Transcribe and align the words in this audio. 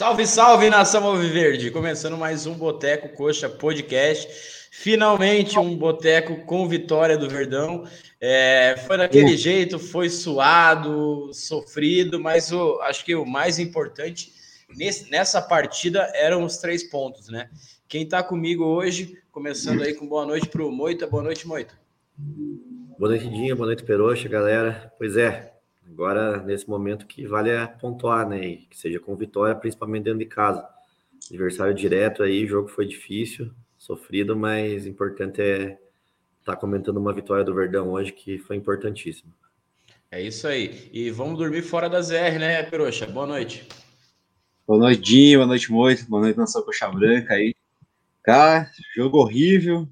Salve, 0.00 0.26
salve, 0.26 0.70
nação 0.70 1.04
Alviverde! 1.04 1.70
Começando 1.70 2.16
mais 2.16 2.46
um 2.46 2.54
Boteco 2.54 3.10
Coxa 3.10 3.50
Podcast. 3.50 4.26
Finalmente 4.70 5.58
um 5.58 5.76
boteco 5.76 6.36
com 6.46 6.66
vitória 6.66 7.18
do 7.18 7.28
Verdão. 7.28 7.84
É, 8.18 8.76
foi 8.86 8.96
daquele 8.96 9.36
jeito, 9.36 9.78
foi 9.78 10.08
suado, 10.08 11.30
sofrido, 11.34 12.18
mas 12.18 12.50
o, 12.50 12.80
acho 12.80 13.04
que 13.04 13.14
o 13.14 13.26
mais 13.26 13.58
importante 13.58 14.32
nesse, 14.74 15.10
nessa 15.10 15.42
partida 15.42 16.10
eram 16.14 16.44
os 16.44 16.56
três 16.56 16.82
pontos, 16.82 17.28
né? 17.28 17.50
Quem 17.86 18.04
está 18.04 18.22
comigo 18.22 18.64
hoje, 18.64 19.18
começando 19.30 19.82
aí 19.82 19.92
com 19.92 20.08
boa 20.08 20.24
noite 20.24 20.48
para 20.48 20.64
o 20.64 20.72
Moita. 20.72 21.06
Boa 21.06 21.22
noite, 21.22 21.46
Moita. 21.46 21.74
Boa 22.16 23.10
noite, 23.10 23.28
Dinha. 23.28 23.54
Boa 23.54 23.66
noite, 23.66 23.84
Peroxa, 23.84 24.30
galera. 24.30 24.90
Pois 24.96 25.18
é, 25.18 25.49
Agora, 25.92 26.40
nesse 26.42 26.68
momento 26.68 27.06
que 27.06 27.26
vale 27.26 27.50
é 27.50 27.66
pontuar, 27.66 28.28
né? 28.28 28.46
E 28.46 28.56
que 28.58 28.78
seja 28.78 29.00
com 29.00 29.16
vitória, 29.16 29.54
principalmente 29.54 30.04
dentro 30.04 30.20
de 30.20 30.26
casa. 30.26 30.66
Adversário 31.28 31.74
direto 31.74 32.22
aí, 32.22 32.44
o 32.44 32.48
jogo 32.48 32.68
foi 32.68 32.86
difícil, 32.86 33.50
sofrido, 33.76 34.36
mas 34.36 34.86
importante 34.86 35.42
é 35.42 35.78
estar 36.38 36.54
tá 36.54 36.56
comentando 36.56 36.96
uma 36.96 37.12
vitória 37.12 37.44
do 37.44 37.54
Verdão 37.54 37.90
hoje 37.90 38.12
que 38.12 38.38
foi 38.38 38.56
importantíssima. 38.56 39.32
É 40.10 40.20
isso 40.22 40.46
aí. 40.46 40.88
E 40.92 41.10
vamos 41.10 41.38
dormir 41.38 41.62
fora 41.62 41.88
da 41.88 42.00
ZR, 42.00 42.38
né, 42.38 42.62
Peroxa? 42.62 43.06
Boa 43.06 43.26
noite. 43.26 43.66
Boa 44.66 44.78
noite, 44.78 45.02
Dinho. 45.02 45.40
Boa 45.40 45.46
noite, 45.46 45.70
Moito. 45.70 46.08
Boa 46.08 46.22
noite, 46.22 46.36
nossa 46.36 46.62
coxa 46.62 46.88
branca 46.88 47.34
aí. 47.34 47.54
Cara, 48.22 48.70
jogo 48.94 49.18
horrível. 49.18 49.88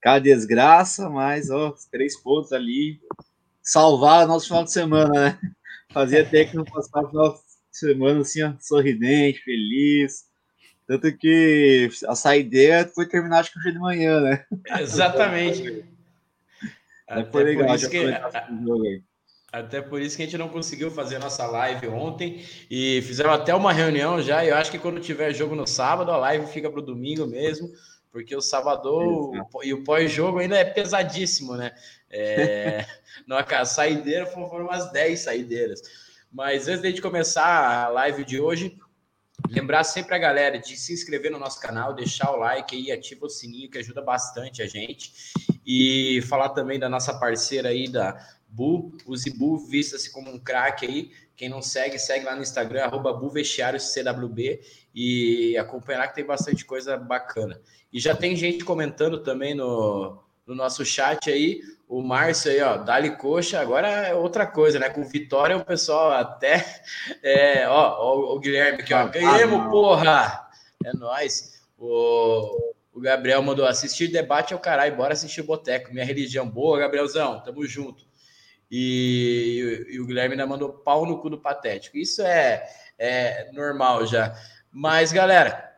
Cara, 0.00 0.20
desgraça, 0.20 1.10
mas, 1.10 1.50
ó, 1.50 1.74
três 1.90 2.20
pontos 2.20 2.52
ali 2.52 3.00
salvar 3.66 4.28
nosso 4.28 4.46
final 4.46 4.62
de 4.62 4.72
semana, 4.72 5.12
né? 5.12 5.38
Fazia 5.92 6.22
até 6.22 6.44
que 6.44 6.56
não 6.56 6.64
passar 6.64 7.02
o 7.02 7.08
final 7.08 7.32
de 7.32 7.78
semana 7.78 8.20
assim, 8.20 8.42
ó, 8.42 8.52
sorridente, 8.60 9.42
feliz. 9.42 10.24
Tanto 10.86 11.12
que 11.18 11.90
a 12.06 12.14
saideira 12.14 12.88
foi 12.94 13.08
terminar 13.08 13.40
acho 13.40 13.52
que 13.52 13.58
hoje 13.58 13.72
de 13.72 13.78
manhã, 13.78 14.20
né? 14.20 14.44
Exatamente. 14.78 15.84
até 17.08 17.30
foi 17.30 17.42
legal, 17.42 17.66
por 17.66 17.74
isso 17.74 17.90
que, 17.90 18.20
até 19.52 19.82
por 19.82 20.00
isso 20.00 20.16
que 20.16 20.22
a 20.22 20.26
gente 20.26 20.38
não 20.38 20.48
conseguiu 20.48 20.90
fazer 20.90 21.18
nossa 21.18 21.44
live 21.46 21.88
ontem 21.88 22.44
e 22.70 23.02
fizemos 23.02 23.32
até 23.32 23.52
uma 23.52 23.72
reunião 23.72 24.22
já. 24.22 24.44
Eu 24.44 24.54
acho 24.54 24.70
que 24.70 24.78
quando 24.78 25.00
tiver 25.00 25.34
jogo 25.34 25.56
no 25.56 25.66
sábado, 25.66 26.12
a 26.12 26.16
live 26.16 26.46
fica 26.46 26.70
para 26.70 26.80
o 26.80 26.84
domingo 26.84 27.26
mesmo, 27.26 27.68
porque 28.16 28.34
o 28.34 28.40
sábado 28.40 29.30
e 29.62 29.74
o 29.74 29.84
pós-jogo 29.84 30.38
ainda 30.38 30.56
é 30.56 30.64
pesadíssimo, 30.64 31.54
né? 31.54 31.74
É, 32.08 32.86
na 33.28 33.62
saideira 33.66 34.24
foram 34.24 34.64
umas 34.64 34.90
10 34.90 35.20
saideiras. 35.20 35.82
Mas 36.32 36.66
antes 36.66 36.94
de 36.94 37.02
começar 37.02 37.84
a 37.84 37.88
live 37.88 38.24
de 38.24 38.40
hoje, 38.40 38.74
lembrar 39.50 39.84
sempre 39.84 40.14
a 40.14 40.18
galera 40.18 40.58
de 40.58 40.78
se 40.78 40.94
inscrever 40.94 41.30
no 41.30 41.38
nosso 41.38 41.60
canal, 41.60 41.92
deixar 41.92 42.30
o 42.30 42.36
like 42.36 42.74
aí, 42.74 42.90
ativa 42.90 43.26
o 43.26 43.28
sininho 43.28 43.70
que 43.70 43.76
ajuda 43.76 44.00
bastante 44.00 44.62
a 44.62 44.66
gente. 44.66 45.12
E 45.66 46.22
falar 46.22 46.48
também 46.48 46.78
da 46.78 46.88
nossa 46.88 47.12
parceira 47.18 47.68
aí 47.68 47.86
da 47.86 48.16
Bu, 48.48 48.96
o 49.04 49.14
Zibu, 49.14 49.58
vista-se 49.58 50.10
como 50.10 50.30
um 50.30 50.38
craque 50.38 50.86
aí. 50.86 51.12
Quem 51.36 51.50
não 51.50 51.60
segue, 51.60 51.98
segue 51.98 52.24
lá 52.24 52.34
no 52.34 52.40
Instagram, 52.40 52.84
arroba 52.84 53.12
CWB, 53.12 54.60
e 54.96 55.58
acompanhar 55.58 56.08
que 56.08 56.14
tem 56.14 56.24
bastante 56.24 56.64
coisa 56.64 56.96
bacana. 56.96 57.60
E 57.92 58.00
já 58.00 58.16
tem 58.16 58.34
gente 58.34 58.64
comentando 58.64 59.22
também 59.22 59.54
no, 59.54 60.22
no 60.46 60.54
nosso 60.54 60.86
chat 60.86 61.30
aí. 61.30 61.60
O 61.86 62.02
Márcio 62.02 62.50
aí, 62.50 62.62
ó, 62.62 62.78
Dali 62.78 63.14
Coxa, 63.14 63.60
agora 63.60 63.88
é 63.88 64.14
outra 64.14 64.46
coisa, 64.46 64.78
né? 64.78 64.88
Com 64.88 65.04
vitória 65.04 65.54
o 65.54 65.64
pessoal 65.64 66.12
até. 66.12 66.64
É, 67.22 67.68
ó, 67.68 67.96
ó, 67.98 68.34
o 68.34 68.40
Guilherme 68.40 68.80
aqui, 68.80 68.94
ó. 68.94 68.98
Ah, 68.98 69.04
Ganhamos, 69.06 69.70
porra! 69.70 70.48
É 70.84 70.96
nóis. 70.96 71.62
O, 71.76 72.72
o 72.92 73.00
Gabriel 73.00 73.42
mandou 73.42 73.66
assistir 73.66 74.08
debate 74.08 74.54
ao 74.54 74.60
caralho, 74.60 74.96
bora 74.96 75.12
assistir 75.12 75.42
o 75.42 75.46
Boteco. 75.46 75.92
Minha 75.92 76.04
religião. 76.06 76.48
Boa, 76.48 76.78
Gabrielzão, 76.78 77.42
tamo 77.42 77.66
junto. 77.66 78.06
E, 78.70 79.86
e, 79.90 80.00
o 80.00 80.06
Guilherme 80.06 80.32
ainda 80.32 80.46
mandou 80.46 80.72
pau 80.72 81.04
no 81.04 81.20
cu 81.20 81.28
do 81.28 81.38
patético. 81.38 81.98
Isso 81.98 82.22
é, 82.22 82.66
é 82.98 83.50
normal 83.52 84.06
já. 84.06 84.34
Mas, 84.78 85.10
galera, 85.10 85.72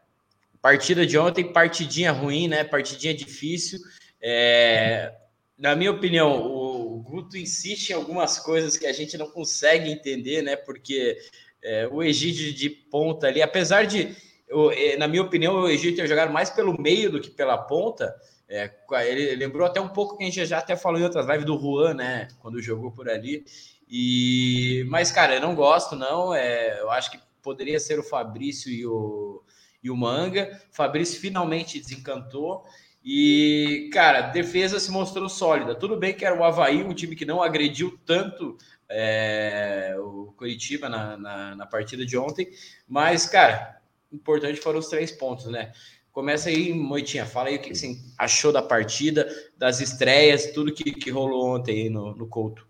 partida 0.60 1.06
de 1.06 1.16
ontem, 1.16 1.52
partidinha 1.52 2.10
ruim, 2.10 2.48
né? 2.48 2.64
Partidinha 2.64 3.14
difícil. 3.14 3.78
É, 4.20 5.14
na 5.56 5.76
minha 5.76 5.92
opinião, 5.92 6.44
o 6.44 7.00
Guto 7.00 7.36
insiste 7.36 7.90
em 7.90 7.92
algumas 7.92 8.40
coisas 8.40 8.76
que 8.76 8.86
a 8.88 8.92
gente 8.92 9.16
não 9.16 9.30
consegue 9.30 9.88
entender, 9.88 10.42
né? 10.42 10.56
Porque 10.56 11.16
é, 11.62 11.86
o 11.86 12.02
Egídio 12.02 12.52
de 12.52 12.68
ponta 12.68 13.28
ali, 13.28 13.40
apesar 13.40 13.86
de, 13.86 14.16
eu, 14.48 14.72
é, 14.72 14.96
na 14.96 15.06
minha 15.06 15.22
opinião, 15.22 15.54
o 15.54 15.68
Egídio 15.68 16.02
ter 16.02 16.08
jogado 16.08 16.32
mais 16.32 16.50
pelo 16.50 16.76
meio 16.76 17.08
do 17.08 17.20
que 17.20 17.30
pela 17.30 17.56
ponta, 17.56 18.12
é, 18.48 18.68
ele 19.06 19.36
lembrou 19.36 19.64
até 19.64 19.80
um 19.80 19.90
pouco 19.90 20.16
que 20.16 20.24
a 20.24 20.26
gente 20.26 20.44
já 20.44 20.58
até 20.58 20.74
falou 20.74 20.98
em 20.98 21.04
outras 21.04 21.24
lives 21.24 21.44
do 21.44 21.56
Juan, 21.56 21.94
né? 21.94 22.26
Quando 22.40 22.60
jogou 22.60 22.90
por 22.90 23.08
ali. 23.08 23.44
E, 23.88 24.84
mas, 24.88 25.12
cara, 25.12 25.36
eu 25.36 25.40
não 25.40 25.54
gosto, 25.54 25.94
não. 25.94 26.34
É, 26.34 26.80
eu 26.80 26.90
acho 26.90 27.12
que 27.12 27.27
poderia 27.42 27.78
ser 27.80 27.98
o 27.98 28.02
Fabrício 28.02 28.70
e 28.70 28.86
o, 28.86 29.42
e 29.82 29.90
o 29.90 29.96
Manga. 29.96 30.60
Fabrício 30.70 31.20
finalmente 31.20 31.80
desencantou. 31.80 32.64
E, 33.04 33.88
cara, 33.92 34.22
defesa 34.22 34.78
se 34.78 34.90
mostrou 34.90 35.28
sólida. 35.28 35.74
Tudo 35.74 35.96
bem 35.96 36.14
que 36.14 36.24
era 36.24 36.38
o 36.38 36.44
Havaí, 36.44 36.82
um 36.82 36.92
time 36.92 37.16
que 37.16 37.24
não 37.24 37.42
agrediu 37.42 37.98
tanto 38.04 38.58
é, 38.88 39.94
o 39.98 40.32
Curitiba 40.36 40.88
na, 40.88 41.16
na, 41.16 41.56
na, 41.56 41.66
partida 41.66 42.04
de 42.06 42.16
ontem, 42.16 42.48
mas, 42.86 43.26
cara, 43.26 43.80
importante 44.10 44.60
foram 44.60 44.78
os 44.78 44.88
três 44.88 45.12
pontos, 45.12 45.46
né? 45.46 45.72
Começa 46.10 46.48
aí, 46.48 46.72
Moitinha, 46.72 47.26
fala 47.26 47.48
aí 47.48 47.56
o 47.56 47.60
que 47.60 47.74
você 47.74 47.96
achou 48.16 48.50
da 48.50 48.62
partida, 48.62 49.28
das 49.56 49.80
estreias, 49.80 50.52
tudo 50.52 50.72
que, 50.72 50.90
que 50.92 51.10
rolou 51.10 51.54
ontem 51.54 51.82
aí 51.82 51.90
no, 51.90 52.14
no 52.14 52.26
Couto. 52.26 52.66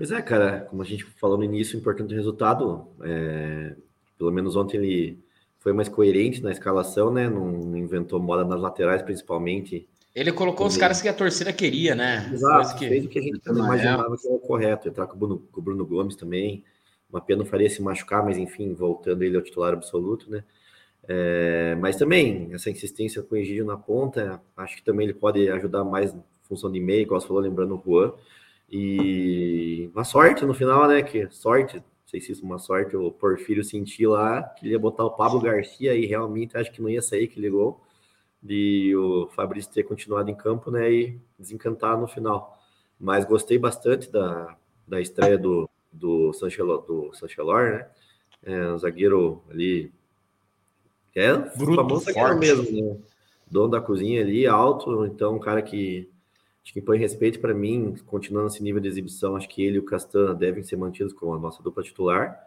Pois 0.00 0.10
é, 0.10 0.22
cara, 0.22 0.60
como 0.70 0.80
a 0.80 0.84
gente 0.86 1.04
falou 1.04 1.36
no 1.36 1.44
início, 1.44 1.78
importante 1.78 2.14
resultado. 2.14 2.88
É, 3.02 3.74
pelo 4.16 4.30
menos 4.30 4.56
ontem 4.56 4.78
ele 4.78 5.18
foi 5.58 5.74
mais 5.74 5.90
coerente 5.90 6.42
na 6.42 6.50
escalação, 6.50 7.12
né? 7.12 7.28
Não 7.28 7.76
inventou 7.76 8.18
moda 8.18 8.42
nas 8.42 8.58
laterais, 8.58 9.02
principalmente. 9.02 9.86
Ele 10.14 10.32
colocou 10.32 10.66
os 10.66 10.78
caras 10.78 11.02
que 11.02 11.08
a 11.08 11.12
torcida 11.12 11.52
queria, 11.52 11.94
né? 11.94 12.30
Exato, 12.32 12.78
que... 12.78 12.88
fez 12.88 13.04
o 13.04 13.08
que 13.10 13.18
a 13.18 13.22
gente 13.22 13.40
também 13.40 13.62
imaginava 13.62 14.16
que 14.16 14.26
era 14.26 14.36
o 14.36 14.40
correto. 14.40 14.88
Entrar 14.88 15.06
com 15.06 15.16
o, 15.16 15.18
Bruno, 15.18 15.42
com 15.52 15.60
o 15.60 15.62
Bruno 15.62 15.84
Gomes 15.84 16.16
também. 16.16 16.64
Uma 17.10 17.20
pena 17.20 17.40
não 17.40 17.46
faria 17.46 17.68
se 17.68 17.82
machucar, 17.82 18.24
mas 18.24 18.38
enfim, 18.38 18.72
voltando 18.72 19.22
ele 19.22 19.36
ao 19.36 19.42
titular 19.42 19.74
absoluto, 19.74 20.30
né? 20.30 20.42
É, 21.06 21.76
mas 21.78 21.96
também, 21.96 22.48
essa 22.54 22.70
insistência 22.70 23.22
com 23.22 23.34
o 23.34 23.38
Egídio 23.38 23.66
na 23.66 23.76
ponta, 23.76 24.40
acho 24.56 24.76
que 24.76 24.82
também 24.82 25.04
ele 25.04 25.14
pode 25.14 25.46
ajudar 25.50 25.84
mais 25.84 26.14
em 26.14 26.22
função 26.48 26.72
de 26.72 26.80
meio, 26.80 27.02
igual 27.02 27.20
você 27.20 27.26
falou, 27.26 27.42
lembrando 27.42 27.74
o 27.74 27.82
Juan. 27.84 28.14
E 28.70 29.90
uma 29.92 30.04
sorte 30.04 30.44
no 30.44 30.54
final, 30.54 30.86
né? 30.86 31.02
Que 31.02 31.28
sorte, 31.30 31.82
sei 32.06 32.20
se 32.20 32.32
isso 32.32 32.42
é 32.42 32.46
uma 32.46 32.58
sorte, 32.58 32.96
o 32.96 33.10
Porfírio 33.10 33.64
sentiu 33.64 34.10
lá 34.10 34.42
que 34.42 34.64
ele 34.64 34.72
ia 34.74 34.78
botar 34.78 35.04
o 35.04 35.10
Pablo 35.10 35.40
Garcia 35.40 35.94
e 35.94 36.06
realmente 36.06 36.56
acho 36.56 36.70
que 36.70 36.80
não 36.80 36.88
ia 36.88 37.02
sair 37.02 37.24
aquele 37.24 37.50
gol. 37.50 37.80
De 38.42 38.94
o 38.96 39.28
Fabrício 39.28 39.70
ter 39.70 39.82
continuado 39.82 40.30
em 40.30 40.34
campo, 40.34 40.70
né? 40.70 40.90
E 40.90 41.20
desencantar 41.38 41.98
no 41.98 42.06
final. 42.06 42.58
Mas 42.98 43.24
gostei 43.24 43.58
bastante 43.58 44.10
da, 44.10 44.56
da 44.86 45.00
estreia 45.00 45.36
do, 45.36 45.68
do 45.92 46.32
Sanchelor, 46.32 46.82
do 46.86 47.12
Sanchelor, 47.12 47.72
né? 47.72 47.88
É, 48.42 48.72
um 48.72 48.78
zagueiro 48.78 49.42
ali. 49.50 49.92
É 51.14 51.34
Bruto, 51.34 51.74
famoso 51.74 52.04
zagueiro 52.04 52.38
mesmo, 52.38 52.70
né? 52.70 52.96
Dono 53.50 53.68
da 53.68 53.80
cozinha 53.80 54.22
ali, 54.22 54.46
alto, 54.46 55.04
então 55.04 55.34
um 55.34 55.40
cara 55.40 55.60
que 55.60 56.08
Acho 56.62 56.72
que 56.74 56.80
põe 56.80 56.98
respeito 56.98 57.40
para 57.40 57.54
mim, 57.54 57.94
continuando 58.06 58.48
esse 58.48 58.62
nível 58.62 58.80
de 58.80 58.88
exibição, 58.88 59.34
acho 59.34 59.48
que 59.48 59.64
ele 59.64 59.76
e 59.76 59.78
o 59.78 59.84
Castana 59.84 60.34
devem 60.34 60.62
ser 60.62 60.76
mantidos 60.76 61.12
como 61.12 61.34
a 61.34 61.38
nossa 61.38 61.62
dupla 61.62 61.82
titular. 61.82 62.38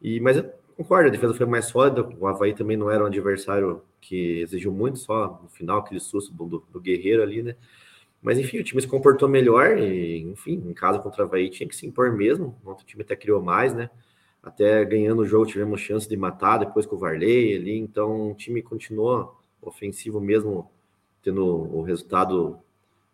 E, 0.00 0.18
mas 0.20 0.36
eu 0.36 0.52
concordo, 0.76 1.08
a 1.08 1.12
defesa 1.12 1.32
foi 1.34 1.46
mais 1.46 1.66
sólida, 1.66 2.02
o 2.18 2.26
Havaí 2.26 2.54
também 2.54 2.76
não 2.76 2.90
era 2.90 3.04
um 3.04 3.06
adversário 3.06 3.82
que 4.00 4.40
exigiu 4.40 4.72
muito, 4.72 4.98
só 4.98 5.40
no 5.42 5.48
final, 5.48 5.78
aquele 5.78 6.00
susto 6.00 6.32
do, 6.34 6.64
do 6.72 6.80
Guerreiro 6.80 7.22
ali, 7.22 7.42
né? 7.42 7.56
Mas 8.20 8.38
enfim, 8.38 8.58
o 8.58 8.64
time 8.64 8.80
se 8.80 8.88
comportou 8.88 9.28
melhor 9.28 9.78
e, 9.78 10.18
enfim, 10.18 10.62
em 10.66 10.74
casa 10.74 10.98
contra 10.98 11.22
o 11.22 11.26
Havaí 11.26 11.50
tinha 11.50 11.68
que 11.68 11.74
se 11.74 11.86
impor 11.86 12.12
mesmo. 12.12 12.56
O 12.64 12.70
outro 12.70 12.84
time 12.86 13.02
até 13.02 13.16
criou 13.16 13.42
mais, 13.42 13.74
né? 13.74 13.90
Até 14.42 14.84
ganhando 14.84 15.22
o 15.22 15.26
jogo 15.26 15.46
tivemos 15.46 15.80
chance 15.80 16.08
de 16.08 16.16
matar 16.16 16.58
depois 16.58 16.84
com 16.84 16.96
o 16.96 16.98
Varley 16.98 17.56
ali, 17.56 17.78
então 17.78 18.32
o 18.32 18.34
time 18.34 18.60
continuou 18.60 19.36
ofensivo 19.60 20.20
mesmo, 20.20 20.68
tendo 21.22 21.44
o 21.46 21.82
resultado 21.82 22.58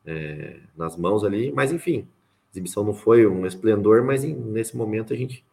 é, 0.08 0.56
nas 0.74 0.96
mãos 0.96 1.22
ali, 1.22 1.52
mas 1.52 1.70
enfim, 1.70 2.08
a 2.48 2.50
exibição 2.52 2.82
não 2.82 2.94
foi 2.94 3.26
um 3.26 3.46
esplendor, 3.46 4.02
mas 4.02 4.24
em, 4.24 4.34
nesse 4.34 4.74
momento 4.74 5.12
a 5.12 5.16
gente 5.16 5.44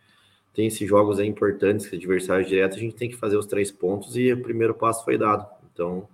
tem 0.53 0.67
esses 0.67 0.87
jogos 0.87 1.19
aí 1.19 1.27
importantes, 1.27 1.91
adversários 1.91 2.47
diretos, 2.47 2.77
a 2.77 2.81
gente 2.81 2.95
tem 2.95 3.09
que 3.09 3.17
fazer 3.17 3.35
os 3.35 3.45
três 3.45 3.69
pontos 3.69 4.15
e 4.15 4.31
o 4.31 4.41
primeiro 4.41 4.73
passo 4.73 5.03
foi 5.03 5.17
dado. 5.17 5.45
Então, 5.73 6.07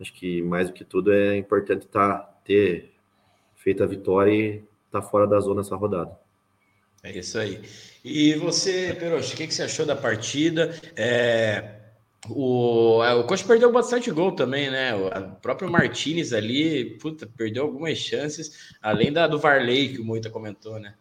acho 0.00 0.12
que 0.14 0.40
mais 0.42 0.68
do 0.68 0.72
que 0.72 0.84
tudo 0.84 1.12
é 1.12 1.36
importante 1.36 1.88
tá, 1.88 2.18
ter 2.44 2.92
feito 3.56 3.82
a 3.82 3.86
vitória 3.86 4.32
e 4.32 4.48
estar 4.86 5.00
tá 5.00 5.02
fora 5.02 5.26
da 5.26 5.40
zona 5.40 5.62
essa 5.62 5.74
rodada. 5.74 6.16
É 7.02 7.18
isso 7.18 7.38
aí. 7.38 7.60
E 8.04 8.34
você, 8.34 8.94
Peroche, 8.94 9.34
o 9.34 9.36
que, 9.36 9.48
que 9.48 9.54
você 9.54 9.64
achou 9.64 9.84
da 9.84 9.96
partida? 9.96 10.78
É, 10.94 11.79
o, 12.28 13.02
é, 13.02 13.14
o 13.14 13.24
Coxa 13.24 13.46
perdeu 13.46 13.72
bastante 13.72 14.10
gol 14.10 14.32
também, 14.32 14.70
né? 14.70 14.94
O 14.94 15.36
próprio 15.36 15.70
Martinez 15.70 16.32
ali, 16.32 16.98
puta, 16.98 17.26
perdeu 17.26 17.62
algumas 17.62 17.96
chances, 17.96 18.74
além 18.82 19.12
da 19.12 19.26
do 19.26 19.38
Varley, 19.38 19.94
que 19.94 20.00
o 20.00 20.04
Moita 20.04 20.28
comentou, 20.28 20.78
né? 20.78 20.94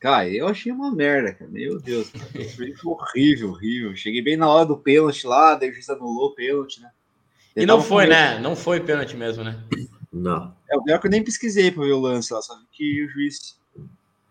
Cara, 0.00 0.26
eu 0.30 0.48
achei 0.48 0.72
uma 0.72 0.90
merda, 0.90 1.34
cara. 1.34 1.50
Meu 1.50 1.78
Deus, 1.78 2.10
foi 2.56 2.72
horrível, 2.82 3.50
horrível. 3.50 3.94
Cheguei 3.94 4.22
bem 4.22 4.36
na 4.36 4.48
hora 4.48 4.64
do 4.64 4.78
pênalti 4.78 5.26
lá, 5.26 5.54
daí 5.54 5.68
o 5.68 5.74
juiz 5.74 5.90
anulou 5.90 6.28
o 6.28 6.34
pênalti, 6.34 6.80
né? 6.80 6.90
e 7.54 7.66
não 7.66 7.82
foi, 7.82 8.06
né? 8.06 8.38
Não 8.38 8.56
foi 8.56 8.80
pênalti 8.80 9.14
mesmo, 9.14 9.44
né? 9.44 9.62
Não. 10.10 10.56
É 10.70 10.76
o 10.76 10.82
pior 10.82 10.98
que 10.98 11.06
eu 11.06 11.10
nem 11.10 11.22
pesquisei 11.22 11.70
pra 11.70 11.84
ver 11.84 11.92
o 11.92 12.00
lance 12.00 12.32
lá, 12.32 12.40
só 12.40 12.54
que 12.72 13.04
o 13.04 13.08
juiz 13.10 13.60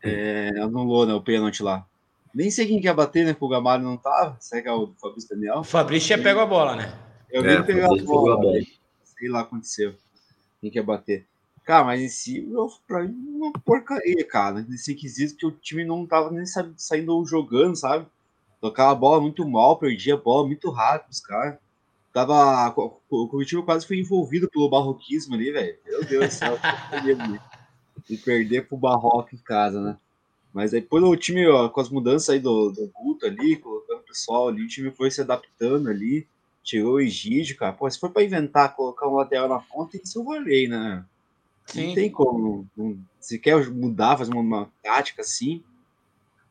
é, 0.04 0.50
anulou 0.60 1.06
né, 1.06 1.14
o 1.14 1.22
pênalti 1.22 1.62
lá. 1.62 1.86
Nem 2.34 2.52
sei 2.52 2.68
quem 2.68 2.82
quer 2.82 2.94
bater, 2.94 3.26
né? 3.26 3.34
Porque 3.34 3.46
o 3.46 3.50
Gamalho 3.50 3.84
não 3.84 3.98
tava. 3.98 4.38
Será 4.40 4.62
que 4.62 4.68
é 4.68 4.74
o 4.74 4.94
Fabrício 5.02 5.30
Daniel? 5.30 5.60
O 5.60 5.64
Fabrício 5.64 6.08
tinha 6.08 6.22
pego 6.22 6.40
a 6.40 6.46
bola, 6.46 6.76
né? 6.76 7.00
Eu 7.30 7.44
é, 7.44 7.56
nem 7.56 7.64
peguei 7.64 7.84
a 7.84 7.88
bola. 7.88 8.34
A 8.34 8.38
bola. 8.38 8.60
Sei 9.04 9.30
lá 9.30 9.42
o 9.42 9.44
que 9.44 9.48
aconteceu. 9.48 9.96
Quem 10.62 10.70
quer 10.70 10.84
bater. 10.84 11.26
Cara, 11.64 11.86
mas 11.86 12.02
em 12.02 12.10
si, 12.10 12.48
eu, 12.52 12.68
pra 12.88 13.04
mim, 13.04 13.16
uma 13.36 13.52
porcaria, 13.54 14.26
cara. 14.26 14.66
Nesse 14.68 14.96
quesito 14.96 15.36
que 15.38 15.46
o 15.46 15.52
time 15.52 15.86
não 15.86 16.06
tava 16.06 16.32
nem 16.32 16.44
saindo 16.46 17.26
jogando, 17.26 17.76
sabe? 17.76 18.06
Tocava 18.60 18.92
a 18.92 18.96
bola 18.96 19.22
muito 19.22 19.48
mal, 19.48 19.78
perdia 19.78 20.16
a 20.16 20.18
bola 20.18 20.48
muito 20.48 20.70
rápido, 20.70 21.12
os 21.12 21.20
caras. 21.20 21.58
Tava. 22.12 22.74
O, 23.10 23.44
time 23.46 23.64
quase 23.64 23.86
foi 23.86 24.00
envolvido 24.00 24.50
pelo 24.50 24.70
barroquismo 24.70 25.36
ali, 25.36 25.52
velho. 25.52 25.78
Meu 25.86 26.04
Deus 26.04 26.26
do 26.26 26.32
céu. 26.32 26.58
e 28.10 28.18
perder 28.18 28.68
pro 28.68 28.78
Barroco 28.78 29.36
em 29.36 29.38
casa, 29.38 29.80
né? 29.80 29.98
Mas 30.54 30.72
depois 30.72 31.04
o 31.04 31.16
time, 31.16 31.48
ó, 31.48 31.70
com 31.70 31.80
as 31.80 31.90
mudanças 31.90 32.30
aí 32.30 32.40
do, 32.40 32.72
do 32.72 32.92
Guto 32.94 33.26
ali, 33.26 33.56
colocando 33.56 34.00
o 34.00 34.04
pessoal 34.04 34.48
ali, 34.48 34.64
o 34.64 34.68
time 34.68 34.92
foi 34.92 35.12
se 35.12 35.22
adaptando 35.22 35.90
ali, 35.90 36.28
tirou 36.64 36.94
o 36.94 37.00
Egídio, 37.00 37.56
cara. 37.56 37.74
Pô, 37.74 37.90
se 37.90 38.00
for 38.00 38.10
pra 38.10 38.24
inventar, 38.24 38.76
colocar 38.76 39.08
um 39.08 39.16
lateral 39.16 39.48
na 39.48 39.60
ponta, 39.60 39.92
tem 39.92 40.02
que 40.02 40.10
ser 40.10 40.20
o 40.20 40.24
Varley, 40.24 40.68
né? 40.68 41.06
Sim. 41.66 41.88
Não 41.88 41.96
tem 41.96 42.10
como. 42.10 42.68
Não, 42.76 42.98
se 43.20 43.38
quer 43.38 43.70
mudar, 43.70 44.18
fazer 44.18 44.32
uma, 44.32 44.42
uma, 44.42 44.72
tática 44.82 45.22
assim, 45.22 45.64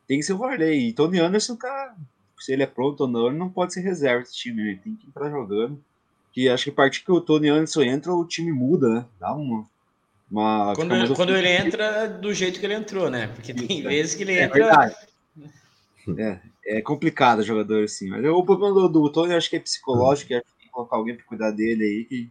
tem 0.07 0.19
que 0.19 0.25
ser 0.25 0.33
o 0.33 0.37
Varley. 0.37 0.89
E 0.89 0.93
Tony 0.93 1.19
Anderson, 1.19 1.57
cara, 1.57 1.95
se 2.39 2.53
ele 2.53 2.63
é 2.63 2.67
pronto 2.67 3.01
ou 3.01 3.07
não, 3.07 3.27
ele 3.27 3.37
não 3.37 3.49
pode 3.49 3.73
ser 3.73 3.81
reserva 3.81 4.21
desse 4.21 4.35
time, 4.35 4.61
ele 4.61 4.77
tem 4.77 4.95
que 4.95 5.07
entrar 5.07 5.29
jogando. 5.29 5.81
Que 6.31 6.47
acho 6.47 6.65
que 6.65 6.69
a 6.69 6.73
partir 6.73 7.03
que 7.03 7.11
o 7.11 7.19
Tony 7.19 7.49
Anderson 7.49 7.81
entra, 7.81 8.13
o 8.13 8.25
time 8.25 8.51
muda, 8.51 8.87
né? 8.87 9.05
Dá 9.19 9.33
uma, 9.33 9.67
quando, 10.75 11.15
quando 11.15 11.35
ele 11.35 11.49
entra 11.49 12.07
do 12.07 12.33
jeito 12.33 12.59
que 12.59 12.65
ele 12.65 12.75
entrou, 12.75 13.09
né? 13.09 13.27
Porque 13.27 13.53
tem 13.53 13.81
vezes 13.81 14.15
que 14.15 14.23
ele 14.23 14.33
é 14.33 14.43
entra. 14.43 14.95
É, 16.17 16.39
é 16.65 16.81
complicado 16.81 17.43
jogador 17.43 17.83
assim. 17.83 18.09
Mas 18.09 18.23
o 18.25 18.43
problema 18.43 18.73
do, 18.73 18.87
do 18.87 19.11
Tony 19.11 19.33
acho 19.33 19.49
que 19.49 19.55
é 19.55 19.59
psicológico, 19.59 20.33
é 20.33 20.41
colocar 20.71 20.97
alguém 20.97 21.15
para 21.15 21.25
cuidar 21.25 21.51
dele 21.51 21.83
aí, 21.83 22.05
que 22.05 22.29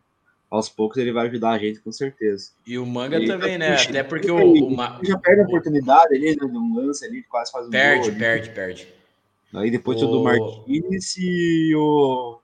aos 0.50 0.68
poucos 0.68 0.96
ele 0.96 1.12
vai 1.12 1.26
ajudar 1.26 1.50
a 1.50 1.58
gente 1.58 1.80
com 1.80 1.92
certeza. 1.92 2.50
E 2.66 2.78
o 2.78 2.86
Manga 2.86 3.18
e 3.18 3.26
também, 3.26 3.58
né? 3.58 3.74
Até 3.74 4.02
porque 4.02 4.30
o, 4.30 4.38
o, 4.38 4.72
o 4.72 5.04
já 5.04 5.18
perde 5.18 5.42
a 5.42 5.44
oportunidade 5.44 6.14
ali, 6.14 6.36
né? 6.36 6.44
Um 6.44 6.76
lance 6.76 7.04
ali, 7.04 7.22
quase 7.24 7.52
faz 7.52 7.66
um 7.66 7.70
Perde, 7.70 8.10
gol, 8.10 8.18
perde, 8.18 8.50
perde. 8.50 8.88
Aí 9.54 9.70
depois 9.70 10.02
o 10.02 10.06
do 10.06 10.22
Martins 10.22 11.16
e 11.18 11.74
o 11.74 12.37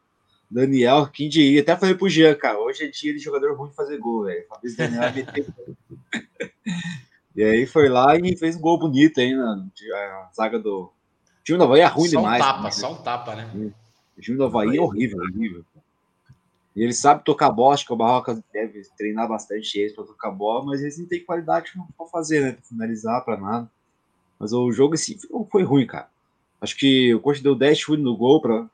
Daniel, 0.55 1.09
quem 1.09 1.29
diria? 1.29 1.63
Até 1.63 1.77
falei 1.77 1.97
pro 1.97 2.09
Jean, 2.09 2.33
cara, 2.37 2.61
hoje 2.61 2.85
é 2.85 2.87
dia 2.87 3.13
de 3.13 3.19
jogador 3.19 3.57
ruim 3.57 3.73
fazer 3.73 3.99
gol, 3.99 4.23
velho. 4.23 4.47
Fabrício 4.49 4.79
Daniel 4.79 5.03
E 7.35 7.43
aí 7.43 7.67
foi 7.67 7.89
lá 7.89 8.17
e 8.17 8.37
fez 8.37 8.55
um 8.55 8.61
gol 8.61 8.79
bonito 8.79 9.19
aí 9.19 9.35
na 9.35 9.67
a 9.93 10.31
zaga 10.33 10.57
do. 10.57 10.85
O 10.85 10.93
time 11.43 11.59
do 11.59 11.65
Havaí 11.65 11.81
é 11.81 11.87
ruim 11.87 12.09
só 12.09 12.21
demais. 12.21 12.41
Só 12.41 12.47
um 12.47 12.53
tapa, 12.53 12.63
né? 12.63 12.71
só 12.71 12.93
um 12.93 13.03
tapa, 13.03 13.35
né? 13.35 13.73
O 14.17 14.21
time 14.21 14.37
do 14.37 14.45
Havaí 14.45 14.77
é 14.77 14.81
horrível, 14.81 15.19
horrível. 15.19 15.65
E 16.77 16.85
ele 16.85 16.93
sabe 16.93 17.25
tocar 17.25 17.51
bola, 17.51 17.75
acho 17.75 17.85
que 17.85 17.93
o 17.93 17.97
Barroca 17.97 18.41
deve 18.53 18.81
treinar 18.97 19.27
bastante 19.27 19.77
eles 19.77 19.93
para 19.93 20.05
tocar 20.05 20.31
bola, 20.31 20.65
mas 20.65 20.83
eles 20.83 20.99
não 20.99 21.07
têm 21.07 21.25
qualidade 21.25 21.73
para 21.99 22.07
fazer, 22.07 22.41
né? 22.41 22.53
Pra 22.53 22.63
finalizar, 22.63 23.25
para 23.25 23.37
nada. 23.37 23.69
Mas 24.39 24.53
o 24.53 24.71
jogo 24.71 24.95
assim 24.95 25.19
foi 25.51 25.65
ruim, 25.65 25.85
cara. 25.85 26.09
Acho 26.61 26.77
que 26.77 27.13
o 27.13 27.21
Coach 27.21 27.43
deu 27.43 27.57
10 27.57 27.77
chutes 27.77 28.05
no 28.05 28.17
gol 28.17 28.41
para 28.41 28.71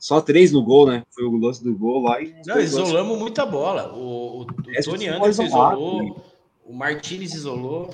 só 0.00 0.18
três 0.18 0.50
no 0.50 0.64
gol, 0.64 0.86
né? 0.86 1.04
Foi 1.10 1.24
o 1.24 1.36
lance 1.36 1.62
do 1.62 1.76
gol 1.76 2.02
lá. 2.02 2.22
E 2.22 2.34
não, 2.46 2.58
isolamos 2.58 3.18
muita 3.18 3.44
bola. 3.44 3.92
O, 3.92 4.40
o, 4.40 4.42
o 4.42 4.46
Tony 4.82 5.06
Anderson 5.08 5.42
isolou, 5.42 6.24
o 6.64 6.72
Martinez 6.72 7.34
isolou, 7.34 7.90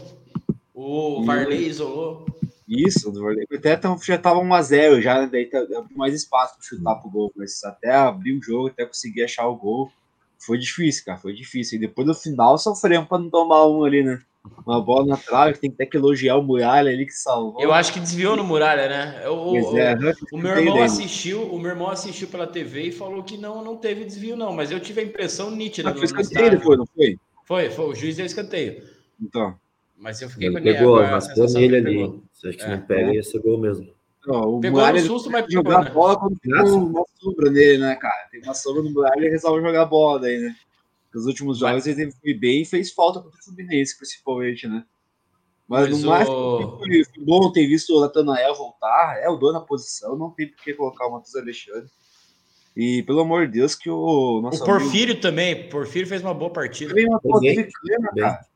o 0.72 1.25
Varley 1.25 1.66
isolou. 1.66 2.25
Isso, 2.68 3.10
o 3.10 3.12
Varley 3.12 3.46
até 3.52 3.80
já 4.02 4.14
estava 4.14 4.40
1x0 4.40 5.00
já, 5.00 5.20
né? 5.20 5.28
Daí 5.30 5.46
tá, 5.46 5.58
mais 5.96 6.14
espaço 6.14 6.54
para 6.54 6.64
chutar 6.64 6.94
pro 6.96 7.10
gol. 7.10 7.32
Mas 7.34 7.62
até 7.64 7.92
abrir 7.92 8.38
o 8.38 8.42
jogo, 8.42 8.68
até 8.68 8.86
conseguir 8.86 9.25
achar 9.25 9.48
o 9.48 9.56
gol. 9.56 9.90
Foi 10.38 10.58
difícil, 10.58 11.04
cara, 11.04 11.18
foi 11.18 11.32
difícil. 11.32 11.76
E 11.76 11.80
depois 11.80 12.06
no 12.06 12.14
final 12.14 12.56
sofremos 12.56 13.08
para 13.08 13.18
não 13.18 13.30
tomar 13.30 13.66
um 13.66 13.82
ali, 13.82 14.04
né? 14.04 14.20
Uma 14.66 14.80
bola 14.80 15.06
na 15.06 15.16
trave, 15.16 15.54
que 15.54 15.60
tem 15.60 15.70
que 15.70 15.76
ter 15.76 15.86
que 15.86 15.96
elogiar 15.96 16.36
o 16.36 16.42
Muralha 16.42 16.90
ali 16.90 17.06
que 17.06 17.12
salvou. 17.12 17.60
Eu 17.60 17.72
acho 17.72 17.92
que 17.92 18.00
desviou 18.00 18.36
no 18.36 18.44
Muralha, 18.44 18.88
né? 18.88 19.28
O, 19.28 19.72
o, 19.72 19.78
é, 19.78 19.94
o 20.32 20.38
meu 20.38 20.58
irmão 20.58 20.82
assistiu, 20.82 21.42
o 21.42 21.58
meu 21.58 21.70
irmão 21.70 21.88
assistiu 21.88 22.28
pela 22.28 22.46
TV 22.46 22.88
e 22.88 22.92
falou 22.92 23.22
que 23.22 23.36
não, 23.36 23.62
não 23.62 23.76
teve 23.76 24.04
desvio, 24.04 24.36
não. 24.36 24.52
Mas 24.52 24.70
eu 24.70 24.80
tive 24.80 25.00
a 25.00 25.04
impressão 25.04 25.50
nítida. 25.50 25.90
Mas 25.90 25.98
foi 25.98 26.22
escanteio 26.22 26.50
depois, 26.50 26.78
não 26.78 26.86
foi? 26.86 27.18
Foi, 27.44 27.70
foi. 27.70 27.84
O 27.86 27.94
juiz 27.94 28.16
deu 28.16 28.26
escanteio. 28.26 28.82
Então. 29.20 29.56
Mas 29.96 30.20
eu 30.20 30.28
fiquei 30.28 30.48
ele 30.48 30.56
com 30.56 30.62
pegou, 30.62 31.00
raspou 31.00 31.48
nele 31.48 31.76
ali. 31.76 32.22
Se 32.32 32.48
a 32.48 32.50
gente 32.50 32.64
é, 32.64 32.68
não 32.68 32.80
pega, 32.82 33.14
ia 33.14 33.22
ser 33.22 33.40
gol 33.40 33.58
mesmo. 33.58 33.88
Não, 34.26 34.56
o 34.56 34.60
pegou 34.60 34.80
Muralha, 34.80 35.00
no 35.00 35.06
susto, 35.06 35.30
mas 35.30 35.46
jogar 35.48 35.84
né? 35.84 35.90
bola 35.90 36.18
quando 36.18 36.36
tem 36.38 36.52
uma 36.52 37.04
sombra 37.14 37.50
nele, 37.50 37.78
né, 37.78 37.94
cara? 37.94 38.28
Tem 38.30 38.42
uma 38.42 38.54
sombra 38.54 38.82
no 38.82 38.90
Muralha 38.90 39.26
e 39.26 39.30
resolve 39.30 39.62
jogar 39.62 39.84
bola 39.86 40.20
daí, 40.20 40.38
né? 40.38 40.54
Nos 41.16 41.25
últimos 41.25 41.56
jogos 41.56 41.87
ele 41.87 42.12
foi 42.12 42.35
bem 42.35 42.61
e 42.61 42.66
fez 42.66 42.92
falta 42.92 43.20
contra 43.20 43.40
o 43.40 43.42
Fluminense, 43.42 43.96
principalmente, 43.96 44.68
né? 44.68 44.85
Mas, 45.66 45.88
Mas 45.88 46.02
no 46.02 46.08
mais, 46.11 46.28
o... 46.28 46.76
foi, 46.76 47.04
foi 47.04 47.25
bom 47.25 47.50
ter 47.50 47.66
visto 47.66 47.96
o 47.96 48.00
Natanael 48.02 48.54
voltar. 48.54 49.18
É 49.23 49.26
o 49.26 49.37
dono 49.37 49.54
da 49.54 49.64
posição, 49.64 50.14
não 50.14 50.30
tem 50.30 50.46
por 50.46 50.62
que 50.62 50.75
colocar 50.75 51.06
o 51.06 51.12
Matheus 51.12 51.35
Alexandre. 51.35 51.88
E 52.76 53.02
pelo 53.04 53.20
amor 53.20 53.46
de 53.46 53.54
Deus, 53.54 53.75
que 53.75 53.88
o 53.88 54.42
nosso. 54.42 54.62
O 54.62 54.66
Porfírio 54.66 55.14
amigo... 55.14 55.23
também. 55.23 55.68
Porfírio 55.70 56.06
fez 56.06 56.20
uma 56.20 56.35
boa 56.35 56.52
partida. 56.52 56.90
Também 56.90 57.08
uma 57.08 57.18
boa 57.18 57.40
teve 57.40 57.70
câmera, 57.73 58.14
cara. 58.14 58.46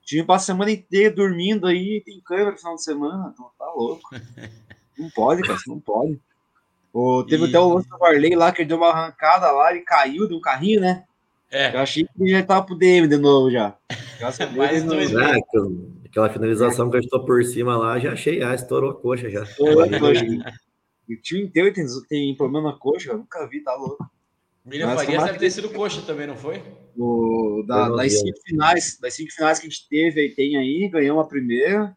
O 0.00 0.06
time 0.06 0.22
passa 0.22 0.44
a 0.44 0.54
semana 0.54 0.70
inteira 0.70 1.12
dormindo 1.12 1.66
aí, 1.66 2.00
tem 2.06 2.20
câmera 2.20 2.52
no 2.52 2.58
final 2.58 2.76
de 2.76 2.84
semana. 2.84 3.32
Então 3.34 3.50
tá 3.58 3.72
louco. 3.72 4.08
não 4.96 5.10
pode, 5.10 5.42
cara, 5.42 5.58
não 5.66 5.80
pode. 5.80 6.20
O, 6.92 7.24
teve 7.24 7.46
e... 7.46 7.48
até 7.48 7.58
o 7.58 7.74
lance 7.74 7.88
do 7.88 7.98
Varley 7.98 8.36
lá, 8.36 8.52
que 8.52 8.62
ele 8.62 8.68
deu 8.68 8.76
uma 8.76 8.90
arrancada 8.90 9.50
lá 9.50 9.74
e 9.74 9.80
caiu 9.80 10.28
de 10.28 10.34
um 10.34 10.40
carrinho, 10.40 10.80
né? 10.80 11.04
É. 11.54 11.72
Eu 11.72 11.78
achei 11.78 12.02
que 12.02 12.10
ele 12.20 12.32
já 12.32 12.42
tava 12.42 12.66
pro 12.66 12.74
DM 12.74 13.06
de 13.06 13.16
novo 13.16 13.48
já. 13.48 13.76
Mais 14.56 14.82
dois, 14.82 15.12
né? 15.12 15.38
Aquela 16.04 16.28
finalização 16.28 16.90
que 16.90 16.96
eu 16.96 17.00
estou 17.00 17.24
por 17.24 17.44
cima 17.44 17.76
lá, 17.76 17.96
já 17.98 18.12
achei, 18.12 18.42
ah, 18.42 18.54
estourou 18.54 18.90
a 18.90 18.94
coxa 19.00 19.30
já. 19.30 19.44
Estourou 19.44 19.84
a 19.84 19.98
coxa. 20.00 20.24
o 21.08 21.16
time 21.16 21.42
inteiro 21.44 21.72
tem, 21.72 21.86
tem 22.08 22.36
problema 22.36 22.72
na 22.72 22.76
coxa, 22.76 23.12
eu 23.12 23.18
nunca 23.18 23.46
vi, 23.46 23.62
tá 23.62 23.72
louco. 23.76 24.04
William 24.66 24.96
Farias 24.96 25.24
deve 25.24 25.38
ter 25.38 25.50
sido 25.50 25.68
coxa 25.70 26.02
também, 26.02 26.26
não 26.26 26.36
foi? 26.36 26.60
O, 26.96 27.62
da, 27.66 27.88
das, 27.90 28.18
cinco 28.18 28.40
finais, 28.44 28.98
das 29.00 29.14
cinco 29.14 29.32
finais 29.32 29.60
que 29.60 29.66
a 29.66 29.70
gente 29.70 29.88
teve 29.88 30.22
aí, 30.22 30.30
tem 30.34 30.56
aí, 30.56 30.88
ganhamos 30.88 31.24
a 31.24 31.28
primeira. 31.28 31.94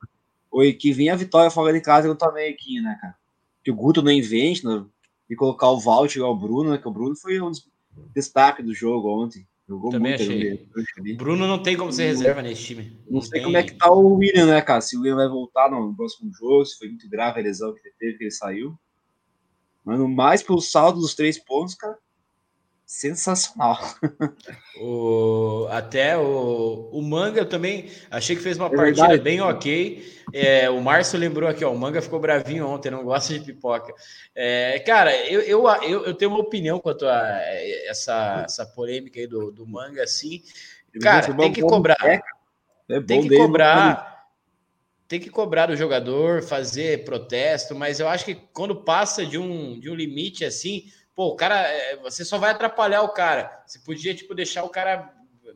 O 0.52 0.62
que 0.74 0.92
vinha 0.92 1.14
a 1.14 1.18
vitória 1.18 1.50
fora 1.50 1.74
de 1.74 1.82
casa 1.82 2.08
eu 2.08 2.16
também 2.16 2.54
aqui, 2.54 2.80
né, 2.80 2.96
cara? 3.02 3.16
Que 3.64 3.72
o 3.72 3.76
Guto 3.76 4.04
não 4.04 4.12
invente, 4.12 4.64
né? 4.66 4.86
E 5.30 5.36
colocar 5.36 5.72
o 5.72 5.80
Valt 5.80 6.16
e 6.16 6.22
o 6.22 6.36
Bruno, 6.36 6.72
né? 6.72 6.78
Que 6.78 6.88
o 6.88 6.92
Bruno 6.92 7.16
foi 7.16 7.40
um 7.42 7.50
dos 7.50 7.68
destaques 8.14 8.66
do 8.66 8.74
jogo 8.74 9.10
ontem. 9.10 9.48
Jogou 9.68 9.92
Também 9.92 10.18
muito 10.18 10.24
achei. 10.24 11.16
Bruno 11.18 11.46
não 11.46 11.62
tem 11.62 11.76
como 11.76 11.92
ser 11.92 12.06
reserva 12.06 12.42
nesse 12.42 12.64
time. 12.64 12.98
Não, 13.06 13.16
não 13.16 13.22
sei 13.22 13.32
tem... 13.32 13.44
como 13.44 13.58
é 13.58 13.64
que 13.64 13.74
tá 13.76 13.92
o 13.92 14.16
William, 14.16 14.46
né, 14.46 14.62
cara? 14.62 14.80
Se 14.80 14.96
o 14.96 15.02
William 15.02 15.18
vai 15.18 15.28
voltar 15.28 15.70
no 15.70 15.94
próximo 15.94 16.32
jogo, 16.34 16.66
se 16.66 16.78
foi 16.78 16.88
muito 16.88 17.10
grave 17.10 17.42
a 17.42 17.44
lesão 17.44 17.74
que 17.74 17.82
ele 17.82 17.96
teve, 18.00 18.18
que 18.18 18.24
ele 18.24 18.32
saiu. 18.32 18.80
Mas 19.84 20.00
no 20.00 20.08
mais 20.08 20.42
pelo 20.42 20.62
saldo 20.62 21.02
dos 21.02 21.16
três 21.16 21.38
pontos, 21.38 21.76
cara, 21.76 21.98
sensacional. 22.88 23.78
o, 24.80 25.68
até 25.70 26.18
o, 26.18 26.90
o 26.94 27.02
Manga 27.02 27.42
eu 27.42 27.46
também 27.46 27.92
achei 28.10 28.34
que 28.34 28.42
fez 28.42 28.58
uma 28.58 28.68
é 28.68 28.76
partida 28.76 29.08
verdade. 29.10 29.22
bem 29.22 29.42
ok. 29.42 30.18
É, 30.34 30.70
o 30.70 30.82
Márcio 30.82 31.20
lembrou 31.20 31.50
aqui, 31.50 31.66
ó, 31.66 31.72
o 31.72 31.78
Manga 31.78 32.02
ficou 32.02 32.20
bravinho 32.20 32.66
ontem, 32.66 32.90
não 32.90 33.04
gosta 33.04 33.38
de 33.38 33.44
pipoca. 33.44 33.94
É, 34.34 34.80
cara, 34.80 35.14
eu, 35.28 35.42
eu, 35.42 35.68
eu, 35.84 36.06
eu, 36.06 36.14
tenho 36.14 36.32
uma 36.32 36.40
opinião 36.40 36.80
quanto 36.80 37.06
a 37.06 37.42
essa, 37.88 38.44
essa 38.46 38.66
polêmica 38.66 39.20
aí 39.20 39.28
do, 39.28 39.52
do 39.52 39.68
Manga, 39.68 40.04
assim. 40.04 40.42
Cara, 41.02 41.34
tem 41.34 41.52
que 41.52 41.62
cobrar. 41.62 41.98
É 42.02 43.02
tem 43.02 43.22
que 43.22 43.36
cobrar. 43.36 44.16
Tem 45.10 45.20
que 45.20 45.30
cobrar 45.30 45.68
do 45.68 45.76
jogador, 45.76 46.44
fazer 46.44 47.06
protesto, 47.06 47.74
mas 47.74 48.00
eu 48.00 48.10
acho 48.10 48.26
que 48.26 48.36
quando 48.36 48.84
passa 48.84 49.26
de 49.26 49.38
um, 49.38 49.80
de 49.80 49.90
um 49.90 49.96
limite 49.96 50.44
assim, 50.44 50.84
pô, 51.18 51.30
o 51.30 51.36
cara, 51.36 51.68
é, 51.68 51.96
você 51.96 52.24
só 52.24 52.38
vai 52.38 52.52
atrapalhar 52.52 53.02
o 53.02 53.10
cara. 53.10 53.64
Você 53.66 53.80
podia, 53.80 54.14
tipo, 54.14 54.36
deixar 54.36 54.64
o 54.64 54.70
cara 54.70 55.12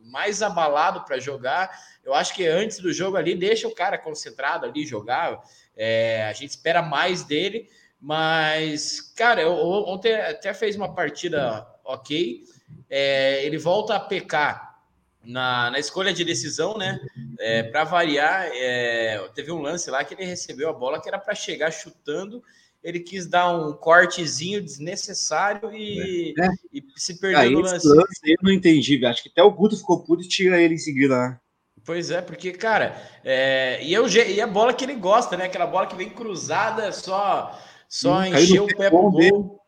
mais 0.05 0.41
abalado 0.41 1.05
para 1.05 1.19
jogar. 1.19 1.69
Eu 2.03 2.15
acho 2.15 2.33
que 2.33 2.47
antes 2.47 2.79
do 2.79 2.91
jogo 2.91 3.15
ali, 3.15 3.35
deixa 3.35 3.67
o 3.67 3.75
cara 3.75 3.95
concentrado 3.95 4.65
ali 4.65 4.83
jogar. 4.83 5.39
É, 5.77 6.25
a 6.25 6.33
gente 6.33 6.49
espera 6.49 6.81
mais 6.81 7.23
dele, 7.23 7.69
mas, 7.99 9.01
cara, 9.15 9.43
eu, 9.43 9.53
ontem 9.53 10.15
até 10.15 10.51
fez 10.51 10.75
uma 10.75 10.95
partida 10.95 11.67
ok. 11.85 12.43
É, 12.89 13.45
ele 13.45 13.59
volta 13.59 13.95
a 13.95 13.99
pecar 13.99 14.79
na, 15.23 15.69
na 15.69 15.77
escolha 15.77 16.11
de 16.11 16.25
decisão, 16.25 16.75
né? 16.75 16.99
É, 17.37 17.61
para 17.61 17.83
variar, 17.83 18.49
é, 18.51 19.29
teve 19.35 19.51
um 19.51 19.61
lance 19.61 19.91
lá 19.91 20.03
que 20.03 20.15
ele 20.15 20.25
recebeu 20.25 20.69
a 20.69 20.73
bola 20.73 20.99
que 20.99 21.07
era 21.07 21.19
para 21.19 21.35
chegar 21.35 21.69
chutando. 21.69 22.43
Ele 22.83 22.99
quis 22.99 23.27
dar 23.27 23.55
um 23.55 23.73
cortezinho 23.73 24.61
desnecessário 24.61 25.71
e, 25.71 26.33
é. 26.39 26.49
e 26.73 26.83
se 26.95 27.19
perdeu 27.19 27.39
ah, 27.39 27.49
no 27.49 27.59
lance. 27.59 27.87
lance. 27.87 28.19
Eu 28.25 28.37
não 28.41 28.51
entendi, 28.51 29.05
acho 29.05 29.21
que 29.21 29.29
até 29.29 29.43
o 29.43 29.51
Guto 29.51 29.77
ficou 29.77 30.03
puto 30.03 30.23
e 30.23 30.27
tira 30.27 30.59
ele 30.59 30.73
em 30.73 30.79
seguida. 30.79 31.15
Né? 31.15 31.39
Pois 31.85 32.09
é, 32.09 32.21
porque, 32.21 32.51
cara, 32.51 32.95
é, 33.23 33.83
e, 33.83 33.93
eu, 33.93 34.07
e 34.07 34.41
a 34.41 34.47
bola 34.47 34.73
que 34.73 34.83
ele 34.83 34.95
gosta, 34.95 35.37
né? 35.37 35.45
Aquela 35.45 35.67
bola 35.67 35.85
que 35.85 35.95
vem 35.95 36.09
cruzada, 36.09 36.91
só, 36.91 37.59
só 37.87 38.19
hum, 38.19 38.25
encher 38.25 38.61
o 38.61 38.67
pé 38.67 38.89
pro 38.89 39.11
gol. 39.11 39.59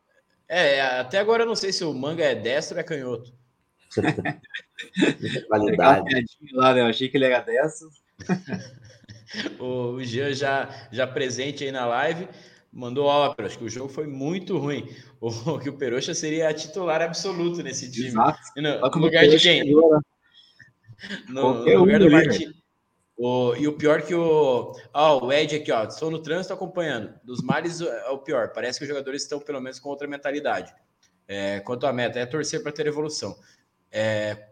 É, 0.47 0.81
até 0.81 1.19
agora 1.19 1.43
eu 1.43 1.47
não 1.47 1.55
sei 1.55 1.71
se 1.71 1.83
o 1.83 1.93
manga 1.93 2.23
é 2.23 2.35
destro 2.35 2.75
ou 2.75 2.81
é 2.81 2.83
canhoto. 2.83 3.33
Qualidade. 5.47 6.15
Lá, 6.53 6.73
né? 6.73 6.81
Eu 6.81 6.85
achei 6.87 7.09
que 7.09 7.17
ele 7.17 7.25
era 7.25 7.41
dessa. 7.41 7.85
o 9.59 10.03
Jean 10.03 10.33
já, 10.33 10.69
já 10.91 11.07
presente 11.07 11.63
aí 11.63 11.71
na 11.71 11.85
live 11.85 12.27
mandou 12.73 13.05
ópera. 13.05 13.47
Acho 13.47 13.57
que 13.57 13.65
o 13.65 13.69
jogo 13.69 13.87
foi 13.87 14.07
muito 14.07 14.57
ruim. 14.57 14.89
O, 15.21 15.29
que 15.59 15.69
o 15.69 15.77
Peroxa 15.77 16.13
seria 16.13 16.53
titular 16.53 17.01
absoluto 17.01 17.61
nesse 17.61 17.89
time. 17.91 18.07
Exato. 18.07 18.39
No, 18.57 18.79
no 18.79 18.97
lugar 18.97 19.27
de 19.27 19.37
quem? 19.37 19.71
No, 19.71 20.01
no 21.29 21.79
lugar 21.79 21.99
do 21.99 22.09
Martins. 22.09 22.63
O, 23.15 23.55
e 23.55 23.67
o 23.67 23.73
pior 23.73 24.01
que 24.01 24.15
o. 24.15 24.75
Ah, 24.91 25.13
o 25.15 25.31
Ed 25.31 25.55
aqui, 25.55 25.71
ó. 25.71 25.83
Estou 25.83 26.09
no 26.09 26.19
trânsito 26.19 26.53
acompanhando. 26.53 27.13
Dos 27.23 27.41
males 27.43 27.79
é 27.79 28.09
o 28.09 28.17
pior. 28.17 28.51
Parece 28.53 28.79
que 28.79 28.85
os 28.85 28.89
jogadores 28.89 29.21
estão, 29.21 29.39
pelo 29.39 29.61
menos, 29.61 29.79
com 29.79 29.89
outra 29.89 30.07
mentalidade. 30.07 30.73
É, 31.27 31.59
quanto 31.59 31.85
à 31.85 31.93
meta, 31.93 32.19
é 32.19 32.25
torcer 32.25 32.63
para 32.63 32.71
ter 32.71 32.87
evolução. 32.87 33.37
É, 33.91 34.47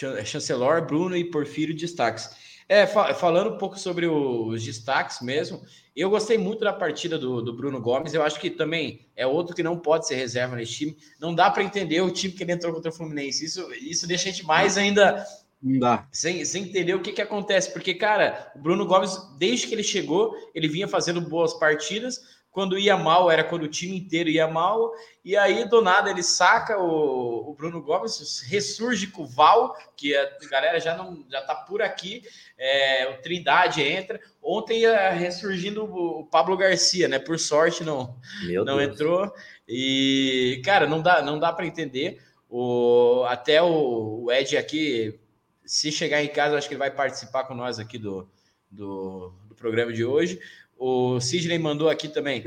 é, 0.00 0.24
Chancelor, 0.24 0.86
Bruno 0.86 1.16
e 1.16 1.24
Porfírio 1.24 1.76
destaques. 1.76 2.30
É, 2.68 2.86
falando 2.86 3.54
um 3.54 3.58
pouco 3.58 3.78
sobre 3.78 4.06
os 4.06 4.62
destaques 4.62 5.22
mesmo, 5.22 5.62
eu 5.96 6.10
gostei 6.10 6.36
muito 6.36 6.60
da 6.60 6.72
partida 6.72 7.18
do, 7.18 7.40
do, 7.40 7.56
Bruno 7.56 7.80
Gomes. 7.80 8.12
Eu 8.12 8.22
acho 8.22 8.38
que 8.38 8.50
também 8.50 9.06
é 9.16 9.26
outro 9.26 9.54
que 9.54 9.62
não 9.62 9.78
pode 9.78 10.06
ser 10.06 10.16
reserva 10.16 10.54
nesse 10.54 10.74
time. 10.74 10.96
Não 11.18 11.34
dá 11.34 11.50
para 11.50 11.64
entender 11.64 12.02
o 12.02 12.10
time 12.10 12.34
que 12.34 12.42
ele 12.42 12.52
entrou 12.52 12.74
contra 12.74 12.90
o 12.90 12.94
Fluminense. 12.94 13.44
Isso, 13.44 13.72
isso 13.74 14.06
deixa 14.06 14.28
a 14.28 14.32
gente 14.32 14.44
mais 14.44 14.76
ainda 14.76 15.24
não 15.60 15.78
dá. 15.80 16.08
Sem, 16.12 16.44
sem 16.44 16.64
entender 16.64 16.94
o 16.94 17.02
que, 17.02 17.12
que 17.12 17.22
acontece. 17.22 17.72
Porque, 17.72 17.94
cara, 17.94 18.52
o 18.54 18.60
Bruno 18.60 18.86
Gomes, 18.86 19.18
desde 19.38 19.66
que 19.66 19.74
ele 19.74 19.82
chegou, 19.82 20.32
ele 20.54 20.68
vinha 20.68 20.86
fazendo 20.86 21.20
boas 21.20 21.54
partidas. 21.54 22.20
Quando 22.50 22.78
ia 22.78 22.96
mal, 22.96 23.30
era 23.30 23.44
quando 23.44 23.64
o 23.64 23.68
time 23.68 23.96
inteiro 23.96 24.28
ia 24.28 24.48
mal. 24.48 24.92
E 25.24 25.36
aí, 25.36 25.68
do 25.68 25.80
nada, 25.80 26.10
ele 26.10 26.22
saca 26.22 26.78
o, 26.78 27.50
o 27.50 27.54
Bruno 27.54 27.80
Gomes, 27.82 28.40
ressurge 28.48 29.08
com 29.08 29.22
o 29.22 29.26
Val, 29.26 29.76
que 29.96 30.16
a 30.16 30.28
galera 30.50 30.80
já 30.80 30.96
não 30.96 31.24
já 31.30 31.42
tá 31.42 31.54
por 31.54 31.82
aqui. 31.82 32.22
É, 32.56 33.08
o 33.10 33.22
Trindade 33.22 33.82
entra. 33.82 34.20
Ontem 34.42 34.80
ia 34.80 35.10
ressurgindo 35.10 35.84
o, 35.84 36.20
o 36.20 36.26
Pablo 36.26 36.56
Garcia, 36.56 37.06
né? 37.06 37.18
Por 37.18 37.38
sorte, 37.38 37.84
não, 37.84 38.16
não 38.64 38.80
entrou. 38.80 39.32
E, 39.68 40.60
cara, 40.64 40.86
não 40.86 41.02
dá, 41.02 41.22
não 41.22 41.38
dá 41.38 41.52
para 41.52 41.66
entender. 41.66 42.20
O, 42.48 43.24
até 43.28 43.62
o, 43.62 44.24
o 44.24 44.32
Ed 44.32 44.56
aqui 44.56 45.20
se 45.68 45.92
chegar 45.92 46.22
em 46.22 46.28
casa, 46.28 46.56
acho 46.56 46.66
que 46.66 46.72
ele 46.72 46.78
vai 46.78 46.90
participar 46.90 47.44
com 47.44 47.54
nós 47.54 47.78
aqui 47.78 47.98
do, 47.98 48.26
do, 48.70 49.34
do 49.46 49.54
programa 49.54 49.92
de 49.92 50.02
hoje. 50.02 50.40
O 50.78 51.20
Sidney 51.20 51.58
mandou 51.58 51.88
aqui 51.88 52.08
também. 52.08 52.44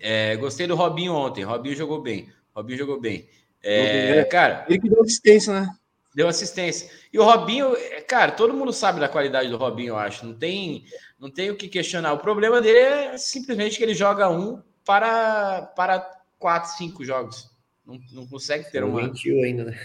É, 0.00 0.36
gostei 0.36 0.66
do 0.66 0.76
Robinho 0.76 1.12
ontem. 1.12 1.42
Robinho 1.42 1.74
jogou 1.74 2.00
bem. 2.00 2.28
Robinho 2.54 2.78
jogou 2.78 3.00
bem. 3.00 3.28
É, 3.62 4.24
cara. 4.24 4.64
Ele 4.68 4.78
que 4.78 4.88
deu 4.88 5.02
assistência, 5.02 5.52
né? 5.52 5.68
Deu 6.14 6.28
assistência. 6.28 6.88
E 7.12 7.18
o 7.18 7.24
Robinho, 7.24 7.74
é, 7.76 8.00
cara, 8.00 8.32
todo 8.32 8.54
mundo 8.54 8.72
sabe 8.72 9.00
da 9.00 9.08
qualidade 9.08 9.50
do 9.50 9.56
Robinho, 9.56 9.90
eu 9.90 9.96
acho. 9.96 10.24
Não 10.24 10.34
tem, 10.34 10.84
não 11.18 11.30
tem 11.30 11.50
o 11.50 11.56
que 11.56 11.68
questionar. 11.68 12.12
O 12.12 12.18
problema 12.18 12.60
dele 12.60 12.78
é 12.78 13.18
simplesmente 13.18 13.76
que 13.76 13.82
ele 13.82 13.94
joga 13.94 14.30
um 14.30 14.62
para, 14.84 15.62
para 15.76 16.10
quatro, 16.38 16.70
cinco 16.76 17.04
jogos. 17.04 17.50
Não, 17.84 17.98
não 18.12 18.26
consegue 18.26 18.70
ter 18.70 18.84
uma. 18.84 19.02
Mentiu 19.02 19.42
ainda, 19.42 19.64
né? 19.64 19.78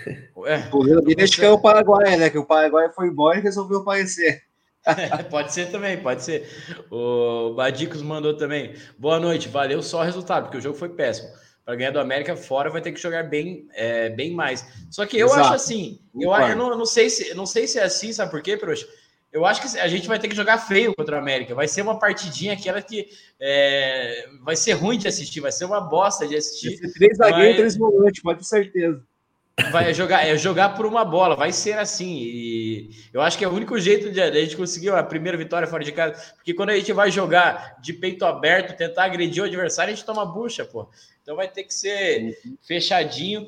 É, 0.45 0.69
o 0.71 1.01
dele 1.01 1.23
acho 1.23 1.35
que 1.35 1.45
é 1.45 1.49
o 1.49 1.59
Paraguai, 1.59 2.17
né? 2.17 2.29
Que 2.29 2.37
o 2.37 2.45
Paraguai 2.45 2.91
foi 2.93 3.07
embora 3.07 3.39
e 3.39 3.41
resolveu 3.41 3.79
aparecer. 3.79 4.43
pode 5.29 5.53
ser 5.53 5.71
também, 5.71 5.97
pode 5.97 6.23
ser. 6.23 6.47
O 6.91 7.53
Badicos 7.53 8.01
mandou 8.01 8.35
também. 8.35 8.75
Boa 8.97 9.19
noite, 9.19 9.47
valeu 9.47 9.81
só 9.81 9.99
o 9.99 10.03
resultado, 10.03 10.43
porque 10.43 10.57
o 10.57 10.61
jogo 10.61 10.77
foi 10.77 10.89
péssimo. 10.89 11.29
Para 11.65 11.75
ganhar 11.75 11.91
do 11.91 11.99
América 11.99 12.35
fora 12.35 12.69
vai 12.69 12.81
ter 12.81 12.91
que 12.91 12.99
jogar 12.99 13.23
bem, 13.23 13.67
é, 13.73 14.09
bem 14.09 14.33
mais. 14.33 14.65
Só 14.91 15.05
que 15.05 15.17
eu 15.17 15.27
Exato. 15.27 15.41
acho 15.41 15.53
assim, 15.53 15.99
eu, 16.13 16.31
eu 16.33 16.55
não, 16.55 16.77
não, 16.77 16.85
sei 16.85 17.09
se, 17.09 17.33
não 17.33 17.45
sei 17.45 17.67
se 17.67 17.79
é 17.79 17.83
assim, 17.83 18.11
sabe 18.11 18.31
por 18.31 18.41
quê, 18.41 18.57
Peruxa? 18.57 18.85
Eu 19.31 19.45
acho 19.45 19.61
que 19.61 19.79
a 19.79 19.87
gente 19.87 20.07
vai 20.07 20.19
ter 20.19 20.27
que 20.27 20.35
jogar 20.35 20.59
feio 20.59 20.93
contra 20.93 21.15
o 21.15 21.19
América. 21.19 21.55
Vai 21.55 21.67
ser 21.67 21.81
uma 21.81 21.97
partidinha 21.97 22.53
aquela 22.53 22.81
que 22.81 23.07
é, 23.39 24.27
vai 24.43 24.55
ser 24.55 24.73
ruim 24.73 24.97
de 24.97 25.07
assistir, 25.07 25.39
vai 25.39 25.51
ser 25.51 25.65
uma 25.65 25.81
bosta 25.81 26.27
de 26.27 26.35
assistir. 26.35 26.77
Vai 26.79 26.89
ser 26.89 26.93
três 26.93 27.17
zagueiros 27.17 27.53
e 27.53 27.57
três 27.57 27.77
volantes, 27.77 28.21
pode 28.21 28.39
ter 28.39 28.45
certeza. 28.45 29.03
Vai 29.71 29.93
jogar, 29.93 30.25
é 30.25 30.35
jogar 30.35 30.69
por 30.69 30.83
uma 30.83 31.05
bola, 31.05 31.35
vai 31.35 31.51
ser 31.51 31.77
assim. 31.77 32.21
E 32.23 32.89
eu 33.13 33.21
acho 33.21 33.37
que 33.37 33.45
é 33.45 33.47
o 33.47 33.53
único 33.53 33.77
jeito 33.77 34.11
de, 34.11 34.19
a 34.19 34.31
gente 34.31 34.57
conseguir 34.57 34.89
a 34.89 35.03
primeira 35.03 35.37
vitória 35.37 35.67
fora 35.67 35.83
de 35.83 35.91
casa, 35.91 36.33
porque 36.35 36.55
quando 36.55 36.71
a 36.71 36.75
gente 36.75 36.91
vai 36.91 37.11
jogar 37.11 37.77
de 37.79 37.93
peito 37.93 38.25
aberto, 38.25 38.75
tentar 38.75 39.05
agredir 39.05 39.43
o 39.43 39.45
adversário, 39.45 39.93
a 39.93 39.95
gente 39.95 40.05
toma 40.05 40.25
bucha, 40.25 40.65
pô. 40.65 40.87
Então 41.21 41.35
vai 41.35 41.47
ter 41.47 41.65
que 41.65 41.73
ser 41.73 42.35
fechadinho. 42.63 43.47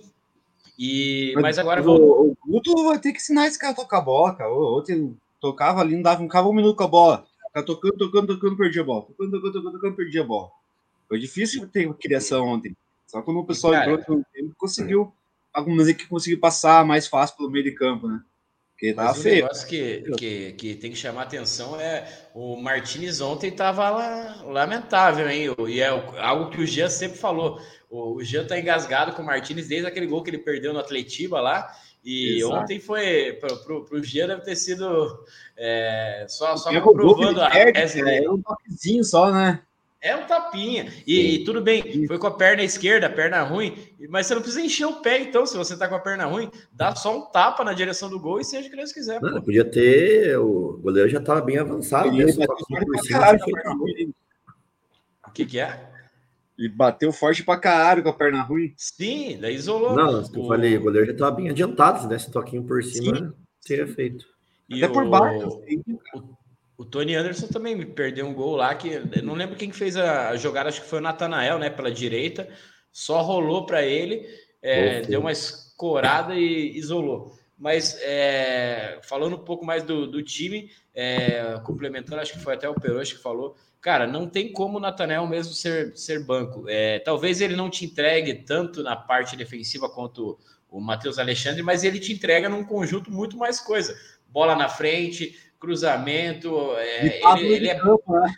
E 0.77 1.31
mas, 1.35 1.43
mas 1.43 1.59
agora 1.59 1.81
o, 1.81 2.31
o 2.31 2.37
Guto 2.45 2.83
vai 2.83 2.99
ter 2.99 3.11
que 3.11 3.17
ensinar 3.17 3.47
esse 3.47 3.57
cara 3.57 3.73
a 3.73 3.75
tocar 3.75 4.01
bola, 4.01 4.35
cara. 4.35 4.53
Ontem 4.53 5.17
tocava 5.41 5.81
ali, 5.81 5.95
não 5.95 6.03
dava, 6.03 6.21
um 6.21 6.27
cabo 6.27 6.51
um 6.51 6.53
minuto 6.53 6.75
com 6.75 6.83
a 6.83 6.87
bola. 6.87 7.25
Ficava 7.47 7.65
tocando, 7.65 7.97
tocando, 7.97 8.27
tocando, 8.35 8.57
perdia 8.57 8.81
a 8.83 8.85
bola. 8.85 9.01
Tocando, 9.03 9.31
tocando, 9.31 9.53
tocando, 9.53 9.71
tocando, 9.71 9.95
perdia 9.95 10.21
a 10.21 10.25
bola. 10.25 10.51
Foi 11.07 11.17
difícil 11.17 11.67
ter 11.67 11.91
criação 11.95 12.45
ontem. 12.45 12.75
Só 13.07 13.23
quando 13.23 13.39
o 13.39 13.45
pessoal 13.45 13.73
Cara, 13.73 13.91
entrou 13.91 14.17
no 14.17 14.53
conseguiu. 15.55 15.73
Algumas 15.81 15.93
que 15.93 16.07
conseguiu 16.07 16.39
passar 16.39 16.85
mais 16.85 17.07
fácil 17.07 17.37
pelo 17.37 17.49
meio 17.49 17.63
de 17.63 17.71
campo, 17.71 18.07
né? 18.07 18.19
Porque 18.71 18.93
tá 18.93 19.05
Mas 19.05 19.23
feio. 19.23 19.35
O 19.35 19.41
negócio 19.43 19.67
que, 19.67 20.03
que, 20.17 20.51
que 20.53 20.75
tem 20.75 20.91
que 20.91 20.97
chamar 20.97 21.23
atenção 21.23 21.79
é 21.79 22.07
o 22.33 22.57
Martinez 22.57 23.21
ontem 23.21 23.47
estava 23.47 23.89
lá, 23.89 24.43
lamentável, 24.45 25.29
hein? 25.29 25.55
E 25.69 25.79
é 25.79 25.87
algo 25.87 26.49
que 26.49 26.61
o 26.61 26.67
Jean 26.67 26.89
sempre 26.89 27.17
falou. 27.17 27.59
O, 27.89 28.15
o 28.15 28.23
Jean 28.23 28.45
tá 28.45 28.59
engasgado 28.59 29.13
com 29.13 29.21
o 29.21 29.25
Martinez 29.25 29.69
desde 29.69 29.87
aquele 29.87 30.07
gol 30.07 30.21
que 30.21 30.29
ele 30.29 30.39
perdeu 30.39 30.73
no 30.73 30.79
Atletiba 30.79 31.39
lá. 31.39 31.71
E 32.03 32.37
Exato. 32.37 32.53
ontem 32.53 32.79
foi 32.79 33.33
para 33.41 33.97
o 33.97 34.03
Gia 34.03 34.27
deve 34.27 34.41
ter 34.41 34.55
sido 34.55 35.25
é, 35.57 36.25
só, 36.29 36.55
só 36.55 36.69
comprovando 36.79 37.41
a 37.41 37.49
tese 37.49 38.03
dele. 38.03 38.25
É 38.25 38.29
um 38.29 38.39
toquezinho 38.39 39.03
só, 39.03 39.31
né? 39.31 39.61
É 40.05 40.15
um 40.15 40.27
tapinha. 40.27 40.93
E, 41.07 41.33
e, 41.33 41.43
tudo 41.43 41.59
bem, 41.59 42.05
foi 42.05 42.19
com 42.19 42.27
a 42.27 42.37
perna 42.37 42.61
esquerda, 42.61 43.07
a 43.07 43.09
perna 43.09 43.41
ruim, 43.41 43.75
mas 44.07 44.27
você 44.27 44.35
não 44.35 44.41
precisa 44.43 44.63
encher 44.63 44.85
o 44.85 45.01
pé, 45.01 45.19
então, 45.19 45.47
se 45.47 45.57
você 45.57 45.75
tá 45.75 45.87
com 45.87 45.95
a 45.95 45.99
perna 45.99 46.25
ruim, 46.25 46.47
dá 46.71 46.93
só 46.93 47.17
um 47.17 47.21
tapa 47.21 47.63
na 47.63 47.73
direção 47.73 48.07
do 48.07 48.19
gol 48.19 48.39
e 48.39 48.45
seja 48.45 48.67
o 48.67 48.69
que 48.69 48.77
Deus 48.77 48.91
quiser. 48.91 49.19
Não, 49.19 49.41
podia 49.41 49.65
ter. 49.65 50.37
O 50.37 50.79
goleiro 50.83 51.09
já 51.09 51.17
estava 51.17 51.41
bem 51.41 51.57
avançado. 51.57 52.11
Né? 52.11 52.23
O 55.27 55.31
que, 55.31 55.43
que 55.43 55.59
é? 55.59 55.89
E 56.55 56.69
bateu 56.69 57.11
forte 57.11 57.43
pra 57.43 57.57
caralho 57.57 58.03
com 58.03 58.09
a 58.09 58.13
perna 58.13 58.43
ruim. 58.43 58.75
Sim, 58.77 59.39
daí 59.41 59.55
isolou. 59.55 59.95
Não, 59.95 60.21
o... 60.21 60.37
eu 60.37 60.47
falei, 60.47 60.77
o 60.77 60.81
goleiro 60.81 61.07
já 61.07 61.13
estava 61.13 61.35
bem 61.35 61.49
adiantado, 61.49 62.03
se 62.03 62.07
desse 62.07 62.29
toquinho 62.29 62.63
por 62.63 62.83
cima, 62.83 63.17
Sim. 63.17 63.33
teria 63.65 63.87
feito. 63.87 64.23
E 64.69 64.83
Até 64.83 64.91
o... 64.91 64.93
por 64.93 65.09
baixo. 65.09 65.47
Assim. 65.47 65.81
O, 66.13 66.34
o, 66.77 66.85
Tony 66.85 67.15
Anderson 67.15 67.47
também 67.47 67.75
me 67.75 67.85
perdeu 67.85 68.25
um 68.25 68.33
gol 68.33 68.55
lá, 68.55 68.73
que 68.75 68.99
não 69.21 69.33
lembro 69.33 69.55
quem 69.55 69.71
fez 69.71 69.95
a 69.97 70.35
jogada, 70.35 70.69
acho 70.69 70.81
que 70.81 70.89
foi 70.89 70.99
o 70.99 71.01
Natanael, 71.01 71.57
né, 71.59 71.69
pela 71.69 71.91
direita. 71.91 72.47
Só 72.91 73.21
rolou 73.21 73.65
para 73.65 73.83
ele, 73.83 74.25
é, 74.61 75.01
deu 75.01 75.19
uma 75.19 75.31
escorada 75.31 76.35
e 76.35 76.77
isolou. 76.77 77.37
Mas 77.57 77.97
é, 78.01 78.99
falando 79.03 79.35
um 79.35 79.43
pouco 79.43 79.65
mais 79.65 79.83
do, 79.83 80.07
do 80.07 80.21
time, 80.21 80.69
é, 80.93 81.59
complementando, 81.63 82.21
acho 82.21 82.33
que 82.33 82.39
foi 82.39 82.53
até 82.53 82.67
o 82.67 82.75
Peroche 82.75 83.15
que 83.15 83.21
falou, 83.21 83.55
cara, 83.79 84.07
não 84.07 84.27
tem 84.27 84.51
como 84.51 84.77
o 84.77 84.81
Natanel 84.81 85.27
mesmo 85.27 85.53
ser, 85.53 85.95
ser 85.95 86.25
banco. 86.25 86.65
É, 86.67 86.99
talvez 86.99 87.39
ele 87.39 87.55
não 87.55 87.69
te 87.69 87.85
entregue 87.85 88.33
tanto 88.33 88.81
na 88.81 88.95
parte 88.95 89.37
defensiva 89.37 89.89
quanto 89.89 90.37
o 90.69 90.81
Matheus 90.81 91.17
Alexandre, 91.17 91.61
mas 91.61 91.83
ele 91.83 91.99
te 91.99 92.11
entrega 92.11 92.49
num 92.49 92.65
conjunto 92.65 93.11
muito 93.11 93.37
mais 93.37 93.61
coisa. 93.61 93.95
Bola 94.27 94.55
na 94.55 94.67
frente, 94.67 95.39
cruzamento, 95.65 96.55
é, 96.77 97.21
ele, 97.37 97.53
ele 97.53 97.69
é... 97.69 97.79
Campo, 97.79 98.13
né? 98.13 98.35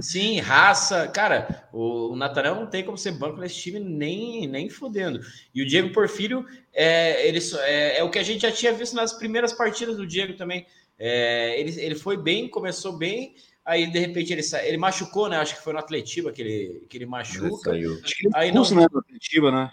Sim, 0.00 0.40
raça. 0.40 1.06
Cara, 1.08 1.68
O, 1.72 2.12
o 2.12 2.16
Natanel 2.16 2.54
não 2.54 2.66
tem 2.66 2.82
como 2.82 2.96
ser 2.96 3.12
banco 3.12 3.38
nesse 3.38 3.56
time 3.56 3.78
nem, 3.78 4.46
nem 4.46 4.70
fodendo. 4.70 5.20
E 5.54 5.62
o 5.62 5.66
Diego 5.66 5.92
Porfírio 5.92 6.46
é, 6.72 7.28
ele, 7.28 7.38
é, 7.60 7.98
é, 7.98 8.02
o 8.02 8.10
que 8.10 8.18
a 8.18 8.22
gente 8.22 8.40
já 8.40 8.50
tinha 8.50 8.72
visto 8.72 8.96
nas 8.96 9.12
primeiras 9.12 9.52
partidas 9.52 9.98
do 9.98 10.06
Diego 10.06 10.34
também. 10.34 10.66
É, 10.98 11.60
ele, 11.60 11.78
ele 11.78 11.94
foi 11.94 12.16
bem, 12.16 12.48
começou 12.48 12.96
bem, 12.96 13.34
aí 13.62 13.86
de 13.86 13.98
repente 13.98 14.32
ele, 14.32 14.42
ele 14.64 14.78
machucou, 14.78 15.28
né? 15.28 15.36
Acho 15.36 15.56
que 15.56 15.62
foi 15.62 15.74
no 15.74 15.78
Atletiba 15.78 16.32
que 16.32 16.40
ele, 16.40 16.86
que 16.88 16.96
ele 16.96 17.06
machuca. 17.06 17.74
Ele 17.74 17.86
Acho 18.02 18.16
que 18.16 18.26
ele 18.26 18.34
aí 18.34 18.48
expulso, 18.48 18.74
não... 18.74 18.82
né? 18.82 18.88
No 18.90 18.98
Atletiba, 19.00 19.52
né? 19.52 19.70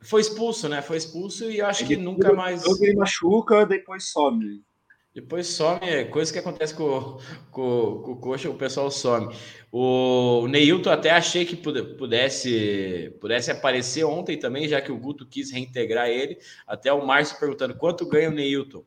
Foi 0.00 0.20
expulso, 0.20 0.68
né? 0.68 0.82
Foi 0.82 0.96
expulso 0.96 1.50
e 1.50 1.58
eu 1.58 1.66
acho 1.66 1.82
ele 1.82 1.96
que 1.96 2.00
nunca 2.00 2.32
mais. 2.32 2.62
Ele 2.80 2.94
machuca, 2.94 3.66
depois 3.66 4.10
some. 4.12 4.62
Depois 5.14 5.46
some, 5.46 5.78
é 5.80 6.04
coisa 6.04 6.32
que 6.32 6.40
acontece 6.40 6.74
com, 6.74 7.20
com, 7.52 8.02
com 8.02 8.12
o 8.12 8.16
coxa, 8.16 8.50
o 8.50 8.54
pessoal 8.54 8.90
some. 8.90 9.32
O 9.70 10.48
Neilton 10.48 10.90
até 10.90 11.10
achei 11.10 11.44
que 11.44 11.54
pudesse, 11.54 13.16
pudesse 13.20 13.52
aparecer 13.52 14.02
ontem 14.04 14.36
também, 14.36 14.66
já 14.66 14.80
que 14.80 14.90
o 14.90 14.98
Guto 14.98 15.24
quis 15.24 15.52
reintegrar 15.52 16.08
ele. 16.08 16.36
Até 16.66 16.92
o 16.92 17.06
Márcio 17.06 17.38
perguntando 17.38 17.76
quanto 17.76 18.08
ganha 18.08 18.28
o 18.28 18.32
Neilton. 18.32 18.82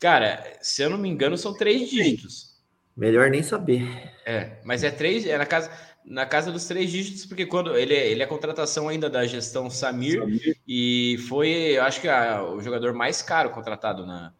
Cara, 0.00 0.42
se 0.62 0.82
eu 0.82 0.88
não 0.88 0.96
me 0.96 1.08
engano, 1.08 1.36
são 1.36 1.52
três 1.52 1.90
dígitos. 1.90 2.56
Melhor 2.96 3.28
nem 3.28 3.42
saber. 3.42 4.10
É, 4.24 4.58
mas 4.64 4.82
é 4.82 4.90
três, 4.90 5.26
é 5.26 5.36
na 5.36 5.44
casa, 5.44 5.70
na 6.02 6.24
casa 6.24 6.50
dos 6.50 6.66
três 6.66 6.90
dígitos, 6.90 7.26
porque 7.26 7.44
quando 7.44 7.76
ele, 7.76 7.92
é, 7.92 8.08
ele 8.08 8.22
é 8.22 8.26
contratação 8.26 8.88
ainda 8.88 9.10
da 9.10 9.26
gestão 9.26 9.68
Samir, 9.68 10.20
Samir. 10.20 10.56
e 10.66 11.18
foi, 11.28 11.76
eu 11.76 11.82
acho 11.82 12.00
que 12.00 12.08
a, 12.08 12.42
o 12.42 12.62
jogador 12.62 12.94
mais 12.94 13.20
caro 13.20 13.50
contratado 13.50 14.06
na, 14.06 14.32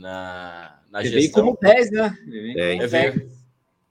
na, 0.00 0.80
na 0.90 1.00
ele 1.00 1.20
gestão. 1.20 1.44
Veio 1.44 1.56
como 1.56 1.58
10, 1.60 1.90
né? 1.92 2.18
Ele 2.26 2.86
veio. 2.86 3.30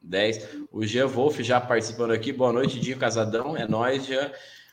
10. 0.02 0.48
O 0.72 0.86
Jean 0.86 1.08
Wolf 1.08 1.39
já 1.39 1.62
participando 1.62 2.12
aqui. 2.12 2.34
Boa 2.34 2.52
noite, 2.52 2.80
Dinho 2.80 2.98
Casadão. 2.98 3.56
É 3.56 3.67
nós, 3.67 4.06
já 4.06 4.32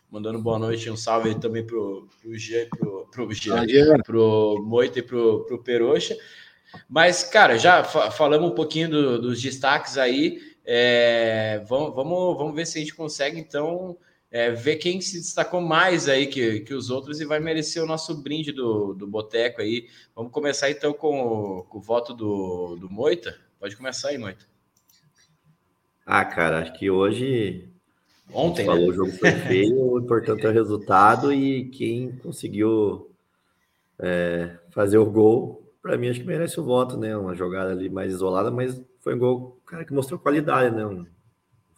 Mandando 0.08 0.40
boa 0.40 0.58
noite, 0.58 0.88
um 0.88 0.96
salve 0.96 1.34
também 1.34 1.66
pro, 1.66 2.08
pro 2.22 2.38
Jean, 2.38 2.68
pro, 2.68 3.08
pro, 3.10 3.34
Jean, 3.34 3.66
pro 4.04 4.62
Moita 4.64 5.00
e 5.00 5.02
pro, 5.02 5.44
pro 5.44 5.62
Peroxa. 5.62 6.16
Mas, 6.88 7.24
cara, 7.24 7.58
já 7.58 7.82
fa 7.82 8.10
falamos 8.10 8.50
um 8.50 8.54
pouquinho 8.54 8.88
do, 8.88 9.20
dos 9.20 9.42
destaques 9.42 9.98
aí. 9.98 10.38
É, 10.64 11.60
vamos, 11.68 11.94
vamos, 11.94 12.36
vamos 12.36 12.54
ver 12.54 12.66
se 12.66 12.78
a 12.78 12.80
gente 12.80 12.94
consegue, 12.94 13.38
então, 13.38 13.96
é, 14.30 14.50
ver 14.50 14.76
quem 14.76 15.00
se 15.00 15.18
destacou 15.18 15.60
mais 15.60 16.08
aí 16.08 16.26
que, 16.26 16.60
que 16.60 16.74
os 16.74 16.90
outros 16.90 17.20
e 17.20 17.24
vai 17.24 17.40
merecer 17.40 17.82
o 17.82 17.86
nosso 17.86 18.14
brinde 18.14 18.52
do, 18.52 18.94
do 18.94 19.06
Boteco 19.06 19.60
aí. 19.60 19.88
Vamos 20.14 20.32
começar 20.32 20.70
então 20.70 20.92
com 20.92 21.20
o, 21.20 21.62
com 21.64 21.78
o 21.78 21.82
voto 21.82 22.12
do, 22.12 22.76
do 22.76 22.90
Moita. 22.90 23.36
Pode 23.58 23.76
começar 23.76 24.08
aí, 24.08 24.18
Moita. 24.18 24.44
Ah, 26.04 26.24
cara, 26.24 26.60
acho 26.60 26.72
que 26.78 26.90
hoje. 26.90 27.68
Ontem, 28.32 28.62
né? 28.62 28.66
falou, 28.66 28.86
né? 28.86 28.90
o 28.90 28.94
jogo 28.94 29.12
foi 29.12 29.30
feio, 29.32 29.92
o 29.92 30.00
importante 30.00 30.44
é 30.44 30.48
o 30.48 30.52
resultado 30.52 31.32
e 31.32 31.68
quem 31.70 32.16
conseguiu 32.18 33.10
é, 33.98 34.56
fazer 34.70 34.98
o 34.98 35.06
gol, 35.06 35.66
para 35.80 35.96
mim, 35.96 36.08
acho 36.08 36.20
que 36.20 36.26
merece 36.26 36.58
o 36.58 36.64
voto, 36.64 36.96
né? 36.96 37.16
Uma 37.16 37.34
jogada 37.34 37.70
ali 37.70 37.88
mais 37.88 38.12
isolada, 38.12 38.50
mas 38.50 38.82
foi 39.00 39.14
um 39.14 39.18
gol, 39.18 39.60
cara, 39.64 39.84
que 39.84 39.92
mostrou 39.92 40.18
qualidade, 40.18 40.74
né? 40.74 40.84
Um, 40.84 41.06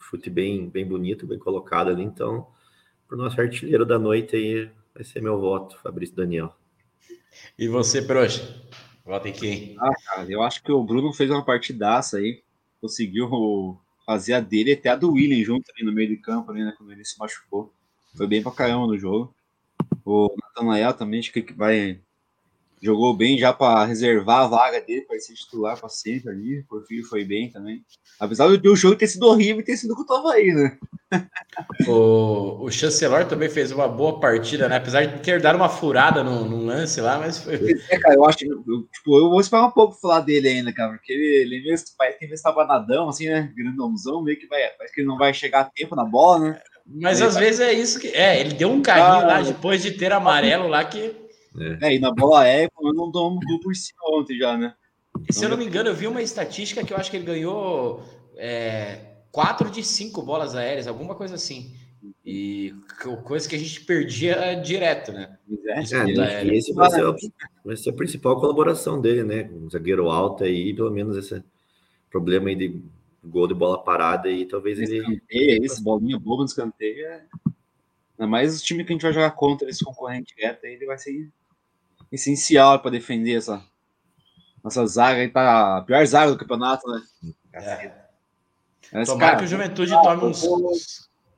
chute 0.09 0.29
bem, 0.29 0.67
bem 0.67 0.87
bonito, 0.87 1.27
bem 1.27 1.37
colocado 1.37 1.89
ali. 1.89 2.03
Então, 2.03 2.47
para 3.07 3.15
o 3.15 3.21
nosso 3.21 3.39
artilheiro 3.39 3.85
da 3.85 3.99
noite 3.99 4.35
aí, 4.35 4.69
vai 4.93 5.03
ser 5.03 5.21
meu 5.21 5.39
voto, 5.39 5.77
Fabrício 5.81 6.15
Daniel. 6.15 6.55
E 7.57 7.67
você, 7.67 8.01
Proxa? 8.01 8.41
Vota 9.05 9.29
em 9.29 9.33
quem? 9.33 9.75
Ah, 9.79 9.93
cara, 10.05 10.31
eu 10.31 10.41
acho 10.41 10.63
que 10.63 10.71
o 10.71 10.83
Bruno 10.83 11.13
fez 11.13 11.29
uma 11.29 11.45
partidaça 11.45 12.17
aí, 12.17 12.41
conseguiu 12.81 13.79
fazer 14.05 14.33
a 14.33 14.39
dele 14.39 14.73
até 14.73 14.89
a 14.89 14.95
do 14.95 15.11
William 15.11 15.43
junto 15.43 15.71
ali 15.71 15.85
no 15.85 15.93
meio 15.93 16.09
de 16.09 16.17
campo, 16.17 16.51
ali, 16.51 16.63
né, 16.63 16.73
quando 16.77 16.91
ele 16.91 17.05
se 17.05 17.17
machucou. 17.19 17.71
Foi 18.17 18.27
bem 18.27 18.41
pra 18.41 18.51
caramba 18.51 18.87
no 18.87 18.97
jogo. 18.97 19.33
O 20.03 20.35
Nathanael 20.41 20.93
também, 20.93 21.19
acho 21.19 21.31
que 21.31 21.53
vai 21.53 22.01
jogou 22.81 23.15
bem 23.15 23.37
já 23.37 23.53
para 23.53 23.85
reservar 23.85 24.41
a 24.45 24.47
vaga 24.47 24.81
dele 24.81 25.01
para 25.01 25.19
ser 25.19 25.33
titular 25.33 25.79
para 25.79 25.89
sempre 25.89 26.29
ali. 26.29 26.63
Porfírio 26.63 27.05
foi 27.05 27.23
bem 27.25 27.51
também. 27.51 27.83
Apesar 28.19 28.47
do 28.47 28.75
jogo 28.75 28.95
ter 28.95 29.07
sido 29.07 29.27
horrível 29.27 29.61
e 29.61 29.65
ter 29.65 29.77
sido 29.77 29.95
com 29.95 30.01
o 30.01 30.27
aí, 30.27 30.53
né? 30.53 30.77
o, 31.87 32.65
o 32.65 33.25
também 33.27 33.49
fez 33.49 33.71
uma 33.71 33.87
boa 33.87 34.19
partida, 34.19 34.67
né? 34.67 34.77
Apesar 34.77 35.05
de 35.05 35.19
ter 35.19 35.41
dado 35.41 35.55
uma 35.55 35.69
furada 35.69 36.23
no, 36.23 36.45
no 36.45 36.63
lance 36.63 37.01
lá, 37.01 37.17
mas 37.17 37.39
foi. 37.39 37.55
É, 37.89 37.97
cara, 37.97 38.15
eu 38.15 38.25
acho 38.25 38.45
eu, 38.45 38.83
tipo, 38.93 39.17
eu 39.17 39.29
vou 39.29 39.39
esperar 39.39 39.65
um 39.65 39.71
pouco 39.71 39.99
falar 39.99 40.21
dele 40.21 40.49
ainda, 40.49 40.71
cara, 40.73 40.91
porque 40.91 41.11
ele, 41.11 41.55
ele 41.55 41.63
mesmo 41.63 41.87
parece 41.97 42.19
que 42.19 42.25
ele 42.25 42.33
estava 42.33 42.65
nadão, 42.65 43.09
assim, 43.09 43.27
né? 43.27 43.51
Grandãozão, 43.55 44.21
meio 44.21 44.39
que 44.39 44.47
vai. 44.47 44.61
Parece 44.77 44.93
que 44.93 45.01
ele 45.01 45.07
não 45.07 45.17
vai 45.17 45.33
chegar 45.33 45.61
a 45.61 45.65
tempo 45.65 45.95
na 45.95 46.05
bola, 46.05 46.39
né? 46.39 46.61
Mas 46.85 47.21
às 47.21 47.35
vezes 47.35 47.59
é 47.59 47.73
isso 47.73 47.99
que. 47.99 48.09
É, 48.09 48.39
ele 48.39 48.53
deu 48.53 48.69
um 48.69 48.81
carrinho 48.81 49.25
ah, 49.25 49.27
lá 49.27 49.41
depois 49.41 49.81
de 49.81 49.91
ter 49.91 50.11
amarelo 50.11 50.67
lá 50.67 50.83
que 50.83 51.28
é. 51.57 51.87
é, 51.87 51.95
e 51.95 51.99
na 51.99 52.11
bola 52.11 52.47
é, 52.47 52.65
eu 52.65 52.93
não 52.93 53.09
dou 53.09 53.31
um 53.31 53.39
por 53.59 53.75
cima 53.75 53.99
ontem 54.11 54.37
já, 54.37 54.57
né? 54.57 54.73
Se 55.29 55.43
eu 55.43 55.49
não 55.49 55.57
me 55.57 55.65
engano, 55.65 55.89
eu 55.89 55.95
vi 55.95 56.07
uma 56.07 56.21
estatística 56.21 56.83
que 56.83 56.93
eu 56.93 56.97
acho 56.97 57.09
que 57.09 57.17
ele 57.17 57.25
ganhou 57.25 58.03
é, 58.35 58.99
4 59.31 59.69
de 59.69 59.83
5 59.83 60.21
bolas 60.21 60.55
aéreas, 60.55 60.87
alguma 60.87 61.15
coisa 61.15 61.35
assim. 61.35 61.73
E 62.25 62.73
coisa 63.23 63.47
que 63.47 63.55
a 63.55 63.59
gente 63.59 63.81
perdia 63.81 64.53
direto, 64.55 65.11
né? 65.11 65.37
É, 65.65 65.79
é 65.79 66.45
e 66.45 66.57
esse 66.57 66.73
vai 66.73 66.89
ser, 66.89 67.05
a, 67.05 67.15
vai 67.65 67.75
ser 67.75 67.89
a 67.89 67.93
principal 67.93 68.39
colaboração 68.39 69.01
dele, 69.01 69.23
né? 69.23 69.49
Um 69.51 69.69
zagueiro 69.69 70.09
alto 70.09 70.43
aí, 70.43 70.73
pelo 70.73 70.91
menos 70.91 71.17
esse 71.17 71.43
problema 72.09 72.49
aí 72.49 72.55
de 72.55 72.81
gol 73.23 73.47
de 73.47 73.53
bola 73.53 73.83
parada 73.83 74.29
e 74.29 74.45
talvez 74.45 74.79
esse 74.79 74.95
ele. 74.95 75.01
Escanteio, 75.01 75.65
esse 75.65 75.83
bolinha 75.83 76.19
boba 76.19 76.43
no 76.43 76.45
escanteio 76.45 77.05
é. 77.05 77.25
Ainda 78.17 78.29
mais 78.29 78.59
o 78.59 78.63
time 78.63 78.83
que 78.83 78.91
a 78.91 78.93
gente 78.93 79.01
vai 79.01 79.13
jogar 79.13 79.31
contra 79.31 79.69
esse 79.69 79.83
concorrente 79.83 80.35
direto 80.35 80.65
aí, 80.65 80.73
ele 80.73 80.85
vai 80.85 80.97
ser 80.97 81.29
essencial 82.11 82.79
para 82.79 82.91
defender 82.91 83.37
essa 83.37 83.63
nossa 84.63 84.85
zaga 84.85 85.21
aí 85.21 85.29
tá 85.29 85.77
a 85.77 85.81
pior 85.81 86.05
zaga 86.05 86.31
do 86.31 86.37
campeonato, 86.37 86.87
né? 86.87 87.01
É. 87.53 88.09
Mas, 88.91 89.07
Tomara 89.07 89.31
cara, 89.31 89.37
que 89.37 89.45
o 89.45 89.47
Juventude 89.47 89.91
tome 89.91 90.25
uns. 90.25 90.41
Vou, 90.41 90.71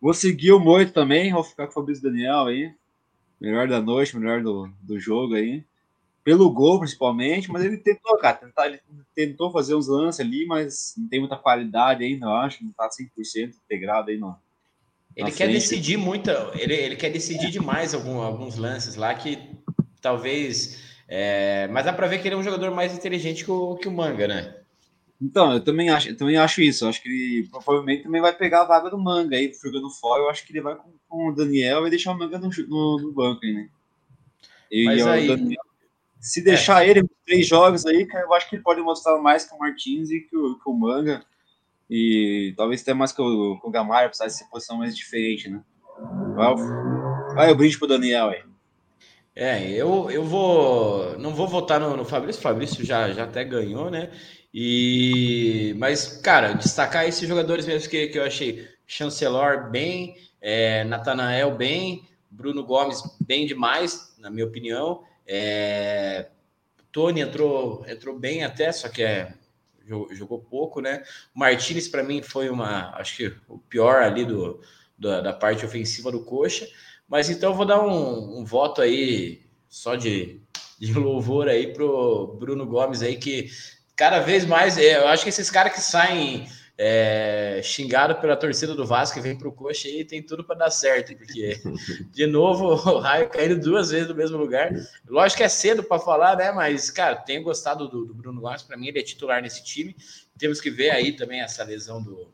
vou 0.02 0.14
seguir 0.14 0.52
o 0.54 0.60
Moito 0.60 0.94
também, 0.94 1.32
vou 1.32 1.44
ficar 1.44 1.66
com 1.66 1.72
o 1.72 1.74
Fabrício 1.74 2.04
Daniel 2.04 2.46
aí. 2.46 2.74
Melhor 3.40 3.68
da 3.68 3.82
noite, 3.82 4.18
melhor 4.18 4.42
do, 4.42 4.72
do 4.82 5.00
jogo 5.00 5.36
aí. 5.36 5.64
Pelo 6.24 6.52
gol, 6.52 6.80
principalmente, 6.80 7.52
mas 7.52 7.66
ele 7.66 7.78
tentou, 7.78 8.16
cara, 8.18 8.38
tentar, 8.38 8.68
ele 8.68 8.80
tentou 9.16 9.52
fazer 9.52 9.74
uns 9.74 9.88
lances 9.88 10.20
ali, 10.20 10.46
mas 10.46 10.94
não 10.96 11.08
tem 11.08 11.20
muita 11.20 11.36
qualidade 11.36 12.04
ainda, 12.04 12.28
eu 12.28 12.34
acho, 12.34 12.64
não 12.64 12.72
tá 12.72 12.88
100% 12.88 13.56
integrado 13.66 14.12
aí 14.12 14.18
não. 14.20 14.38
Ele 15.16 15.32
quer 15.32 15.46
frente. 15.46 15.54
decidir 15.54 15.98
muito, 15.98 16.30
ele, 16.54 16.76
ele 16.76 16.96
quer 16.96 17.10
decidir 17.10 17.50
demais 17.50 17.96
algum, 17.96 18.22
alguns 18.22 18.56
lances 18.56 18.96
lá 18.96 19.14
que 19.16 19.38
talvez. 20.02 20.80
É, 21.08 21.68
mas 21.68 21.86
dá 21.86 21.94
para 21.94 22.08
ver 22.08 22.22
que 22.22 22.28
ele 22.28 22.36
é 22.36 22.38
um 22.38 22.44
jogador 22.44 22.72
mais 22.72 22.94
inteligente 22.94 23.44
que 23.44 23.52
o, 23.52 23.76
que 23.76 23.88
o 23.88 23.92
Manga, 23.92 24.28
né? 24.28 24.56
Então, 25.22 25.54
eu 25.54 25.60
também 25.60 25.90
acho, 25.90 26.10
eu 26.10 26.18
também 26.18 26.38
acho 26.38 26.62
isso. 26.62 26.84
Eu 26.84 26.90
acho 26.90 27.02
que 27.02 27.10
ele 27.10 27.48
provavelmente 27.50 28.04
também 28.04 28.22
vai 28.22 28.34
pegar 28.34 28.62
a 28.62 28.66
vaga 28.66 28.90
do 28.90 28.98
Manga 28.98 29.36
aí, 29.36 29.52
jogando 29.64 29.90
fora. 29.92 30.24
Eu 30.24 30.30
acho 30.30 30.46
que 30.46 30.52
ele 30.52 30.62
vai 30.62 30.76
com, 30.76 30.92
com 31.08 31.30
o 31.30 31.36
Daniel 31.36 31.86
e 31.86 31.90
deixar 31.90 32.12
o 32.12 32.18
Manga 32.18 32.40
no, 32.40 32.50
no, 32.68 32.98
no 33.00 33.12
banco 33.12 33.42
aí, 33.44 33.54
né? 33.54 33.70
E, 34.72 34.86
Mas 34.86 35.06
aí... 35.06 35.28
Daniel, 35.28 35.62
se 36.22 36.42
deixar 36.42 36.86
é. 36.86 36.90
ele 36.90 37.04
três 37.26 37.48
jogos 37.48 37.86
aí, 37.86 38.08
eu 38.14 38.34
acho 38.34 38.48
que 38.48 38.56
ele 38.56 38.64
pode 38.64 38.80
mostrar 38.80 39.18
mais 39.18 39.44
que 39.44 39.56
o 39.56 39.58
Martins 39.58 40.12
e 40.12 40.22
que 40.22 40.38
o, 40.38 40.56
que 40.56 40.70
o 40.70 40.74
Manga. 40.74 41.26
E 41.90 42.54
talvez 42.56 42.82
até 42.82 42.94
mais 42.94 43.12
que 43.12 43.22
o, 43.22 43.60
que 43.60 43.68
o 43.68 43.72
Gamalho, 43.72 44.08
precisar 44.08 44.28
de 44.28 44.34
ser 44.38 44.46
posição 44.46 44.78
mais 44.78 44.96
diferente, 44.96 45.50
né? 45.50 45.62
Vai, 46.36 46.56
vai 47.36 47.52
o 47.52 47.56
brinde 47.56 47.78
pro 47.78 47.88
Daniel 47.88 48.30
aí. 48.30 48.44
É, 49.36 49.70
eu, 49.72 50.12
eu 50.12 50.24
vou. 50.26 51.18
Não 51.18 51.34
vou 51.34 51.48
votar 51.48 51.80
no, 51.80 51.96
no 51.96 52.06
Fabrício, 52.06 52.42
Fabrício 52.42 52.86
já, 52.86 53.12
já 53.14 53.24
até 53.24 53.44
ganhou, 53.44 53.90
né? 53.90 54.12
E, 54.54 55.74
mas, 55.78 56.18
cara, 56.18 56.54
destacar 56.54 57.08
esses 57.08 57.28
jogadores 57.28 57.66
mesmo 57.66 57.90
que, 57.90 58.08
que 58.08 58.20
eu 58.20 58.24
achei. 58.24 58.68
Chancelor 58.86 59.70
bem, 59.70 60.18
é, 60.42 60.84
Natanael 60.84 61.56
bem, 61.56 62.06
Bruno 62.30 62.64
Gomes 62.66 63.02
bem 63.26 63.46
demais, 63.46 64.14
na 64.20 64.30
minha 64.30 64.46
opinião. 64.46 65.04
É, 65.26 66.28
Tony 66.92 67.22
entrou, 67.22 67.86
entrou 67.88 68.20
bem 68.20 68.44
até, 68.44 68.70
só 68.74 68.90
que 68.90 69.02
é, 69.02 69.34
jogou 70.12 70.40
pouco, 70.40 70.82
né? 70.82 71.04
Martinez, 71.34 71.88
para 71.88 72.04
mim, 72.04 72.22
foi 72.22 72.50
uma. 72.50 72.94
Acho 72.98 73.16
que 73.16 73.34
o 73.48 73.58
pior 73.58 74.04
ali 74.04 74.26
do, 74.26 74.62
da 74.98 75.34
parte 75.34 75.66
ofensiva 75.66 76.12
do 76.12 76.26
Coxa. 76.26 76.68
Mas 77.12 77.30
então 77.30 77.52
eu 77.52 77.56
vou 77.58 77.66
dar 77.66 77.86
um, 77.86 78.40
um 78.40 78.46
voto 78.46 78.82
aí 78.82 79.42
só 79.68 79.98
de, 79.98 80.40
de 80.80 80.94
louvor 80.98 81.50
aí 81.50 81.74
pro 81.74 82.38
Bruno 82.40 82.66
Gomes 82.66 83.02
aí, 83.02 83.18
que 83.18 83.50
cada 83.98 84.20
vez 84.20 84.46
mais, 84.46 84.78
é, 84.78 84.96
eu 84.96 85.08
acho 85.10 85.24
que 85.24 85.30
esses 85.30 85.52
caras 85.52 85.74
que 85.74 85.82
saem 85.82 86.48
é, 86.78 87.60
xingado 87.62 88.16
pela 88.16 88.38
torcida 88.38 88.74
do 88.74 88.86
Vasco 88.88 89.20
e 89.20 89.22
vem 89.22 89.38
pro 89.38 89.52
coxa 89.52 89.90
aí 89.90 90.06
tem 90.06 90.24
tudo 90.24 90.42
para 90.42 90.56
dar 90.56 90.72
certo, 90.72 91.14
porque 91.18 91.62
de 92.14 92.26
novo 92.26 92.70
o 92.90 93.00
raio 93.00 93.30
caindo 93.30 93.60
duas 93.60 93.92
vezes 93.92 94.08
no 94.08 94.16
mesmo 94.16 94.38
lugar. 94.38 94.72
Lógico 95.06 95.40
que 95.40 95.44
é 95.44 95.50
cedo 95.50 95.84
para 95.84 96.00
falar, 96.00 96.38
né? 96.38 96.50
Mas, 96.54 96.90
cara, 96.90 97.18
tenho 97.18 97.44
gostado 97.44 97.90
do, 97.90 98.06
do 98.06 98.14
Bruno 98.14 98.40
Gomes, 98.40 98.64
para 98.64 98.78
mim 98.78 98.88
ele 98.88 99.00
é 99.00 99.04
titular 99.04 99.42
nesse 99.42 99.62
time. 99.66 99.98
Temos 100.38 100.62
que 100.62 100.70
ver 100.70 100.92
aí 100.92 101.12
também 101.12 101.42
essa 101.42 101.62
lesão 101.66 102.02
do, 102.02 102.32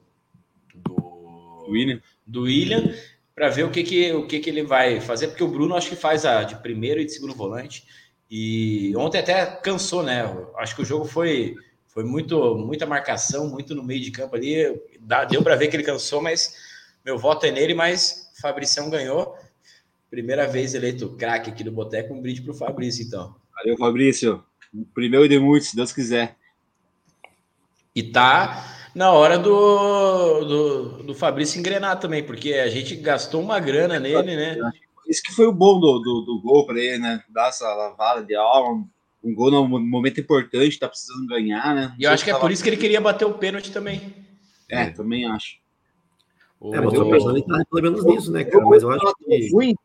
do 0.76 1.66
William, 1.68 2.00
do 2.28 2.44
William 2.44 2.94
para 3.38 3.50
ver 3.50 3.65
o 3.65 3.69
que, 3.69 3.84
que, 3.84 4.12
o 4.13 4.26
que, 4.26 4.39
que 4.39 4.50
ele 4.50 4.63
vai 4.63 5.00
fazer, 5.00 5.28
porque 5.28 5.43
o 5.43 5.47
Bruno 5.47 5.76
acho 5.76 5.89
que 5.89 5.95
faz 5.95 6.26
a 6.26 6.41
de 6.41 6.56
primeiro 6.56 7.00
e 7.00 7.06
de 7.06 7.13
segundo 7.13 7.36
volante. 7.36 7.86
E 8.32 8.91
ontem 8.97 9.19
até 9.19 9.45
cansou, 9.45 10.02
né? 10.02 10.23
Acho 10.58 10.76
que 10.76 10.82
o 10.82 10.86
jogo 10.86 11.06
foi, 11.06 11.56
foi 11.86 12.04
muito, 12.04 12.56
muita 12.56 12.88
marcação, 12.88 13.47
muito 13.47 13.76
no 13.76 13.84
meio 13.84 14.02
de 14.02 14.10
campo 14.10 14.36
ali. 14.36 14.82
Deu 15.30 15.43
para 15.43 15.56
ver 15.56 15.67
que 15.67 15.76
ele 15.76 15.84
cansou, 15.84 16.19
mas 16.19 16.56
meu 17.06 17.15
voto 17.19 17.45
é 17.45 17.52
nele, 17.52 17.76
mas 17.76 18.32
Fabricião 18.41 18.89
ganhou. 18.89 19.38
Primeira 20.10 20.47
vez 20.47 20.73
eleito 20.73 21.15
craque 21.15 21.52
aqui 21.52 21.63
do 21.63 21.71
Boteco, 21.71 22.15
um 22.15 22.21
brinde 22.21 22.41
para 22.41 22.54
o 22.54 22.58
Fabrício, 22.58 23.06
então. 23.06 23.36
Valeu, 23.54 23.78
Fabrício. 23.78 24.43
Primeiro 24.95 25.30
de 25.30 25.38
muitos, 25.38 25.69
se 25.69 25.76
Deus 25.76 25.93
quiser. 25.93 26.36
E 27.93 28.02
tá 28.02 28.77
na 28.98 29.12
hora 29.12 29.38
do, 29.38 30.44
do, 30.44 31.04
do 31.04 31.14
Fabrício 31.14 31.60
engrenar 31.60 32.00
também, 32.00 32.24
porque 32.24 32.56
a 32.56 32.68
gente 32.68 32.96
gastou 32.96 33.40
uma 33.44 33.60
grana 33.60 34.00
nele, 34.00 34.36
né? 34.36 34.58
Isso 35.08 35.22
que 35.22 35.32
foi 35.32 35.46
o 35.46 35.52
bom 35.52 35.80
do, 35.80 36.00
do, 36.00 36.22
do 36.22 36.42
gol 36.42 36.66
para 36.66 36.80
ele, 36.80 36.98
né? 36.98 37.24
Dar 37.30 37.50
essa 37.50 37.72
lavada 37.76 38.24
de 38.24 38.36
alma, 38.36 38.84
um 39.24 39.36
gol 39.36 39.52
num 39.52 39.68
momento 39.68 40.20
importante, 40.20 40.80
tá 40.80 40.90
precisando 40.90 41.28
ganhar, 41.28 41.76
né? 41.76 41.96
e 42.00 42.06
eu 42.06 42.12
acho 42.12 42.24
que 42.24 42.32
é 42.32 42.40
por 42.40 42.52
isso 42.52 42.64
que 42.64 42.70
ele 42.70 42.78
queria 42.78 43.00
bater 43.00 43.26
o 43.26 43.36
pênalti 43.36 43.72
também. 43.72 44.16
É, 44.68 44.86
é. 44.86 44.90
também 44.90 45.28
acho. 45.28 45.60
O... 46.60 46.74
É, 46.74 46.82
mostrou 46.82 47.08
personalidade 47.08 47.66
pelo 47.70 47.84
menos 47.84 48.04
nisso, 48.04 48.32
né, 48.32 48.44
cara? 48.46 48.66
Mas 48.66 48.82
eu 48.82 48.90
acho 48.90 49.14
que. 49.24 49.52
Ruim. 49.54 49.76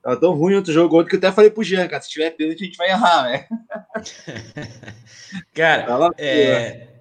Tava 0.00 0.16
tão 0.16 0.34
ruim 0.34 0.54
outro 0.54 0.72
jogo 0.72 0.96
outro 0.96 1.10
que 1.10 1.16
eu 1.16 1.18
até 1.18 1.32
falei 1.32 1.50
pro 1.50 1.62
Jean, 1.62 1.86
cara, 1.88 2.02
se 2.02 2.10
tiver 2.10 2.30
pênalti 2.30 2.62
a 2.62 2.66
gente 2.66 2.76
vai 2.76 2.90
errar, 2.90 3.22
né? 3.24 3.46
cara, 5.54 6.10
é, 6.18 6.91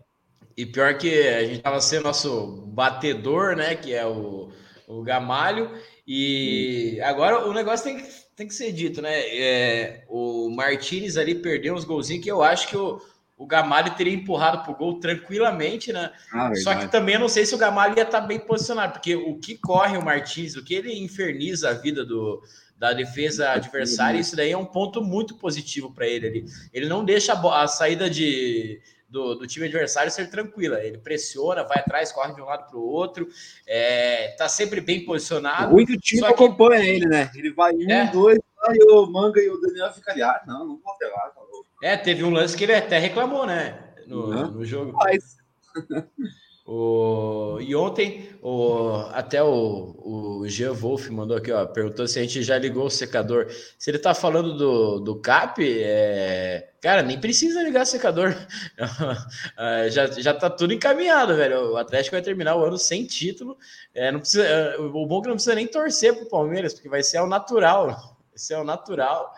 e 0.55 0.65
pior 0.65 0.97
que 0.97 1.27
a 1.27 1.45
gente 1.45 1.61
tava 1.61 1.79
sendo 1.81 2.03
nosso 2.03 2.63
batedor, 2.67 3.55
né? 3.55 3.75
Que 3.75 3.93
é 3.93 4.05
o, 4.05 4.51
o 4.87 5.01
Gamalho. 5.01 5.71
E 6.07 6.99
agora 7.01 7.47
o 7.47 7.53
negócio 7.53 7.85
tem 7.85 7.97
que, 7.97 8.09
tem 8.35 8.47
que 8.47 8.53
ser 8.53 8.71
dito, 8.71 9.01
né? 9.01 9.19
É, 9.19 10.05
o 10.09 10.49
Martinez 10.49 11.17
ali 11.17 11.35
perdeu 11.35 11.73
uns 11.73 11.85
golzinhos 11.85 12.23
que 12.23 12.31
eu 12.31 12.43
acho 12.43 12.67
que 12.67 12.77
o, 12.77 13.01
o 13.37 13.45
Gamalho 13.45 13.95
teria 13.95 14.13
empurrado 14.13 14.63
pro 14.63 14.75
gol 14.75 14.99
tranquilamente, 14.99 15.91
né? 15.91 16.11
Ah, 16.31 16.53
Só 16.55 16.75
que 16.75 16.87
também 16.87 17.15
eu 17.15 17.21
não 17.21 17.29
sei 17.29 17.45
se 17.45 17.55
o 17.55 17.57
Gamalho 17.57 17.95
ia 17.97 18.03
estar 18.03 18.21
tá 18.21 18.27
bem 18.27 18.39
posicionado, 18.39 18.93
porque 18.93 19.15
o 19.15 19.39
que 19.39 19.57
corre 19.57 19.97
o 19.97 20.03
Martins, 20.03 20.55
o 20.55 20.63
que 20.63 20.73
ele 20.73 20.93
inferniza 20.99 21.69
a 21.69 21.73
vida 21.73 22.05
do, 22.05 22.41
da 22.77 22.93
defesa 22.93 23.51
adversária, 23.51 24.19
isso 24.19 24.35
daí 24.35 24.51
é 24.51 24.57
um 24.57 24.65
ponto 24.65 25.01
muito 25.01 25.35
positivo 25.35 25.93
para 25.93 26.07
ele 26.07 26.27
ali. 26.27 26.45
Ele 26.73 26.87
não 26.87 27.05
deixa 27.05 27.33
a, 27.33 27.63
a 27.63 27.67
saída 27.67 28.09
de 28.09 28.81
do, 29.11 29.35
do, 29.35 29.45
time 29.45 29.67
adversário 29.67 30.09
ser 30.09 30.29
tranquila. 30.29 30.83
Ele 30.83 30.97
pressiona, 30.97 31.63
vai 31.63 31.79
atrás, 31.79 32.11
corre 32.11 32.33
de 32.33 32.41
um 32.41 32.45
lado 32.45 32.69
para 32.69 32.79
o 32.79 32.83
outro, 32.83 33.27
é, 33.67 34.29
tá 34.37 34.47
sempre 34.47 34.79
bem 34.79 35.03
posicionado. 35.03 35.73
O 35.73 35.75
único 35.75 35.97
time 35.97 36.21
que... 36.21 36.27
acompanha 36.27 36.83
ele, 36.83 37.05
né? 37.05 37.29
Ele 37.35 37.51
vai 37.51 37.73
um, 37.75 37.91
é. 37.91 38.09
dois, 38.11 38.39
e 38.73 38.91
o 38.91 39.05
Manga 39.07 39.41
e 39.41 39.49
o 39.49 39.59
Daniel 39.59 39.91
ficam 39.91 40.13
ali. 40.13 40.23
Ah, 40.23 40.41
não, 40.47 40.59
não 40.65 40.79
vou 40.79 40.93
até 40.93 41.07
lá. 41.07 41.29
Tá 41.29 41.41
é, 41.83 41.97
teve 41.97 42.23
um 42.23 42.29
lance 42.29 42.55
que 42.55 42.63
ele 42.63 42.73
até 42.73 42.97
reclamou, 42.97 43.45
né? 43.45 43.93
No, 44.07 44.27
uhum. 44.27 44.51
no 44.51 44.65
jogo. 44.65 44.93
Mas... 44.93 45.37
O, 46.73 47.57
e 47.59 47.75
ontem, 47.75 48.29
o, 48.43 49.05
até 49.11 49.43
o, 49.43 49.95
o 50.41 50.47
Jean 50.47 50.73
Wolf 50.73 51.09
mandou 51.09 51.37
aqui, 51.37 51.51
ó, 51.51 51.63
perguntou 51.67 52.07
se 52.07 52.17
a 52.17 52.23
gente 52.23 52.41
já 52.41 52.57
ligou 52.57 52.87
o 52.87 52.89
secador. 52.89 53.45
Se 53.77 53.91
ele 53.91 53.99
tá 53.99 54.15
falando 54.15 54.57
do, 54.57 54.99
do 54.99 55.15
CAP, 55.21 55.59
é, 55.61 56.71
cara, 56.81 57.03
nem 57.03 57.19
precisa 57.19 57.61
ligar 57.61 57.83
o 57.83 57.85
secador. 57.85 58.35
É, 59.57 59.89
já, 59.91 60.07
já 60.07 60.33
tá 60.33 60.49
tudo 60.49 60.73
encaminhado, 60.73 61.35
velho. 61.35 61.73
O 61.73 61.77
Atlético 61.77 62.15
vai 62.15 62.21
terminar 62.21 62.55
o 62.55 62.65
ano 62.65 62.77
sem 62.77 63.05
título. 63.05 63.57
É, 63.93 64.11
não 64.11 64.19
precisa, 64.19 64.43
é, 64.43 64.77
o 64.77 65.05
bom 65.05 65.19
é 65.19 65.21
que 65.21 65.27
não 65.27 65.35
precisa 65.35 65.55
nem 65.55 65.67
torcer 65.67 66.15
pro 66.15 66.29
Palmeiras, 66.29 66.73
porque 66.73 66.89
vai 66.89 67.03
ser 67.03 67.17
ao 67.17 67.27
natural. 67.27 67.87
Vai 68.29 68.37
ser 68.37 68.55
ao 68.55 68.63
natural. 68.63 69.31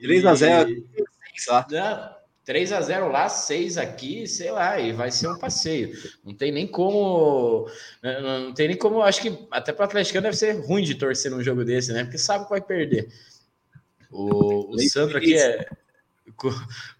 3 0.00 0.24
a 0.24 0.34
0 0.34 0.70
e, 0.70 0.84
3 2.48 2.72
a 2.72 2.80
0 2.80 3.12
lá, 3.12 3.28
6 3.28 3.76
aqui, 3.76 4.26
sei 4.26 4.50
lá, 4.50 4.80
e 4.80 4.90
vai 4.90 5.10
ser 5.10 5.28
um 5.28 5.38
passeio. 5.38 5.92
Não 6.24 6.32
tem 6.32 6.50
nem 6.50 6.66
como. 6.66 7.68
Né, 8.02 8.20
não 8.22 8.54
tem 8.54 8.68
nem 8.68 8.76
como. 8.78 9.02
Acho 9.02 9.20
que 9.20 9.46
até 9.50 9.70
para 9.70 9.82
o 9.82 9.84
Atlético 9.84 10.18
deve 10.18 10.34
ser 10.34 10.52
ruim 10.52 10.82
de 10.82 10.94
torcer 10.94 11.30
num 11.30 11.42
jogo 11.42 11.62
desse, 11.62 11.92
né? 11.92 12.04
Porque 12.04 12.16
sabe 12.16 12.44
que 12.44 12.50
vai 12.50 12.62
perder. 12.62 13.12
O, 14.10 14.74
o 14.74 14.80
Sandro 14.80 15.18
aqui 15.18 15.36
é. 15.36 15.68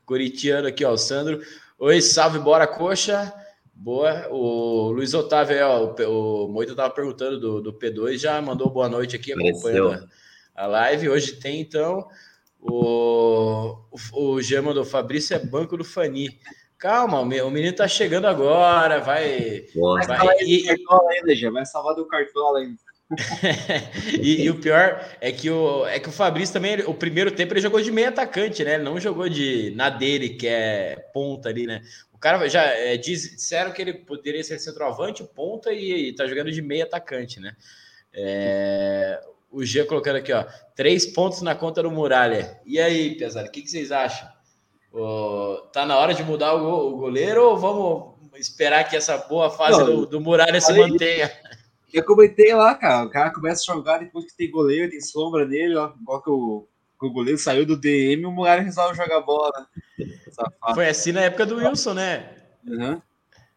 Coritiano 0.05 0.69
aqui, 0.69 0.85
ó. 0.85 0.93
O 0.93 0.99
Sandro. 0.99 1.41
Oi, 1.79 2.03
salve, 2.03 2.39
bora, 2.39 2.67
coxa. 2.67 3.33
Boa. 3.73 4.29
O 4.31 4.91
Luiz 4.91 5.15
Otávio, 5.15 5.67
ó, 5.67 5.95
o, 5.99 6.45
o 6.45 6.49
Moito 6.53 6.73
estava 6.73 6.93
perguntando 6.93 7.41
do, 7.41 7.63
do 7.63 7.73
P2, 7.73 8.19
já 8.19 8.39
mandou 8.43 8.69
boa 8.69 8.91
noite 8.91 9.17
aqui, 9.17 9.33
acompanhando 9.33 9.93
a, 10.55 10.65
a 10.65 10.67
live. 10.67 11.09
Hoje 11.09 11.37
tem, 11.37 11.63
então. 11.63 12.07
O, 12.61 13.77
o, 13.91 14.25
o 14.33 14.43
Gema 14.43 14.75
do 14.75 14.85
Fabrício 14.85 15.35
é 15.35 15.39
banco 15.39 15.77
do 15.77 15.85
Fani. 15.85 16.39
Calma, 16.79 17.21
o 17.21 17.51
menino 17.51 17.75
tá 17.75 17.89
chegando 17.89 18.27
agora, 18.27 19.01
vai. 19.01 19.67
Vai, 19.75 20.07
vai 20.07 20.37
e, 20.43 20.65
ainda, 20.71 21.35
já 21.35 21.51
vai 21.51 21.67
salvar 21.67 21.95
do 21.95 22.07
cartola 22.07 22.61
ainda. 22.61 22.79
e, 24.21 24.45
e, 24.45 24.51
o 24.51 24.61
pior 24.61 25.05
é 25.21 25.33
que 25.33 25.51
o, 25.51 25.87
é 25.87 25.99
que 25.99 26.09
o 26.09 26.13
Fabrício 26.13 26.53
também, 26.53 26.81
o 26.83 26.95
primeiro 26.95 27.33
tempo 27.33 27.53
ele 27.53 27.61
jogou 27.61 27.81
de 27.81 27.91
meio 27.91 28.09
atacante, 28.09 28.63
né? 28.63 28.75
Ele 28.75 28.85
não 28.85 29.01
jogou 29.01 29.29
de 29.29 29.73
na 29.75 29.91
dele, 29.91 30.31
que 30.31 30.47
é 30.47 30.97
ponta 31.13 31.49
ali, 31.49 31.67
né? 31.67 31.83
O 32.13 32.19
cara 32.19 32.49
já 32.49 32.63
é, 32.63 32.97
diz, 32.97 33.23
disseram 33.23 33.73
que 33.73 33.81
ele 33.81 33.95
poderia 33.95 34.45
ser 34.45 34.59
centroavante, 34.59 35.25
ponta 35.25 35.73
e, 35.73 36.11
e 36.11 36.15
tá 36.15 36.27
jogando 36.27 36.53
de 36.53 36.61
meio 36.61 36.85
atacante, 36.85 37.41
né? 37.41 37.57
É, 38.13 39.21
o 39.51 39.65
G 39.65 39.85
colocando 39.85 40.17
aqui, 40.17 40.33
ó. 40.33 40.45
Três 40.75 41.07
pontos 41.07 41.43
na 41.43 41.55
conta 41.55 41.83
do 41.83 41.91
Muralha. 41.91 42.61
E 42.65 42.79
aí, 42.79 43.17
pesado, 43.17 43.49
o 43.49 43.51
que, 43.51 43.63
que, 43.63 43.71
vocês 43.71 43.91
acham? 43.91 44.29
Oh, 44.93 45.63
tá 45.73 45.85
na 45.85 45.97
hora 45.97 46.15
de 46.15 46.23
mudar 46.23 46.55
o, 46.55 46.61
go, 46.61 46.95
o, 46.95 46.97
goleiro 46.97 47.43
ou 47.45 47.57
vamos 47.57 48.39
esperar 48.39 48.89
que 48.89 48.97
essa 48.97 49.19
boa 49.19 49.51
fase 49.51 49.79
Não, 49.79 49.87
do, 49.87 50.07
do 50.07 50.21
Muralha 50.21 50.61
se 50.61 50.73
mantenha? 50.73 51.31
Eu 51.93 52.05
comentei 52.05 52.55
lá, 52.55 52.75
cara. 52.75 53.07
O 53.07 53.11
cara 53.11 53.33
começa 53.33 53.63
a 53.63 53.75
jogar 53.75 53.99
depois 53.99 54.27
que 54.27 54.37
tem 54.37 54.51
goleiro, 54.51 54.91
tem 54.91 55.01
sombra 55.01 55.47
nele, 55.47 55.75
ó. 55.77 55.93
Igual 56.01 56.23
que 56.23 56.31
o, 56.31 56.69
o 57.01 57.11
goleiro 57.11 57.39
saiu 57.39 57.65
do 57.65 57.77
DM, 57.77 58.27
o 58.27 58.31
Muralha 58.31 58.63
resolve 58.63 58.97
jogar 58.97 59.21
bola. 59.21 59.67
Foi 60.75 60.89
assim 60.89 61.13
na 61.13 61.23
época 61.23 61.47
do 61.47 61.57
Wilson, 61.57 61.95
né? 61.95 62.31
Uhum. 62.67 63.01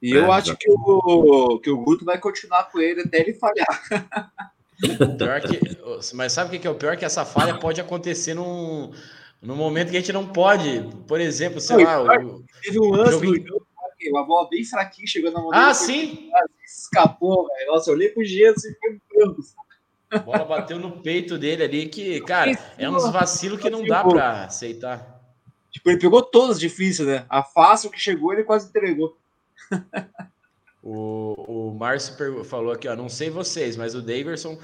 E 0.02 0.16
é, 0.16 0.18
eu 0.18 0.32
acho 0.32 0.56
que 0.58 0.70
o, 0.70 1.60
que 1.60 1.70
o 1.70 1.78
Guto 1.78 2.04
vai 2.04 2.18
continuar 2.18 2.72
com 2.72 2.80
ele 2.80 3.02
até 3.02 3.20
ele 3.20 3.34
falhar. 3.34 3.68
Pior 5.18 5.42
que, 5.42 6.16
mas 6.16 6.34
sabe 6.34 6.56
o 6.56 6.60
que 6.60 6.68
é 6.68 6.70
o 6.70 6.76
pior? 6.76 6.98
Que 6.98 7.06
essa 7.06 7.24
falha 7.24 7.58
pode 7.58 7.80
acontecer 7.80 8.34
num, 8.34 8.92
num 9.42 9.56
momento 9.56 9.92
que 9.92 9.98
a 9.98 10.00
gente 10.00 10.14
não 10.14 10.28
pode. 10.28 10.88
Por 11.08 11.20
exemplo, 11.20 11.62
sei 11.62 11.84
não, 11.84 12.04
lá. 12.04 12.16
O, 12.16 12.44
teve 12.62 12.80
um 12.80 12.90
lance 12.90 13.12
jogo... 13.12 13.26
no 13.26 13.48
jogo, 13.48 13.68
uma 14.10 14.26
bola 14.26 14.50
bem 14.50 14.64
fraquinha 14.66 15.08
chegando 15.08 15.36
na 15.36 15.42
mão 15.42 15.52
Ah, 15.54 15.74
sim! 15.74 16.30
Escapou, 16.66 17.48
velho. 17.48 17.72
Nossa, 17.72 17.92
eu 17.92 17.96
olhei 17.96 18.10
pro 18.10 18.24
Gia 18.24 18.52
assim, 18.52 18.74
foi 18.80 19.00
branco. 19.14 19.42
A 20.10 20.20
bola 20.20 20.44
bateu 20.44 20.80
no 20.80 21.00
peito 21.02 21.38
dele 21.38 21.64
ali, 21.64 21.88
que, 21.88 22.20
cara, 22.22 22.52
é 22.78 22.90
uns 22.90 23.10
vacilos 23.12 23.62
que 23.62 23.70
não 23.70 23.86
dá 23.86 24.04
para 24.04 24.46
aceitar. 24.46 25.22
Tipo, 25.70 25.90
ele 25.90 26.00
pegou 26.00 26.22
todas 26.22 26.60
difíceis, 26.60 27.08
né? 27.08 27.26
A 27.30 27.44
fácil 27.44 27.90
que 27.90 28.00
chegou, 28.00 28.34
ele 28.34 28.44
quase 28.44 28.68
entregou. 28.68 29.16
O, 30.82 31.70
o 31.70 31.76
Márcio 31.76 32.44
falou 32.44 32.72
aqui, 32.72 32.88
ó, 32.88 32.96
não 32.96 33.08
sei 33.08 33.30
vocês, 33.30 33.78
mas 33.78 33.94
o 33.94 34.02
Daverson, 34.02 34.58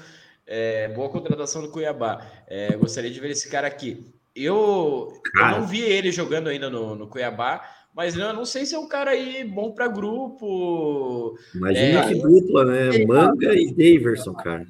é, 0.46 0.88
boa 0.88 1.08
contratação 1.08 1.62
do 1.62 1.70
Cuiabá. 1.70 2.26
É, 2.46 2.76
gostaria 2.76 3.10
de 3.10 3.20
ver 3.20 3.30
esse 3.30 3.48
cara 3.48 3.66
aqui. 3.66 4.12
Eu, 4.34 5.12
eu 5.36 5.48
não 5.48 5.66
vi 5.66 5.80
ele 5.80 6.10
jogando 6.10 6.48
ainda 6.48 6.68
no, 6.70 6.94
no 6.94 7.08
Cuiabá, 7.08 7.62
mas 7.94 8.16
eu 8.16 8.32
não 8.32 8.44
sei 8.44 8.64
se 8.64 8.74
é 8.74 8.78
um 8.78 8.88
cara 8.88 9.12
aí 9.12 9.44
bom 9.44 9.72
para 9.72 9.88
grupo. 9.88 11.36
Imagina 11.54 12.00
é, 12.00 12.08
que 12.08 12.14
dupla, 12.14 12.64
né? 12.64 13.04
Manga 13.04 13.54
e 13.54 13.72
Daverson, 13.72 14.34
cara. 14.34 14.66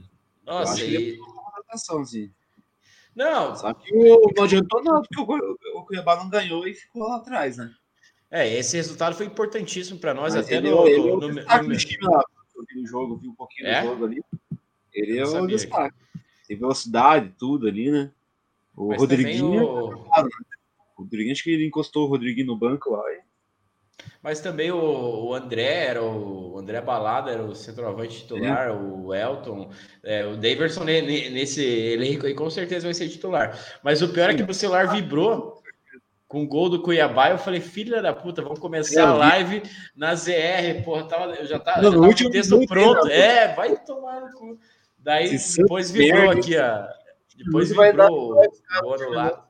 Nossa, 0.47 0.83
e... 0.85 1.15
É. 1.15 2.29
Não. 3.15 3.55
Só 3.57 3.75
que 3.75 3.95
o, 3.95 4.33
não 4.35 4.45
adiantou 4.45 4.83
não, 4.83 5.03
porque 5.03 5.21
o, 5.21 5.79
o 5.81 5.85
Cuiabá 5.85 6.17
não 6.17 6.31
ganhou 6.31 6.67
e 6.67 6.75
ficou 6.75 7.03
lá 7.03 7.17
atrás, 7.17 7.57
né? 7.57 7.71
É, 8.31 8.59
esse 8.59 8.77
resultado 8.77 9.17
foi 9.17 9.27
importantíssimo 9.27 9.99
para 9.99 10.13
nós, 10.13 10.35
Mas 10.35 10.45
até 10.45 10.61
no, 10.61 10.87
é, 10.87 10.97
no, 10.97 11.17
no, 11.17 11.29
no, 11.29 11.77
time 11.77 12.07
lá, 12.07 12.23
eu 12.55 12.65
vi 12.69 12.83
o 12.83 12.87
jogo, 12.87 13.17
vi 13.17 13.29
um 13.29 13.35
pouquinho 13.35 13.69
é? 13.69 13.81
do 13.81 13.89
jogo 13.89 14.05
ali. 14.05 14.23
Ele 14.93 15.19
é 15.19 15.25
o 15.25 15.47
destaque. 15.47 15.97
Tem 16.47 16.59
velocidade, 16.59 17.35
tudo 17.39 17.67
ali, 17.67 17.91
né? 17.91 18.11
O 18.77 18.89
Mas 18.89 19.01
Rodriguinho. 19.01 19.63
O... 19.63 20.05
Claro, 20.05 20.27
né? 20.27 20.57
O 20.97 21.03
Rodriguinho, 21.03 21.33
acho 21.33 21.43
que 21.43 21.51
ele 21.51 21.67
encostou 21.67 22.07
o 22.07 22.09
Rodriguinho 22.09 22.49
no 22.49 22.57
banco 22.57 22.91
lá. 22.91 23.03
E... 23.13 23.21
Mas 24.23 24.41
também 24.41 24.71
o, 24.71 24.79
o 24.79 25.35
André 25.35 25.87
era 25.87 26.03
o, 26.03 26.55
o 26.55 26.59
André 26.59 26.81
Balada 26.81 27.31
era 27.31 27.43
o 27.43 27.55
centroavante 27.55 28.19
titular, 28.19 28.69
é. 28.69 28.73
o 28.73 29.15
Elton, 29.15 29.71
é, 30.03 30.27
o 30.27 30.37
Daverson 30.37 30.85
nesse 30.85 31.63
elenco 31.63 32.27
aí 32.27 32.35
com 32.35 32.49
certeza 32.51 32.87
vai 32.87 32.95
ser 32.95 33.09
titular. 33.09 33.59
Mas 33.83 34.03
o 34.03 34.09
pior 34.09 34.31
é 34.31 34.35
que 34.35 34.43
o 34.43 34.55
celular 34.55 34.91
vibrou 34.91 35.63
com 36.29 36.43
o 36.43 36.47
gol 36.47 36.69
do 36.69 36.83
Cuiabá, 36.83 37.31
eu 37.31 37.39
falei, 37.39 37.59
filha 37.59 38.03
da 38.03 38.13
puta, 38.13 38.43
vamos 38.43 38.59
começar 38.59 39.09
a 39.09 39.15
live 39.15 39.63
na 39.97 40.15
ZR, 40.15 40.85
porra, 40.85 41.09
tava, 41.09 41.35
eu 41.35 41.47
já 41.47 41.59
tava, 41.59 41.81
não, 41.81 41.91
já 41.91 41.99
tava 41.99 42.29
o 42.29 42.31
texto 42.31 42.67
pronto. 42.67 43.07
Né, 43.07 43.19
é, 43.19 43.55
vai 43.55 43.75
tomar 43.79 44.21
no 44.21 44.33
cu. 44.33 44.59
Daí 44.99 45.39
depois 45.57 45.91
vibrou 45.91 46.31
aqui, 46.31 46.55
ó. 46.59 46.87
Depois 47.35 47.71
vibrou 47.71 48.35
o 48.35 48.87
ouro 48.87 49.11
lá. 49.11 49.49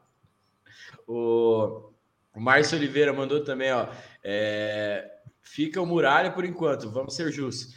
O, 1.06 1.90
o 2.36 2.40
Márcio 2.40 2.78
Oliveira 2.78 3.12
mandou 3.12 3.42
também, 3.42 3.72
ó. 3.72 3.88
É, 4.22 5.10
fica 5.42 5.82
o 5.82 5.86
Muralha 5.86 6.30
por 6.30 6.44
enquanto, 6.44 6.90
vamos 6.90 7.16
ser 7.16 7.32
justos. 7.32 7.74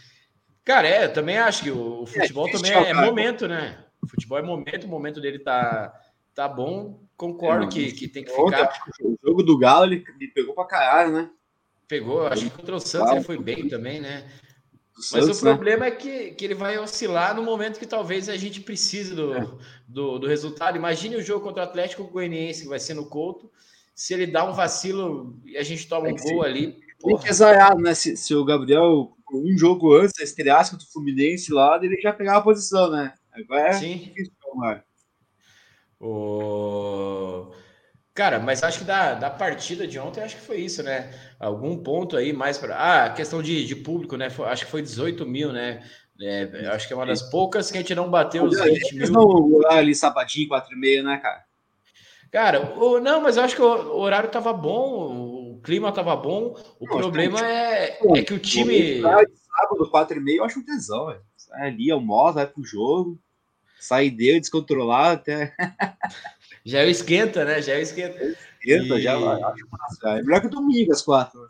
Cara, 0.63 0.87
é, 0.87 1.05
eu 1.05 1.13
também 1.13 1.39
acho 1.39 1.63
que 1.63 1.71
o, 1.71 2.01
o 2.01 2.03
é, 2.03 2.05
futebol 2.05 2.47
é, 2.47 2.51
também 2.51 2.71
é, 2.71 2.93
momento, 2.93 3.47
né? 3.47 3.83
O 3.99 4.07
futebol 4.07 4.37
é 4.37 4.43
momento, 4.43 4.83
o 4.83 4.89
momento 4.89 5.19
dele 5.19 5.39
tá, 5.39 5.91
tá 6.33 6.47
bom. 6.47 7.03
Concordo 7.15 7.65
é, 7.65 7.69
que, 7.69 7.91
que 7.91 8.07
tem 8.07 8.23
que 8.23 8.31
ficar. 8.31 8.83
O 9.03 9.17
jogo 9.23 9.43
do 9.43 9.57
Galo 9.57 9.85
ele, 9.85 10.03
ele 10.19 10.31
pegou 10.31 10.55
pra 10.55 10.65
caralho, 10.65 11.13
né? 11.13 11.29
Pegou, 11.87 12.25
acho 12.25 12.45
que 12.45 12.49
contra 12.49 12.75
o 12.75 12.79
Santos 12.79 13.11
ele 13.11 13.23
foi 13.23 13.37
bem 13.37 13.67
também, 13.67 13.99
né? 13.99 14.25
Mas 14.95 15.05
Santos, 15.05 15.41
o 15.41 15.45
né? 15.45 15.53
problema 15.53 15.85
né? 15.85 15.87
é 15.87 15.91
que, 15.91 16.31
que 16.31 16.45
ele 16.45 16.53
vai 16.53 16.77
oscilar 16.77 17.35
no 17.35 17.43
momento 17.43 17.79
que 17.79 17.85
talvez 17.85 18.29
a 18.29 18.37
gente 18.37 18.61
precise 18.61 19.15
do, 19.15 19.33
é. 19.33 19.47
do, 19.87 20.19
do, 20.19 20.27
resultado. 20.27 20.77
Imagine 20.77 21.15
o 21.15 21.21
jogo 21.21 21.43
contra 21.43 21.63
o 21.63 21.65
Atlético 21.65 22.03
Goianiense, 22.03 22.63
que 22.63 22.69
vai 22.69 22.79
ser 22.79 22.93
no 22.93 23.05
Couto. 23.05 23.51
Se 23.93 24.13
ele 24.13 24.27
dá 24.27 24.43
um 24.43 24.53
vacilo 24.53 25.39
e 25.45 25.57
a 25.57 25.63
gente 25.63 25.87
toma 25.87 26.09
é 26.09 26.13
um 26.13 26.15
gol 26.15 26.43
ali. 26.43 26.77
Tem 26.99 27.17
que 27.17 27.29
exaiar, 27.29 27.75
né? 27.77 27.93
Se, 27.93 28.15
se 28.15 28.33
o 28.35 28.45
Gabriel, 28.45 29.11
um 29.33 29.57
jogo 29.57 29.93
antes, 29.95 30.13
a 30.19 30.23
estreasse 30.23 30.71
contra 30.71 30.85
o 30.87 30.91
Fluminense 30.91 31.51
lá, 31.51 31.79
ele 31.81 31.99
já 31.99 32.13
pegava 32.13 32.39
a 32.39 32.43
posição, 32.43 32.91
né? 32.91 33.13
Agora 33.31 33.69
é 33.69 33.73
Sim. 33.73 33.97
difícil 33.97 34.33
O... 36.01 37.51
Cara, 38.13 38.39
mas 38.39 38.63
acho 38.63 38.79
que 38.79 38.85
da, 38.85 39.13
da 39.13 39.29
partida 39.29 39.87
de 39.87 39.97
ontem, 39.99 40.21
acho 40.21 40.35
que 40.35 40.41
foi 40.41 40.57
isso, 40.57 40.83
né? 40.83 41.13
Algum 41.39 41.77
ponto 41.77 42.17
aí 42.17 42.33
mais 42.33 42.57
para. 42.57 42.75
Ah, 42.75 43.09
questão 43.09 43.41
de, 43.41 43.65
de 43.65 43.75
público, 43.75 44.17
né? 44.17 44.29
Foi, 44.29 44.47
acho 44.47 44.65
que 44.65 44.71
foi 44.71 44.81
18 44.81 45.25
mil, 45.25 45.53
né? 45.53 45.81
É, 46.19 46.67
acho 46.73 46.87
que 46.87 46.93
é 46.93 46.95
uma 46.95 47.05
das 47.05 47.21
poucas 47.21 47.71
que 47.71 47.77
a 47.77 47.81
gente 47.81 47.95
não 47.95 48.09
bateu 48.09 48.43
os 48.43 48.59
20 48.59 48.95
mil. 48.95 49.11
Não, 49.11 49.67
ali 49.69 49.95
sapatinho, 49.95 50.49
4 50.49 50.73
e 50.73 50.79
meio, 50.79 51.03
né, 51.03 51.17
cara? 51.17 51.43
Cara, 52.31 52.79
o, 52.79 52.99
não, 52.99 53.21
mas 53.21 53.37
eu 53.37 53.43
acho 53.43 53.55
que 53.55 53.61
o, 53.61 53.97
horário 53.97 54.29
tava 54.29 54.53
bom, 54.53 55.55
o 55.55 55.61
clima 55.61 55.91
tava 55.91 56.15
bom. 56.15 56.55
O 56.79 56.85
não, 56.85 56.97
problema 56.97 57.39
é, 57.45 57.99
é 58.15 58.23
que 58.23 58.33
o 58.33 58.39
time. 58.39 59.01
Sábado, 59.01 59.89
4 59.89 60.17
e 60.17 60.19
meio, 60.19 60.39
eu 60.39 60.45
acho 60.45 60.59
um 60.59 60.65
tesão, 60.65 61.07
velho. 61.07 61.21
Sai 61.35 61.67
ali, 61.69 61.91
almoça, 61.91 62.33
vai 62.33 62.47
pro 62.47 62.63
jogo, 62.63 63.19
sai 63.81 64.09
dele 64.09 64.39
descontrolado 64.39 65.15
até. 65.15 65.55
Já 66.63 66.79
é 66.79 66.85
o 66.85 66.89
esquenta, 66.89 67.43
né? 67.43 67.61
Já 67.61 67.73
é 67.73 67.79
o 67.79 67.81
esquenta. 67.81 68.23
Esquenta, 68.23 68.99
e... 68.99 69.01
já. 69.01 69.13
É 69.13 70.21
melhor 70.21 70.41
que 70.41 70.47
domingo 70.47 70.91
às 70.91 71.01
quatro. 71.01 71.47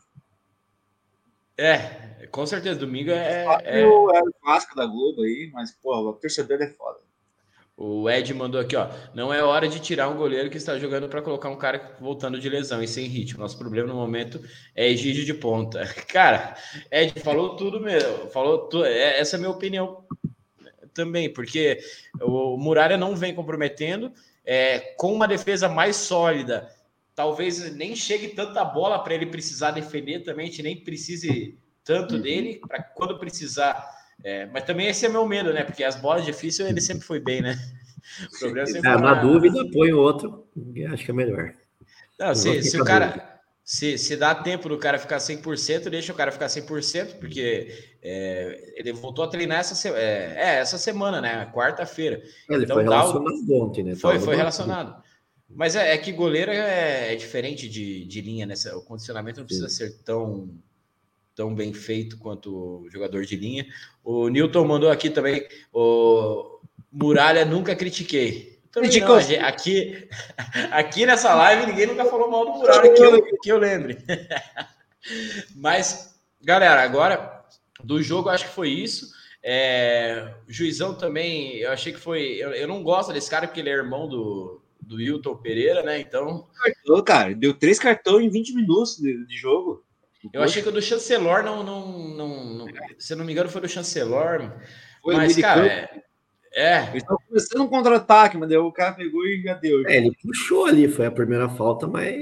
É, 1.57 2.27
com 2.31 2.45
certeza, 2.45 2.79
domingo 2.79 3.11
é. 3.11 3.45
É, 3.63 3.81
é 3.81 3.85
o 3.85 4.07
clássico 4.41 4.73
da 4.73 4.85
Globo 4.85 5.21
aí, 5.21 5.51
mas, 5.53 5.71
pô, 5.71 5.93
o 5.93 6.13
torcedor 6.13 6.61
é 6.61 6.67
foda. 6.67 6.99
O 7.75 8.09
Ed 8.09 8.33
mandou 8.33 8.61
aqui, 8.61 8.75
ó. 8.75 8.89
Não 9.13 9.33
é 9.33 9.43
hora 9.43 9.67
de 9.67 9.79
tirar 9.79 10.07
um 10.07 10.15
goleiro 10.15 10.49
que 10.49 10.57
está 10.57 10.77
jogando 10.77 11.09
para 11.09 11.21
colocar 11.21 11.49
um 11.49 11.57
cara 11.57 11.97
voltando 11.99 12.39
de 12.39 12.47
lesão 12.47 12.81
e 12.81 12.87
sem 12.87 13.07
ritmo. 13.07 13.39
Nosso 13.39 13.57
problema 13.57 13.87
no 13.87 13.95
momento 13.95 14.39
é 14.75 14.87
Egídio 14.87 15.25
de 15.25 15.33
ponta. 15.33 15.83
Cara, 16.07 16.55
Ed 16.91 17.19
falou 17.21 17.55
tudo 17.55 17.79
mesmo. 17.79 18.29
Falou 18.29 18.69
tudo. 18.69 18.85
É, 18.85 19.19
essa 19.19 19.35
é 19.35 19.37
a 19.37 19.39
minha 19.39 19.51
opinião 19.51 20.05
também, 20.93 21.31
porque 21.31 21.79
o 22.21 22.57
Muralha 22.57 22.97
não 22.97 23.15
vem 23.15 23.33
comprometendo 23.33 24.11
é, 24.45 24.79
com 24.97 25.13
uma 25.13 25.27
defesa 25.27 25.69
mais 25.69 25.95
sólida, 25.95 26.69
talvez 27.15 27.73
nem 27.75 27.95
chegue 27.95 28.29
tanta 28.29 28.63
bola 28.63 28.99
para 28.99 29.13
ele 29.13 29.25
precisar 29.25 29.71
defender 29.71 30.23
também, 30.23 30.47
a 30.47 30.49
gente 30.49 30.63
nem 30.63 30.75
precise 30.75 31.57
tanto 31.83 32.15
uhum. 32.15 32.21
dele, 32.21 32.61
para 32.67 32.81
quando 32.81 33.17
precisar. 33.17 33.85
É, 34.23 34.45
mas 34.47 34.63
também 34.63 34.87
esse 34.87 35.05
é 35.05 35.09
meu 35.09 35.27
medo, 35.27 35.51
né? 35.51 35.63
Porque 35.63 35.83
as 35.83 35.95
bolas 35.95 36.25
difíceis 36.25 36.69
ele 36.69 36.81
sempre 36.81 37.05
foi 37.05 37.19
bem, 37.19 37.41
né? 37.41 37.57
O 38.33 38.39
problema 38.39 38.67
sempre 38.67 38.89
é, 38.89 38.97
na 38.97 39.13
dúvida, 39.15 39.65
põe 39.71 39.91
o 39.91 39.99
outro, 39.99 40.47
acho 40.91 41.05
que 41.05 41.11
é 41.11 41.13
melhor. 41.13 41.53
Não, 42.19 42.35
se, 42.35 42.61
se 42.63 42.79
o 42.79 42.85
cara. 42.85 43.30
Se, 43.71 43.97
se 43.97 44.17
dá 44.17 44.35
tempo 44.35 44.67
do 44.67 44.77
cara 44.77 44.99
ficar 44.99 45.15
100%, 45.15 45.89
deixa 45.89 46.11
o 46.11 46.15
cara 46.15 46.29
ficar 46.29 46.47
100%, 46.47 47.19
porque 47.19 47.73
é, 48.01 48.73
ele 48.75 48.91
voltou 48.91 49.23
a 49.23 49.29
treinar 49.29 49.59
essa, 49.61 49.87
é, 49.87 50.33
é 50.35 50.59
essa 50.59 50.77
semana, 50.77 51.21
né? 51.21 51.49
Quarta-feira. 51.55 52.21
Ele 52.49 52.65
então, 52.65 52.75
foi 52.75 52.83
relacionado 52.83 53.49
o... 53.49 53.63
ontem, 53.63 53.81
né? 53.81 53.95
Foi, 53.95 54.19
foi 54.19 54.35
relacionado. 54.35 55.01
Mas 55.49 55.77
é, 55.77 55.93
é, 55.93 55.97
que 55.97 56.11
goleiro 56.11 56.51
é, 56.51 57.13
é 57.13 57.15
diferente 57.15 57.69
de, 57.69 58.03
de 58.03 58.19
linha, 58.19 58.45
né? 58.45 58.55
O 58.75 58.81
condicionamento 58.81 59.39
não 59.39 59.47
precisa 59.47 59.69
Sim. 59.69 59.75
ser 59.75 60.03
tão, 60.03 60.49
tão 61.33 61.55
bem 61.55 61.73
feito 61.73 62.17
quanto 62.17 62.83
o 62.83 62.89
jogador 62.89 63.23
de 63.23 63.37
linha. 63.37 63.65
O 64.03 64.27
Newton 64.27 64.65
mandou 64.65 64.89
aqui 64.89 65.09
também. 65.09 65.47
O 65.71 66.59
Muralha 66.91 67.45
nunca 67.45 67.73
critiquei. 67.73 68.59
Também 68.71 68.99
não, 69.01 69.15
aqui, 69.45 70.07
aqui 70.71 71.05
nessa 71.05 71.33
live 71.33 71.65
ninguém 71.65 71.87
nunca 71.87 72.05
falou 72.05 72.31
mal 72.31 72.45
do 72.45 72.51
Muralha 72.53 72.93
que 72.93 73.01
eu, 73.01 73.37
que 73.41 73.51
eu 73.51 73.57
lembre. 73.57 73.97
Mas, 75.55 76.15
galera, 76.41 76.81
agora 76.81 77.43
do 77.83 78.01
jogo 78.01 78.29
acho 78.29 78.45
que 78.45 78.53
foi 78.53 78.69
isso. 78.69 79.11
É, 79.43 80.35
juizão 80.47 80.93
também, 80.93 81.57
eu 81.57 81.71
achei 81.71 81.91
que 81.91 81.99
foi. 81.99 82.37
Eu, 82.39 82.51
eu, 82.51 82.67
não 82.67 82.83
gosto 82.83 83.11
desse 83.11 83.29
cara 83.29 83.47
porque 83.47 83.59
ele 83.59 83.69
é 83.69 83.73
irmão 83.73 84.07
do, 84.07 84.61
do 84.79 84.97
Wilton 84.97 85.35
Pereira, 85.37 85.81
né? 85.81 85.99
Então. 85.99 86.47
Cartão, 86.55 87.03
cara, 87.03 87.35
deu 87.35 87.53
três 87.53 87.79
cartões 87.79 88.25
em 88.25 88.29
20 88.29 88.53
minutos 88.53 88.97
de, 88.97 89.25
de 89.25 89.35
jogo. 89.35 89.83
Eu 90.31 90.43
achei 90.43 90.61
que 90.61 90.69
o 90.69 90.71
do 90.71 90.81
Chancelor 90.81 91.41
não, 91.43 91.63
não, 91.63 91.87
não, 91.87 92.45
não, 92.53 92.67
Se 92.99 93.15
não 93.15 93.25
me 93.25 93.31
engano, 93.33 93.49
foi 93.49 93.61
do 93.61 93.67
Chancelor. 93.67 94.53
Foi 95.01 95.15
mas, 95.15 95.35
cara, 95.35 95.65
é, 95.65 96.03
é. 96.53 96.89
Eles 96.89 97.01
estão 97.01 97.17
começando 97.31 97.61
um 97.61 97.67
contra-ataque, 97.67 98.37
mas 98.37 98.51
o 98.51 98.71
cara 98.71 98.91
pegou 98.91 99.25
e 99.25 99.41
já 99.41 99.53
deu. 99.53 99.87
É, 99.87 99.97
ele 99.97 100.11
puxou 100.21 100.65
ali, 100.65 100.89
foi 100.89 101.05
a 101.05 101.11
primeira 101.11 101.47
falta, 101.47 101.87
mas 101.87 102.13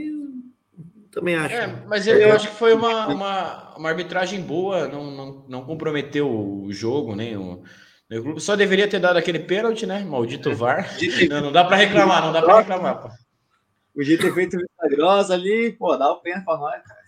também 1.12 1.36
acho. 1.36 1.56
É, 1.56 1.84
mas 1.88 2.06
eu, 2.06 2.16
eu, 2.18 2.34
acho 2.34 2.48
que 2.48 2.56
foi 2.56 2.74
uma, 2.74 3.08
uma, 3.08 3.76
uma 3.76 3.90
arbitragem 3.90 4.42
boa, 4.42 4.88
não, 4.88 5.10
não, 5.10 5.46
não 5.48 5.66
comprometeu 5.66 6.30
o 6.30 6.72
jogo, 6.72 7.16
nem 7.16 7.36
o. 7.36 7.64
O 8.12 8.24
clube 8.24 8.42
só 8.42 8.56
deveria 8.56 8.88
ter 8.88 9.00
dado 9.00 9.18
aquele 9.18 9.38
pênalti, 9.38 9.86
né? 9.86 10.04
Maldito 10.04 10.56
VAR. 10.56 10.90
Não, 11.30 11.42
não 11.42 11.52
dá 11.52 11.64
para 11.64 11.78
reclamar, 11.78 12.24
não 12.24 12.34
dá 12.34 12.42
para 12.42 12.60
reclamar. 12.60 13.04
Pô. 13.04 13.10
Podia 13.94 14.18
ter 14.18 14.34
feito 14.34 14.58
vista 14.58 14.90
grossa 14.90 15.34
ali, 15.36 15.74
pô, 15.74 15.96
dá 15.96 16.12
o 16.12 16.20
pênalti 16.20 16.44
para 16.44 16.58
nós, 16.58 16.82
cara. 16.82 16.99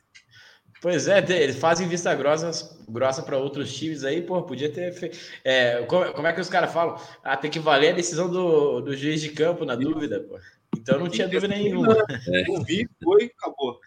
Pois 0.81 1.07
é, 1.07 1.19
eles 1.19 1.57
fazem 1.57 1.87
vista 1.87 2.13
grossa, 2.15 2.75
grossa 2.89 3.21
para 3.21 3.37
outros 3.37 3.71
times 3.71 4.03
aí, 4.03 4.19
pô, 4.19 4.41
podia 4.41 4.67
ter 4.67 4.91
feito. 4.91 5.15
É, 5.43 5.83
como, 5.83 6.11
como, 6.11 6.27
é 6.27 6.33
que 6.33 6.41
os 6.41 6.49
caras 6.49 6.73
falam? 6.73 6.99
Ah, 7.23 7.37
tem 7.37 7.51
que 7.51 7.59
valer 7.59 7.91
a 7.91 7.95
decisão 7.95 8.27
do, 8.27 8.81
do 8.81 8.97
juiz 8.97 9.21
de 9.21 9.29
campo, 9.29 9.63
na 9.63 9.75
dúvida, 9.75 10.19
pô. 10.21 10.39
Então 10.75 10.97
não 10.97 11.07
tinha 11.07 11.27
dúvida 11.27 11.47
nenhuma. 11.47 11.95
É. 12.09 12.63
vi, 12.65 12.89
foi, 13.03 13.31
acabou. 13.37 13.79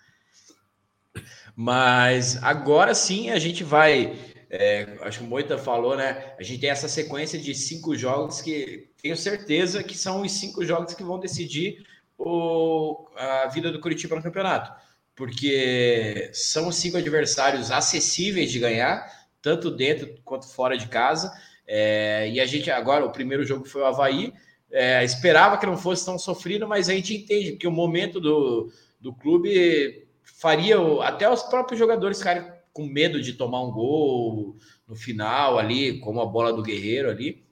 Mas 1.57 2.41
agora 2.45 2.95
sim 2.95 3.29
a 3.31 3.41
gente 3.41 3.65
vai. 3.65 4.17
É, 4.49 4.97
acho 5.01 5.19
que 5.19 5.25
o 5.25 5.29
Moita 5.29 5.59
falou, 5.59 5.97
né? 5.97 6.35
A 6.39 6.45
gente 6.45 6.61
tem 6.61 6.71
essa 6.71 6.89
sequência 6.89 7.37
de 7.37 7.57
cinco 7.57 7.97
jogos 7.97 8.41
que 8.41 8.89
tenho 9.03 9.17
certeza 9.17 9.83
que 9.83 9.99
são 9.99 10.23
os 10.23 10.31
cinco 10.31 10.65
jogos 10.65 10.95
que 10.95 11.03
vão 11.03 11.19
decidir 11.19 11.85
o, 12.17 13.09
a 13.17 13.49
vida 13.49 13.73
do 13.73 13.81
Curitiba 13.81 14.15
no 14.15 14.23
campeonato 14.23 14.84
porque 15.15 16.31
são 16.33 16.73
cinco 16.73 16.97
adversários 16.97 17.71
acessíveis 17.71 18.51
de 18.51 18.59
ganhar, 18.59 19.07
tanto 19.41 19.71
dentro 19.71 20.09
quanto 20.25 20.49
fora 20.49 20.77
de 20.77 20.89
casa. 20.89 21.33
É, 21.67 22.29
e 22.31 22.41
a 22.41 22.47
gente 22.47 22.71
agora, 22.71 23.05
o 23.05 23.13
primeiro 23.13 23.45
jogo 23.45 23.65
foi 23.65 23.83
o 23.83 23.87
Havaí. 23.87 24.33
É, 24.71 25.05
esperava 25.05 25.57
que 25.57 25.67
não 25.67 25.77
fosse 25.77 26.05
tão 26.05 26.19
sofrido, 26.19 26.67
mas 26.67 26.89
a 26.89 26.95
gente 26.95 27.15
entende 27.15 27.53
que 27.57 27.67
o 27.67 27.73
momento 27.73 28.21
do, 28.21 28.73
do 29.01 29.15
clube 29.15 30.07
faria 30.23 30.77
até 31.03 31.31
os 31.31 31.43
próprios 31.45 31.79
jogadores 31.79 32.19
ficarem 32.19 32.53
com 32.73 32.85
medo 32.85 33.23
de 33.23 33.35
tomar 33.35 33.63
um 33.63 33.71
gol 33.71 34.57
no 34.89 34.97
final 34.97 35.59
ali, 35.59 36.01
como 36.01 36.21
a 36.21 36.27
bola 36.27 36.53
do 36.53 36.63
Guerreiro 36.63 37.09
ali 37.09 37.44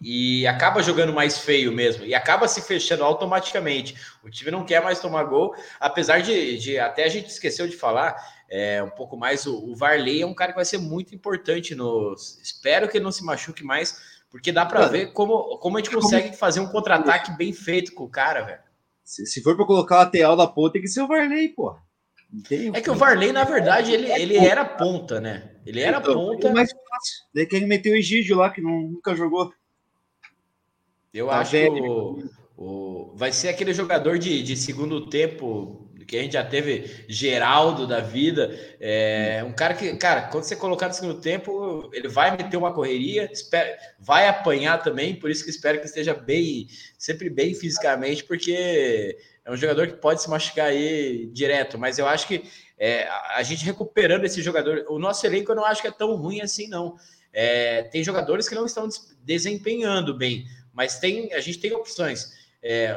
e 0.00 0.46
acaba 0.46 0.82
jogando 0.82 1.12
mais 1.12 1.38
feio 1.38 1.72
mesmo, 1.72 2.04
e 2.04 2.14
acaba 2.14 2.48
se 2.48 2.60
fechando 2.60 3.04
automaticamente. 3.04 3.96
O 4.22 4.30
time 4.30 4.50
não 4.50 4.64
quer 4.64 4.82
mais 4.82 5.00
tomar 5.00 5.24
gol, 5.24 5.54
apesar 5.80 6.20
de, 6.20 6.58
de 6.58 6.78
até 6.78 7.04
a 7.04 7.08
gente 7.08 7.28
esqueceu 7.28 7.66
de 7.68 7.76
falar 7.76 8.16
é, 8.48 8.82
um 8.82 8.90
pouco 8.90 9.16
mais, 9.16 9.46
o, 9.46 9.56
o, 9.56 9.74
Varley 9.74 10.22
é 10.22 10.26
um 10.26 10.34
cara 10.34 10.52
que 10.52 10.56
vai 10.56 10.64
ser 10.64 10.78
muito 10.78 11.14
importante 11.14 11.74
no. 11.74 12.14
Espero 12.42 12.88
que 12.88 12.98
ele 12.98 13.04
não 13.04 13.12
se 13.12 13.24
machuque 13.24 13.64
mais, 13.64 13.98
porque 14.30 14.52
dá 14.52 14.64
para 14.64 14.86
ver 14.86 15.12
como, 15.12 15.58
como 15.58 15.76
a 15.76 15.80
gente 15.80 15.94
consegue 15.94 16.36
fazer 16.36 16.60
um 16.60 16.68
contra-ataque 16.68 17.36
bem 17.36 17.52
feito 17.52 17.92
com 17.92 18.04
o 18.04 18.10
cara, 18.10 18.42
velho. 18.42 18.60
Se, 19.04 19.26
se 19.26 19.42
for 19.42 19.56
para 19.56 19.66
colocar 19.66 19.96
o 19.96 19.98
lateral 19.98 20.36
da 20.36 20.46
ponta, 20.46 20.74
tem 20.74 20.82
que 20.82 20.88
ser 20.88 21.02
o 21.02 21.08
Varley, 21.08 21.48
pô. 21.50 21.76
É 22.74 22.80
que 22.80 22.90
o 22.90 22.94
Varley, 22.94 23.32
na 23.32 23.44
verdade, 23.44 23.92
ele, 23.92 24.10
ele 24.10 24.36
era 24.36 24.64
ponta, 24.64 25.20
né? 25.20 25.52
Ele 25.64 25.80
era 25.80 25.98
então, 25.98 26.14
ponta. 26.14 26.48
É 26.48 26.52
mais 26.52 26.70
fácil. 26.70 27.24
Daí 27.34 27.46
que 27.46 27.56
ele 27.56 27.66
meteu 27.66 27.92
o 27.92 27.96
Egídio 27.96 28.36
lá, 28.36 28.50
que 28.50 28.60
não, 28.60 28.82
nunca 28.82 29.14
jogou. 29.14 29.52
Eu 31.12 31.28
tá 31.28 31.38
acho 31.38 31.50
que 31.52 31.68
o, 31.68 32.24
o, 32.56 33.12
vai 33.16 33.32
ser 33.32 33.48
aquele 33.48 33.72
jogador 33.72 34.18
de, 34.18 34.42
de 34.42 34.56
segundo 34.56 35.08
tempo 35.08 35.86
porque 36.06 36.18
a 36.18 36.22
gente 36.22 36.34
já 36.34 36.44
teve 36.44 37.04
Geraldo 37.08 37.84
da 37.84 37.98
vida, 37.98 38.56
é, 38.78 39.42
um 39.44 39.52
cara 39.52 39.74
que, 39.74 39.96
cara, 39.96 40.22
quando 40.28 40.44
você 40.44 40.54
colocar 40.54 40.86
no 40.86 40.94
segundo 40.94 41.20
tempo, 41.20 41.90
ele 41.92 42.06
vai 42.06 42.30
meter 42.30 42.56
uma 42.56 42.72
correria, 42.72 43.28
espera, 43.32 43.76
vai 43.98 44.28
apanhar 44.28 44.80
também, 44.80 45.16
por 45.16 45.32
isso 45.32 45.42
que 45.42 45.50
espero 45.50 45.80
que 45.80 45.86
esteja 45.86 46.14
bem, 46.14 46.68
sempre 46.96 47.28
bem 47.28 47.54
fisicamente, 47.54 48.22
porque 48.22 49.18
é 49.44 49.50
um 49.50 49.56
jogador 49.56 49.88
que 49.88 49.94
pode 49.94 50.22
se 50.22 50.30
machucar 50.30 50.66
aí 50.66 51.28
direto, 51.32 51.76
mas 51.76 51.98
eu 51.98 52.06
acho 52.06 52.28
que 52.28 52.44
é, 52.78 53.08
a 53.34 53.42
gente 53.42 53.64
recuperando 53.64 54.24
esse 54.24 54.40
jogador, 54.40 54.86
o 54.88 55.00
nosso 55.00 55.26
elenco 55.26 55.50
eu 55.50 55.56
não 55.56 55.64
acho 55.64 55.82
que 55.82 55.88
é 55.88 55.92
tão 55.92 56.14
ruim 56.14 56.40
assim, 56.40 56.68
não. 56.68 56.94
É, 57.32 57.82
tem 57.82 58.04
jogadores 58.04 58.48
que 58.48 58.54
não 58.54 58.64
estão 58.64 58.88
desempenhando 59.24 60.16
bem, 60.16 60.46
mas 60.76 60.98
tem, 60.98 61.32
a 61.32 61.40
gente 61.40 61.58
tem 61.58 61.72
opções. 61.72 62.34
É, 62.62 62.94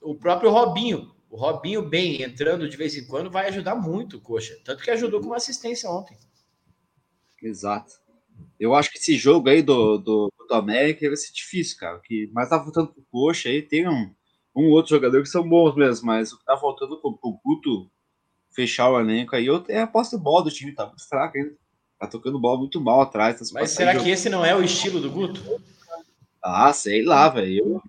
o 0.00 0.12
próprio 0.12 0.50
Robinho, 0.50 1.14
o 1.30 1.36
Robinho 1.36 1.88
bem 1.88 2.20
entrando 2.20 2.68
de 2.68 2.76
vez 2.76 2.96
em 2.96 3.06
quando 3.06 3.30
vai 3.30 3.46
ajudar 3.46 3.76
muito, 3.76 4.20
coxa. 4.20 4.58
Tanto 4.64 4.82
que 4.82 4.90
ajudou 4.90 5.20
com 5.20 5.28
uma 5.28 5.36
assistência 5.36 5.88
ontem. 5.88 6.18
Exato. 7.40 7.92
Eu 8.58 8.74
acho 8.74 8.90
que 8.90 8.98
esse 8.98 9.16
jogo 9.16 9.48
aí 9.48 9.62
do, 9.62 9.98
do, 9.98 10.32
do 10.48 10.54
América 10.54 11.06
vai 11.06 11.16
ser 11.16 11.32
difícil, 11.32 11.78
cara. 11.78 12.00
Que, 12.00 12.28
mas 12.32 12.48
tá 12.48 12.60
faltando 12.60 12.88
pro 12.88 13.06
coxa 13.08 13.48
aí, 13.48 13.62
tem 13.62 13.88
um, 13.88 14.12
um 14.54 14.70
outro 14.70 14.90
jogador 14.90 15.22
que 15.22 15.28
são 15.28 15.48
bons 15.48 15.76
mesmo, 15.76 16.06
mas 16.06 16.32
o 16.32 16.38
que 16.38 16.44
tá 16.44 16.56
faltando 16.56 17.00
pro, 17.00 17.16
pro 17.16 17.40
Guto 17.44 17.88
fechar 18.50 18.90
o 18.90 18.98
elenco 18.98 19.36
aí, 19.36 19.46
eu, 19.46 19.64
é 19.68 19.80
a 19.80 19.86
posse 19.86 20.16
de 20.16 20.22
bola 20.22 20.42
do 20.42 20.50
time, 20.50 20.72
tá 20.72 20.86
muito 20.86 21.08
fraco 21.08 21.38
ainda. 21.38 21.54
Tá 22.00 22.08
tocando 22.08 22.40
bola 22.40 22.58
muito 22.58 22.80
mal 22.80 23.00
atrás. 23.00 23.38
Tá 23.38 23.46
mas 23.52 23.70
será 23.70 23.96
que 23.96 24.10
esse 24.10 24.28
não 24.28 24.44
é 24.44 24.56
o 24.56 24.62
estilo 24.62 25.00
do 25.00 25.08
Guto? 25.08 25.40
Ah, 26.42 26.72
sei 26.72 27.04
lá, 27.04 27.28
velho. 27.28 27.56
Eu 27.58 27.82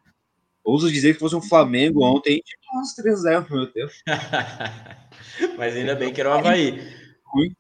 ouso 0.64 0.92
dizer 0.92 1.14
que 1.14 1.20
fosse 1.20 1.36
um 1.36 1.42
Flamengo 1.42 2.04
ontem, 2.04 2.42
tinha 2.46 2.82
uns 2.82 2.96
3-0 2.96 3.50
no 3.50 3.58
meu 3.58 3.72
tempo. 3.72 3.92
mas 5.58 5.76
ainda 5.76 5.96
bem 5.96 6.14
que 6.14 6.22
era 6.22 6.30
o 6.30 6.34
Havaí. 6.34 6.80
Mas, 7.34 7.52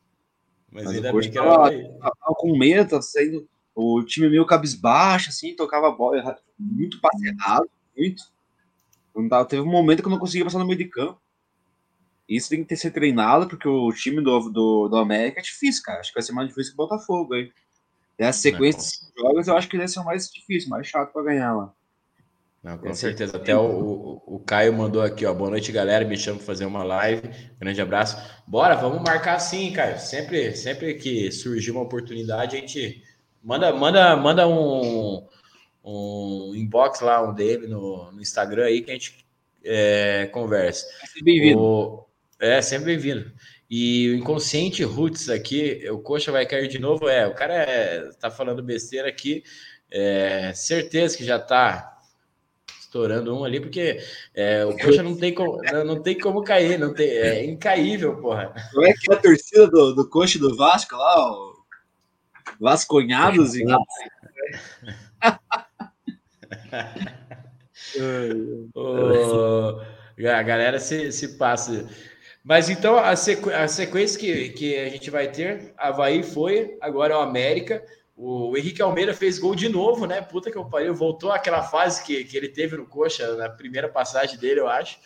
mas 0.71 0.88
ainda 0.88 1.12
bem 1.12 1.32
que 1.32 1.38
era 1.38 1.47
o 1.47 1.53
Havaí. 1.53 1.84
Tava, 1.99 2.15
tava 2.19 2.36
com 2.36 2.58
medo, 2.58 2.89
tá 2.89 3.01
saindo. 3.01 3.47
O 3.75 4.03
time 4.03 4.29
meio 4.29 4.45
cabisbaixo, 4.45 5.29
assim, 5.29 5.56
tocava 5.56 5.88
a 5.88 5.91
bola 5.91 6.38
muito 6.60 7.01
passe 7.01 7.27
errado, 7.27 7.67
muito. 7.97 8.23
Não 9.15 9.27
dava, 9.27 9.45
teve 9.45 9.62
um 9.62 9.71
momento 9.71 10.01
que 10.01 10.08
eu 10.08 10.12
não 10.12 10.19
conseguia 10.19 10.45
passar 10.45 10.60
no 10.60 10.65
meio 10.65 10.77
de 10.77 10.86
campo. 10.86 11.19
Isso 12.27 12.49
tem 12.49 12.62
que 12.62 12.69
ter 12.69 12.77
ser 12.77 12.91
treinado, 12.91 13.47
porque 13.47 13.67
o 13.67 13.91
time 13.91 14.21
do, 14.21 14.49
do, 14.49 14.88
do 14.88 14.95
América 14.95 15.39
é 15.39 15.43
difícil, 15.43 15.84
cara. 15.84 15.99
Acho 15.99 16.10
que 16.10 16.15
vai 16.15 16.23
ser 16.23 16.32
mais 16.32 16.47
difícil 16.47 16.71
que 16.71 16.82
o 16.82 16.88
Botafogo 16.88 17.34
aí. 17.34 17.51
E 18.19 18.23
a 18.23 18.32
sequência 18.32 18.82
de 18.82 19.21
jogos 19.21 19.47
eu 19.47 19.58
acho 19.58 19.67
que 19.67 19.78
deve 19.78 19.89
ser 19.89 19.99
o 19.99 20.06
mais 20.06 20.30
difícil, 20.30 20.69
mais 20.69 20.88
chato 20.88 21.12
para 21.12 21.23
ganhar 21.23 21.54
lá. 21.54 21.73
Não, 22.63 22.78
com 22.78 22.93
certeza. 22.93 23.36
Até 23.36 23.56
o, 23.58 23.62
o, 23.62 24.36
o, 24.36 24.39
Caio 24.39 24.71
mandou 24.71 25.02
aqui, 25.02 25.26
ó. 25.26 25.34
Boa 25.34 25.49
noite, 25.49 25.69
galera. 25.69 26.06
Me 26.06 26.15
chamo 26.15 26.38
para 26.38 26.47
fazer 26.47 26.65
uma 26.65 26.82
live. 26.82 27.30
Grande 27.60 27.82
abraço. 27.82 28.17
Bora, 28.47 28.76
vamos 28.76 29.02
marcar 29.02 29.38
sim, 29.39 29.73
Caio. 29.73 29.99
Sempre, 29.99 30.56
sempre 30.56 30.93
que 30.93 31.30
surgir 31.30 31.71
uma 31.71 31.82
oportunidade, 31.82 32.56
a 32.56 32.60
gente 32.60 33.04
manda, 33.43 33.73
manda, 33.73 34.15
manda 34.15 34.47
um, 34.47 35.28
um 35.84 36.54
inbox 36.56 37.02
lá, 37.02 37.21
um 37.21 37.34
DM 37.34 37.67
no, 37.67 38.10
no 38.13 38.21
Instagram 38.21 38.65
aí 38.65 38.82
que 38.82 38.91
a 38.91 38.93
gente 38.93 39.26
é, 39.62 40.28
conversa. 40.28 40.88
Bem-vindo. 41.21 42.06
É, 42.39 42.62
sempre 42.62 42.86
bem-vindo. 42.86 43.30
E 43.76 44.12
o 44.12 44.16
inconsciente 44.18 44.84
roots 44.84 45.30
aqui, 45.30 45.90
o 45.90 45.98
coxa 45.98 46.32
vai 46.32 46.46
cair 46.46 46.68
de 46.68 46.78
novo. 46.78 47.10
É, 47.10 47.26
o 47.26 47.34
cara 47.34 47.56
é, 47.56 48.08
tá 48.20 48.30
falando 48.30 48.62
besteira 48.62 49.10
aqui. 49.10 49.44
É, 49.90 50.54
certeza 50.54 51.18
que 51.18 51.26
já 51.26 51.40
tá 51.40 51.98
estourando 52.80 53.36
um 53.36 53.44
ali, 53.44 53.60
porque 53.60 54.00
é, 54.36 54.64
o 54.64 54.78
coxa 54.78 55.02
não 55.02 55.18
tem 55.18 55.34
como, 55.34 55.60
não 55.84 56.00
tem 56.04 56.16
como 56.20 56.44
cair, 56.44 56.78
não 56.78 56.94
tem, 56.94 57.10
é 57.10 57.46
incaível, 57.46 58.16
porra. 58.18 58.54
Como 58.72 58.86
é 58.86 58.94
que 58.94 59.12
é 59.12 59.16
a 59.16 59.20
torcida 59.20 59.68
do, 59.68 59.96
do 59.96 60.08
coxa 60.08 60.38
do 60.38 60.56
Vasco 60.56 60.96
lá, 60.96 61.32
o 61.32 61.56
Vasconhados 62.60 63.56
e. 63.56 63.64
oh, 68.76 69.82
a 70.30 70.44
galera 70.44 70.80
se, 70.80 71.12
se 71.12 71.40
passa. 71.40 71.90
Mas 72.43 72.69
então 72.69 72.97
a, 72.97 73.15
sequ... 73.15 73.49
a 73.49 73.67
sequência 73.67 74.19
que, 74.19 74.49
que 74.49 74.77
a 74.77 74.89
gente 74.89 75.10
vai 75.10 75.32
ter, 75.32 75.73
Havaí 75.77 76.21
foi, 76.23 76.77
agora 76.82 77.13
é 77.13 77.17
o 77.17 77.21
América. 77.21 77.84
O 78.15 78.56
Henrique 78.58 78.82
Almeida 78.82 79.13
fez 79.13 79.39
gol 79.39 79.56
de 79.56 79.69
novo, 79.69 80.06
né? 80.06 80.21
Puta 80.21 80.51
que 80.51 80.58
eu 80.58 80.65
pariu, 80.65 80.93
voltou 80.93 81.32
àquela 81.32 81.63
fase 81.63 82.03
que, 82.03 82.23
que 82.25 82.36
ele 82.36 82.49
teve 82.49 82.75
no 82.75 82.86
Coxa, 82.86 83.36
na 83.36 83.49
primeira 83.49 83.88
passagem 83.88 84.38
dele, 84.38 84.60
eu 84.60 84.67
acho. 84.67 84.99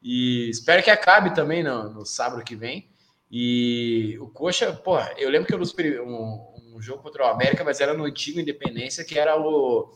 E 0.00 0.48
espero 0.48 0.82
que 0.82 0.90
acabe 0.90 1.34
também 1.34 1.62
no, 1.62 1.90
no 1.90 2.06
sábado 2.06 2.44
que 2.44 2.54
vem. 2.54 2.88
E 3.30 4.16
o 4.20 4.28
Coxa, 4.28 4.72
porra, 4.72 5.12
eu 5.18 5.28
lembro 5.28 5.48
que 5.48 5.54
eu 5.54 6.04
um, 6.04 6.76
um 6.76 6.80
jogo 6.80 7.02
contra 7.02 7.24
o 7.24 7.28
América, 7.28 7.64
mas 7.64 7.80
era 7.80 7.92
no 7.92 8.04
antigo 8.04 8.38
Independência, 8.38 9.04
que 9.04 9.18
era 9.18 9.36
o 9.36 9.90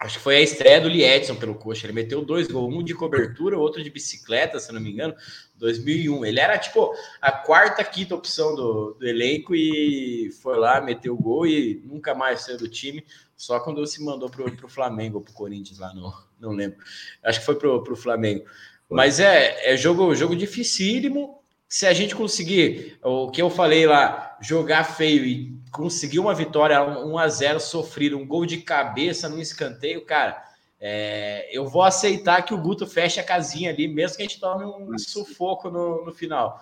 Acho 0.00 0.18
que 0.18 0.22
foi 0.22 0.36
a 0.36 0.40
estreia 0.40 0.80
do 0.80 0.88
Liedson 0.88 1.34
pelo 1.34 1.56
Coxa. 1.56 1.84
Ele 1.86 1.92
meteu 1.92 2.24
dois 2.24 2.46
gols, 2.46 2.72
um 2.72 2.84
de 2.84 2.94
cobertura, 2.94 3.58
outro 3.58 3.82
de 3.82 3.90
bicicleta, 3.90 4.60
se 4.60 4.72
não 4.72 4.80
me 4.80 4.92
engano, 4.92 5.12
2001. 5.56 6.24
Ele 6.24 6.38
era 6.38 6.56
tipo 6.56 6.94
a 7.20 7.32
quarta, 7.32 7.82
quinta 7.82 8.14
opção 8.14 8.54
do, 8.54 8.94
do 8.94 9.06
elenco 9.06 9.56
e 9.56 10.30
foi 10.40 10.56
lá, 10.56 10.80
meteu 10.80 11.14
o 11.14 11.20
gol 11.20 11.48
e 11.48 11.82
nunca 11.84 12.14
mais 12.14 12.42
saiu 12.42 12.58
do 12.58 12.68
time. 12.68 13.04
Só 13.36 13.58
quando 13.58 13.84
se 13.88 14.04
mandou 14.04 14.30
pro, 14.30 14.54
pro 14.56 14.68
Flamengo 14.68 15.20
pro 15.20 15.32
Corinthians 15.32 15.80
lá, 15.80 15.92
não, 15.92 16.14
não 16.38 16.52
lembro. 16.52 16.78
Acho 17.24 17.40
que 17.40 17.46
foi 17.46 17.56
pro, 17.56 17.82
pro 17.82 17.96
Flamengo. 17.96 18.44
Mas 18.88 19.18
é, 19.18 19.72
é 19.72 19.76
jogo, 19.76 20.14
jogo 20.14 20.36
dificílimo. 20.36 21.42
Se 21.68 21.86
a 21.86 21.92
gente 21.92 22.14
conseguir, 22.14 22.98
o 23.02 23.30
que 23.30 23.42
eu 23.42 23.50
falei 23.50 23.84
lá, 23.84 24.38
jogar 24.40 24.84
feio 24.84 25.24
e 25.24 25.57
conseguir 25.70 26.18
uma 26.18 26.34
vitória 26.34 26.82
1 26.82 27.18
a 27.18 27.28
0 27.28 27.60
sofrido, 27.60 28.18
um 28.18 28.26
gol 28.26 28.46
de 28.46 28.58
cabeça 28.58 29.28
no 29.28 29.40
escanteio, 29.40 30.04
cara, 30.04 30.42
é, 30.80 31.48
eu 31.52 31.66
vou 31.66 31.82
aceitar 31.82 32.42
que 32.42 32.54
o 32.54 32.58
Guto 32.58 32.86
feche 32.86 33.18
a 33.18 33.24
casinha 33.24 33.70
ali, 33.70 33.88
mesmo 33.88 34.16
que 34.16 34.22
a 34.22 34.26
gente 34.26 34.40
tome 34.40 34.64
um 34.64 34.96
sufoco 34.98 35.70
no, 35.70 36.04
no 36.04 36.12
final. 36.12 36.60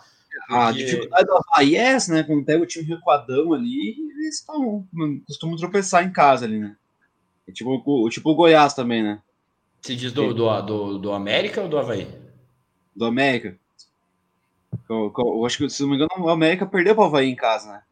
A 0.50 0.70
dificuldade 0.70 1.24
do 1.24 1.34
Havaí 1.34 1.76
é 1.76 1.80
essa, 1.80 2.12
né? 2.12 2.22
Quando 2.22 2.44
pega 2.44 2.62
o 2.62 2.66
time 2.66 2.84
recuadão 2.84 3.52
ali, 3.52 3.96
eles 4.10 4.44
tão, 4.44 4.86
costumam 5.26 5.56
tropeçar 5.56 6.04
em 6.04 6.12
casa 6.12 6.44
ali, 6.44 6.58
né? 6.58 6.76
É 7.48 7.52
tipo, 7.52 7.82
o, 7.84 8.08
tipo 8.10 8.30
o 8.30 8.34
Goiás 8.34 8.74
também, 8.74 9.02
né? 9.02 9.22
Você 9.80 9.94
diz 9.94 10.12
do, 10.12 10.34
do, 10.34 10.62
do, 10.62 10.98
do 10.98 11.12
América 11.12 11.62
ou 11.62 11.68
do 11.68 11.78
Havaí? 11.78 12.08
Do 12.94 13.04
América. 13.04 13.56
Eu, 14.88 15.12
eu, 15.16 15.26
eu, 15.38 15.46
acho 15.46 15.58
que, 15.58 15.70
se 15.70 15.82
não 15.82 15.90
me 15.90 15.96
engano, 15.96 16.10
o 16.18 16.28
América 16.28 16.66
perdeu 16.66 16.94
para 16.94 17.04
o 17.04 17.06
Havaí 17.06 17.28
em 17.28 17.36
casa, 17.36 17.72
né? 17.72 17.82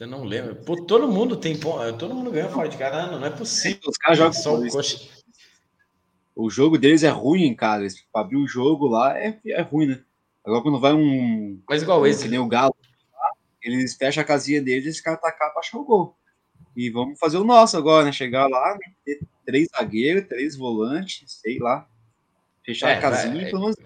Eu 0.00 0.06
não 0.08 0.24
lembro. 0.24 0.56
Pô, 0.56 0.84
todo 0.84 1.06
mundo 1.06 1.36
tem 1.36 1.58
todo 1.98 2.14
mundo 2.14 2.30
ganha 2.30 2.48
fora 2.48 2.68
de 2.68 2.76
casa. 2.76 3.12
Não, 3.12 3.20
não 3.20 3.26
é 3.26 3.30
possível. 3.30 3.80
Os 3.86 3.96
caras 3.96 4.18
jogam 4.18 4.32
só 4.32 4.68
coxa. 4.68 5.08
O 6.34 6.50
jogo 6.50 6.76
deles 6.76 7.04
é 7.04 7.10
ruim 7.10 7.44
em 7.44 7.54
casa. 7.54 7.86
Pra 8.12 8.22
abrir 8.22 8.36
o 8.36 8.46
jogo 8.46 8.88
lá 8.88 9.16
é, 9.16 9.38
é 9.46 9.62
ruim, 9.62 9.86
né? 9.86 10.02
Agora 10.44 10.62
quando 10.62 10.80
vai 10.80 10.92
um. 10.92 11.60
Mas 11.68 11.82
igual 11.82 12.06
esse. 12.06 12.24
Que 12.24 12.28
nem 12.28 12.40
o 12.40 12.48
Galo, 12.48 12.74
eles 13.62 13.94
fecham 13.94 14.22
a 14.22 14.26
casinha 14.26 14.60
deles 14.60 14.84
e 14.84 14.88
esse 14.88 15.02
cara 15.02 15.16
atacar 15.16 15.50
pra 15.52 15.60
achar 15.60 15.78
o 15.78 15.84
gol. 15.84 16.16
E 16.76 16.90
vamos 16.90 17.18
fazer 17.18 17.38
o 17.38 17.44
nosso 17.44 17.76
agora, 17.76 18.04
né? 18.04 18.12
Chegar 18.12 18.48
lá, 18.48 18.76
ter 19.04 19.20
três 19.46 19.68
zagueiros, 19.76 20.28
três 20.28 20.56
volantes, 20.56 21.22
sei 21.40 21.58
lá. 21.58 21.88
Fechar 22.64 22.90
é, 22.90 22.98
a 22.98 23.00
casinha 23.00 23.42
vai, 23.42 23.50
pelo 23.50 23.62
menos. 23.62 23.76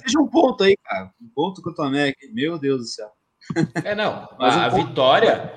Seja 0.00 0.18
um 0.18 0.26
ponto 0.26 0.64
aí, 0.64 0.76
cara. 0.76 1.14
Um 1.20 1.28
ponto 1.28 1.62
contra 1.62 1.84
o 1.84 1.86
América. 1.86 2.26
Meu 2.32 2.58
Deus 2.58 2.80
do 2.80 2.86
céu. 2.86 3.12
É, 3.84 3.94
não. 3.94 4.28
a, 4.38 4.68
um 4.68 4.86
vitória, 4.86 5.52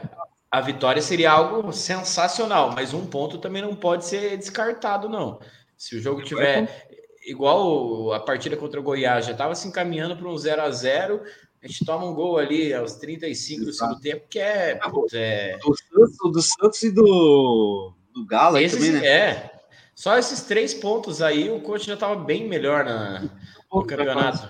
a 0.51 0.61
vitória 0.61 1.01
seria 1.01 1.31
algo 1.31 1.71
sensacional, 1.71 2.71
mas 2.71 2.93
um 2.93 3.05
ponto 3.05 3.37
também 3.37 3.61
não 3.61 3.75
pode 3.75 4.05
ser 4.05 4.37
descartado, 4.37 5.07
não. 5.07 5.39
Se 5.77 5.95
o 5.95 6.01
jogo 6.01 6.23
tiver 6.23 6.87
igual 7.25 8.13
a 8.13 8.19
partida 8.19 8.55
contra 8.57 8.79
o 8.79 8.83
Goiás, 8.83 9.25
já 9.25 9.31
estava 9.31 9.55
se 9.55 9.67
encaminhando 9.67 10.15
para 10.15 10.27
um 10.27 10.37
0 10.37 10.61
a 10.61 10.69
0 10.71 11.21
a 11.65 11.67
gente 11.67 11.83
toma 11.83 12.05
um 12.05 12.13
gol 12.13 12.37
ali 12.37 12.71
aos 12.71 12.93
35 12.93 13.65
do 13.65 13.73
segundo 13.73 13.99
tempo, 13.99 14.27
que 14.29 14.37
é. 14.37 14.79
É... 15.13 15.57
Do, 15.57 15.75
Santos, 15.75 16.31
do 16.31 16.41
Santos 16.41 16.83
e 16.83 16.91
do, 16.91 17.91
do 18.13 18.23
Galo 18.23 18.59
esses, 18.59 18.77
também, 18.77 19.01
né? 19.01 19.07
É. 19.07 19.51
Só 19.95 20.15
esses 20.15 20.43
três 20.43 20.75
pontos 20.75 21.23
aí, 21.23 21.49
o 21.49 21.59
coach 21.61 21.87
já 21.87 21.95
estava 21.95 22.15
bem 22.15 22.47
melhor 22.47 22.85
na, 22.85 23.27
no 23.73 23.83
campeonato. 23.83 24.47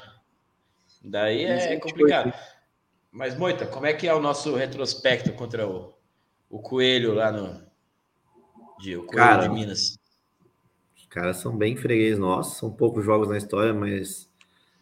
Daí 1.01 1.45
é 1.45 1.77
complicado. 1.77 2.33
Mas, 3.15 3.33
Moita, 3.37 3.65
como 3.65 3.85
é 3.85 3.93
que 3.93 4.09
é 4.09 4.13
o 4.13 4.19
nosso 4.19 4.53
retrospecto 4.55 5.31
contra 5.31 5.65
o, 5.65 5.93
o 6.49 6.59
Coelho 6.59 7.13
lá 7.13 7.31
no. 7.31 7.61
De, 8.77 8.97
o 8.97 9.05
Coelho 9.05 9.17
Cara, 9.17 9.47
de 9.47 9.53
Minas? 9.53 9.97
Os 10.97 11.05
caras 11.05 11.37
são 11.37 11.55
bem 11.55 11.77
freguês 11.77 12.19
nossos, 12.19 12.57
são 12.57 12.69
poucos 12.69 13.05
jogos 13.05 13.29
na 13.29 13.37
história, 13.37 13.73
mas. 13.73 14.29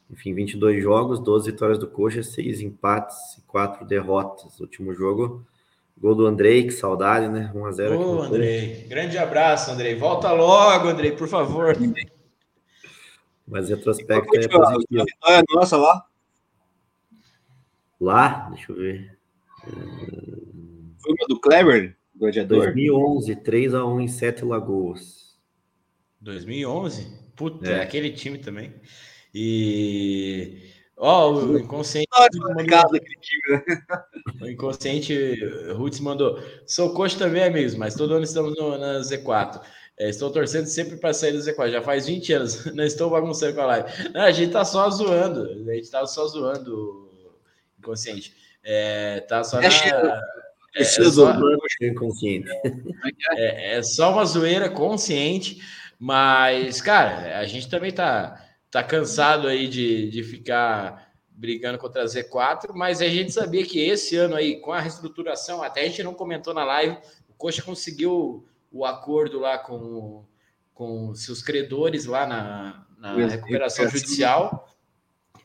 Enfim, 0.10 0.34
22 0.34 0.82
jogos, 0.82 1.20
12 1.20 1.52
vitórias 1.52 1.78
do 1.78 1.88
Coxa, 1.88 2.24
6 2.24 2.62
empates 2.62 3.38
e 3.38 3.42
4 3.44 3.86
derrotas. 3.86 4.60
último 4.60 4.96
jogo, 4.96 5.46
gol 5.96 6.16
do 6.16 6.26
Andrei, 6.26 6.64
que 6.64 6.72
saudade, 6.72 7.28
né? 7.28 7.52
1x0. 7.54 7.96
Ô, 7.96 8.22
Andrei, 8.24 8.88
grande 8.90 9.16
abraço, 9.16 9.70
Andrei. 9.70 9.96
Volta 9.96 10.32
logo, 10.32 10.88
Andrei, 10.88 11.12
por 11.12 11.28
favor. 11.28 11.78
Mas 13.48 13.70
retrospecto 13.70 14.36
é 14.36 14.48
positivo. 14.48 15.02
A 15.02 15.06
vitória 15.06 15.44
nossa 15.54 15.78
lá, 15.78 16.04
Lá, 18.04 18.50
deixa 18.50 18.70
eu 18.70 18.76
ver. 18.76 19.18
Foi 19.64 21.14
uma 21.14 21.28
do 21.30 21.40
Kleber, 21.40 21.96
gladiador? 22.14 22.66
2011, 22.66 23.34
3x1 23.38 24.02
em 24.02 24.08
Sete 24.10 24.44
Lagoas. 24.44 25.38
2011? 26.20 27.08
Puta, 27.34 27.72
é. 27.72 27.82
aquele 27.82 28.12
time 28.12 28.40
também. 28.40 28.74
E. 29.34 30.70
Ó, 30.98 31.30
oh, 31.30 31.46
o 31.46 31.58
inconsciente. 31.58 32.10
Mandou... 32.44 32.90
o 34.42 34.50
inconsciente 34.50 35.36
Roots 35.74 36.02
mandou. 36.02 36.44
Sou 36.68 36.94
coach 36.94 37.18
também, 37.18 37.44
amigos, 37.44 37.74
mas 37.74 37.96
todo 37.96 38.16
ano 38.16 38.26
estamos 38.26 38.54
no, 38.58 38.78
na 38.78 39.00
Z4. 39.00 39.62
É, 39.98 40.10
estou 40.10 40.30
torcendo 40.30 40.66
sempre 40.66 40.98
para 40.98 41.14
sair 41.14 41.32
do 41.32 41.38
Z4. 41.38 41.72
Já 41.72 41.82
faz 41.82 42.06
20 42.06 42.34
anos. 42.34 42.66
Não 42.76 42.84
estou 42.84 43.10
bagunçando 43.10 43.56
com 43.56 43.62
a 43.62 43.66
live. 43.66 44.10
Não, 44.14 44.24
a 44.24 44.32
gente 44.32 44.52
tá 44.52 44.66
só 44.66 44.90
zoando. 44.90 45.70
A 45.70 45.74
gente 45.74 45.90
tá 45.90 46.06
só 46.06 46.28
zoando, 46.28 47.13
inconsciente. 47.84 48.36
É, 48.64 49.20
tá 49.22 49.44
só 49.44 49.60
na. 49.60 49.68
É, 49.68 50.82
é, 50.82 50.84
só, 50.84 51.34
inconsciente. 51.82 52.50
É, 53.36 53.78
é 53.78 53.84
só 53.84 54.12
uma 54.12 54.26
zoeira 54.26 54.70
consciente, 54.70 55.62
mas, 56.00 56.82
cara, 56.82 57.40
a 57.40 57.46
gente 57.46 57.70
também 57.70 57.92
tá 57.92 58.44
tá 58.74 58.84
cansado 58.84 59.48
aí 59.48 59.68
de, 59.68 60.10
de 60.10 60.24
ficar 60.24 61.14
brigando 61.30 61.78
contra 61.78 62.02
a 62.02 62.06
Z4, 62.06 62.72
mas 62.74 63.02
a 63.02 63.08
gente 63.08 63.32
sabia 63.32 63.64
que 63.64 63.80
esse 63.80 64.18
ano 64.18 64.36
aí, 64.36 64.60
com 64.60 64.72
a 64.72 64.80
reestruturação, 64.80 65.62
até 65.62 65.82
a 65.82 65.86
gente 65.86 66.02
não 66.02 66.16
comentou 66.16 66.56
na 66.56 66.66
live, 66.66 66.98
o 67.30 67.34
Coxa 67.36 67.62
conseguiu 67.62 68.48
o 68.72 68.84
acordo 68.84 69.40
lá 69.40 69.60
com, 69.60 70.26
com 70.74 71.14
seus 71.14 71.44
credores 71.44 72.08
lá 72.08 72.26
na, 72.26 72.86
na 72.98 73.28
recuperação 73.28 73.88
judicial. 73.88 74.68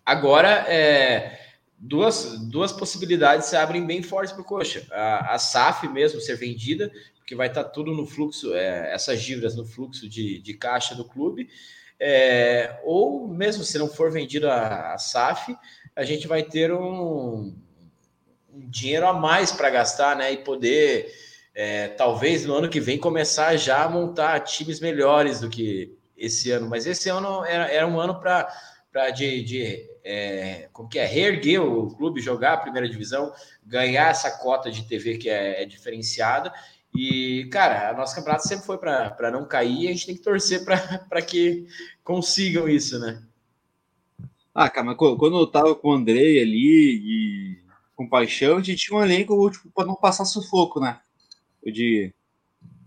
Agora, 0.07 0.65
é, 0.67 1.39
duas, 1.79 2.39
duas 2.49 2.73
possibilidades 2.73 3.47
se 3.47 3.57
abrem 3.57 3.87
bem 3.87 4.03
fortes 4.03 4.33
para 4.33 4.43
o 4.43 4.45
Coxa. 4.45 4.87
A, 4.91 5.35
a 5.35 5.39
SAF 5.39 5.89
mesmo 5.89 6.21
ser 6.21 6.37
vendida, 6.37 6.91
porque 7.17 7.35
vai 7.35 7.49
estar 7.49 7.65
tá 7.65 7.71
tudo 7.71 7.93
no 7.93 8.07
fluxo, 8.07 8.55
é, 8.55 8.93
essas 8.93 9.23
dívidas 9.23 9.55
no 9.55 9.65
fluxo 9.65 10.09
de, 10.09 10.41
de 10.41 10.55
caixa 10.55 10.95
do 10.95 11.05
clube, 11.05 11.49
é, 12.01 12.81
ou 12.85 13.29
mesmo 13.29 13.65
se 13.65 13.79
não 13.79 13.89
for 13.89 14.11
vendida 14.11 14.53
a, 14.53 14.95
a 14.95 14.99
SAF, 14.99 15.57
a 15.95 16.05
gente 16.05 16.27
vai 16.27 16.43
ter 16.43 16.73
um, 16.73 17.55
um 18.53 18.71
dinheiro 18.71 19.07
a 19.07 19.13
mais 19.13 19.51
para 19.51 19.71
gastar, 19.71 20.17
né? 20.17 20.33
E 20.33 20.39
poder, 20.39 21.13
é, 21.55 21.89
talvez 21.89 22.47
no 22.47 22.55
ano 22.55 22.69
que 22.69 22.81
vem, 22.81 22.99
começar 22.99 23.57
já 23.57 23.85
a 23.85 23.89
montar 23.89 24.41
times 24.41 24.81
melhores 24.81 25.41
do 25.41 25.51
que 25.51 25.97
esse 26.17 26.51
ano. 26.53 26.69
Mas 26.69 26.87
esse 26.87 27.09
ano 27.09 27.45
era, 27.45 27.69
era 27.71 27.87
um 27.87 27.99
ano 27.99 28.21
para 28.21 29.11
de, 29.11 29.43
de 29.43 29.88
é, 30.11 30.69
como 30.73 30.89
que 30.89 30.99
é, 30.99 31.05
reerguer 31.05 31.63
o 31.63 31.95
clube, 31.95 32.21
jogar 32.23 32.55
a 32.55 32.59
primeira 32.59 32.89
divisão, 32.89 33.31
ganhar 33.63 34.09
essa 34.09 34.31
cota 34.39 34.71
de 34.71 34.89
TV 34.89 35.19
que 35.19 35.29
é, 35.29 35.63
é 35.63 35.67
diferenciada 35.67 36.51
e, 36.95 37.47
cara, 37.53 37.91
a 37.91 37.93
nosso 37.95 38.15
campeonato 38.15 38.49
sempre 38.49 38.65
foi 38.65 38.79
para 38.79 39.31
não 39.31 39.47
cair 39.47 39.83
e 39.83 39.89
a 39.89 39.93
gente 39.93 40.07
tem 40.07 40.17
que 40.17 40.23
torcer 40.23 40.65
para 40.65 41.21
que 41.23 41.67
consigam 42.03 42.67
isso, 42.67 42.99
né? 42.99 43.23
Ah, 44.55 44.71
cara, 44.71 44.87
mas 44.87 44.97
quando 44.97 45.39
eu 45.39 45.47
tava 45.47 45.75
com 45.75 45.91
o 45.91 45.93
Andrei 45.93 46.41
ali 46.41 46.95
e 46.97 47.63
com 47.95 48.09
paixão, 48.09 48.57
a 48.57 48.63
gente 48.63 48.87
tinha 48.87 48.99
um 48.99 49.03
elenco 49.03 49.51
tipo, 49.51 49.71
para 49.71 49.87
não 49.87 49.95
passar 49.95 50.25
sufoco, 50.25 50.81
né? 50.81 50.99
De 51.63 52.13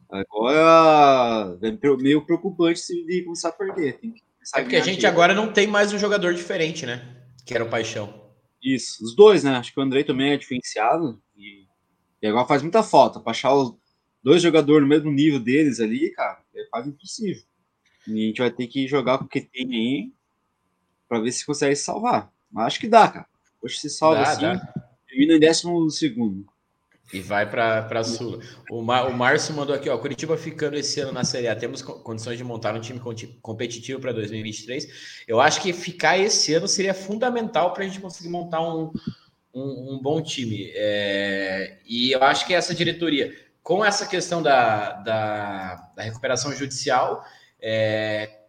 agora 0.09 1.57
é 1.61 1.97
meio 1.97 2.25
preocupante 2.25 2.79
se 2.79 3.05
de 3.05 3.23
começar 3.23 3.49
a 3.49 3.53
perder. 3.53 3.99
Tem 3.99 4.11
que 4.11 4.23
é 4.55 4.61
porque 4.61 4.75
a 4.75 4.81
gente 4.81 5.05
agora 5.05 5.33
não 5.33 5.51
tem 5.51 5.67
mais 5.67 5.93
um 5.93 5.99
jogador 5.99 6.33
diferente, 6.33 6.85
né? 6.85 7.23
Que 7.45 7.53
era 7.53 7.63
o 7.63 7.69
paixão. 7.69 8.31
Isso, 8.61 9.03
os 9.03 9.15
dois, 9.15 9.43
né? 9.43 9.55
Acho 9.55 9.73
que 9.73 9.79
o 9.79 9.83
Andrei 9.83 10.03
também 10.03 10.31
é 10.31 10.37
diferenciado 10.37 11.21
e, 11.35 11.65
e 12.21 12.27
agora 12.27 12.47
faz 12.47 12.61
muita 12.61 12.83
falta. 12.83 13.19
Para 13.19 13.31
achar 13.31 13.53
os 13.53 13.75
dois 14.23 14.41
jogadores 14.41 14.83
no 14.83 14.89
mesmo 14.89 15.11
nível 15.11 15.39
deles 15.39 15.79
ali, 15.79 16.11
cara, 16.11 16.39
é 16.55 16.63
quase 16.65 16.89
impossível. 16.89 17.43
E 18.07 18.23
a 18.23 18.27
gente 18.27 18.41
vai 18.41 18.51
ter 18.51 18.67
que 18.67 18.87
jogar 18.87 19.17
com 19.17 19.25
o 19.25 19.27
que 19.27 19.41
tem 19.41 19.67
aí 19.67 20.11
para 21.07 21.19
ver 21.19 21.31
se 21.31 21.45
consegue 21.45 21.75
salvar. 21.75 22.31
Mas 22.51 22.67
acho 22.67 22.79
que 22.79 22.87
dá, 22.87 23.07
cara. 23.07 23.27
Hoje 23.61 23.77
se 23.77 23.89
salva 23.89 24.23
dá, 24.23 24.31
assim, 24.31 24.41
dá. 24.41 24.73
termina 25.07 25.35
em 25.35 25.39
décimo 25.39 25.89
segundo. 25.89 26.50
E 27.13 27.19
vai 27.19 27.49
para 27.49 27.87
a 27.89 28.03
Sula. 28.03 28.39
O, 28.69 28.81
Mar, 28.81 29.07
o 29.07 29.13
Márcio 29.13 29.53
mandou 29.53 29.75
aqui, 29.75 29.89
ó. 29.89 29.97
Curitiba 29.97 30.37
ficando 30.37 30.77
esse 30.77 30.99
ano 31.01 31.11
na 31.11 31.23
Série 31.23 31.47
A. 31.47 31.55
Temos 31.55 31.81
condições 31.81 32.37
de 32.37 32.43
montar 32.43 32.73
um 32.73 32.79
time 32.79 33.01
competitivo 33.41 33.99
para 33.99 34.13
2023. 34.13 35.23
Eu 35.27 35.41
acho 35.41 35.61
que 35.61 35.73
ficar 35.73 36.17
esse 36.17 36.53
ano 36.53 36.67
seria 36.67 36.93
fundamental 36.93 37.73
para 37.73 37.83
a 37.83 37.87
gente 37.87 37.99
conseguir 37.99 38.29
montar 38.29 38.61
um, 38.61 38.91
um, 39.53 39.95
um 39.95 39.99
bom 40.01 40.21
time. 40.21 40.71
É, 40.73 41.79
e 41.85 42.11
eu 42.11 42.23
acho 42.23 42.47
que 42.47 42.53
essa 42.53 42.73
diretoria 42.73 43.35
com 43.63 43.85
essa 43.85 44.07
questão 44.07 44.41
da, 44.41 44.93
da, 44.93 45.75
da 45.95 46.03
recuperação 46.03 46.51
judicial, 46.53 47.23
é, 47.59 48.39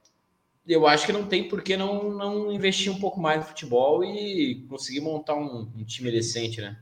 eu 0.66 0.86
acho 0.86 1.06
que 1.06 1.12
não 1.12 1.26
tem 1.26 1.48
por 1.48 1.62
que 1.62 1.76
não, 1.76 2.10
não 2.10 2.52
investir 2.52 2.90
um 2.90 2.98
pouco 2.98 3.20
mais 3.20 3.40
no 3.40 3.46
futebol 3.46 4.04
e 4.04 4.64
conseguir 4.68 5.00
montar 5.00 5.34
um, 5.34 5.70
um 5.76 5.84
time 5.84 6.10
decente, 6.10 6.60
né? 6.60 6.78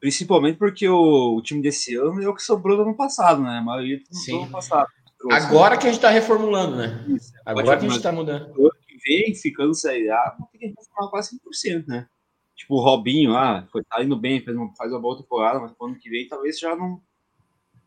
Principalmente 0.00 0.58
porque 0.58 0.88
o, 0.88 1.36
o, 1.36 1.42
time 1.42 1.60
desse 1.60 1.96
ano 1.96 2.22
é 2.22 2.28
o 2.28 2.34
que 2.34 2.42
sobrou 2.42 2.76
do 2.76 2.82
ano 2.82 2.96
passado, 2.96 3.42
né? 3.42 3.58
A 3.58 3.62
maioria 3.62 3.98
do 3.98 4.36
ano 4.36 4.50
passado. 4.50 4.88
Trouxe, 5.18 5.46
Agora 5.46 5.74
né? 5.74 5.80
que 5.80 5.86
a 5.86 5.90
gente 5.90 5.98
está 5.98 6.10
reformulando, 6.10 6.76
né? 6.76 7.04
Isso, 7.08 7.32
Agora 7.44 7.76
que 7.76 7.86
a 7.86 7.88
gente 7.88 7.96
está 7.96 8.12
mudando. 8.12 8.52
O 8.56 8.70
que 8.70 8.96
vem 9.04 9.34
ficando 9.34 9.74
Série 9.74 10.08
A, 10.10 10.36
não 10.38 10.46
tem 10.46 10.60
que 10.60 10.66
reformular 10.68 11.10
quase 11.10 11.36
100%, 11.36 11.86
né? 11.88 12.06
Tipo, 12.54 12.76
o 12.76 12.80
Robinho, 12.80 13.36
ah, 13.36 13.66
foi, 13.70 13.82
tá 13.84 14.02
indo 14.02 14.16
bem, 14.16 14.40
fez 14.40 14.56
uma, 14.56 14.72
faz 14.76 14.92
uma 14.92 15.00
boa 15.00 15.16
temporada, 15.16 15.58
mas 15.58 15.72
ano 15.80 15.96
que 15.96 16.10
vem 16.10 16.28
talvez 16.28 16.58
já 16.58 16.74
não, 16.76 17.00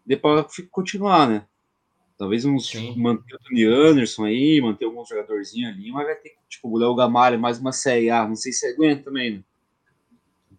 dê 0.06 0.18
para 0.18 0.46
continuar, 0.70 1.28
né? 1.28 1.46
Talvez 2.18 2.46
uns 2.46 2.68
tipo, 2.68 3.00
manter 3.00 3.36
o 3.36 3.40
Tony 3.40 3.64
Anderson 3.66 4.26
aí, 4.26 4.62
manter 4.62 4.86
alguns 4.86 5.10
jogadorzinhos 5.10 5.74
ali, 5.74 5.92
mas 5.92 6.06
vai 6.06 6.16
ter 6.16 6.30
que, 6.30 6.36
tipo, 6.50 6.70
o 6.70 6.78
Léo 6.78 6.96
Gamalho, 6.96 7.40
mais 7.40 7.60
uma 7.60 7.72
série 7.72 8.10
A, 8.10 8.28
não 8.28 8.36
sei 8.36 8.52
se 8.52 8.68
aguenta 8.68 9.04
também, 9.04 9.38
né? 9.38 9.44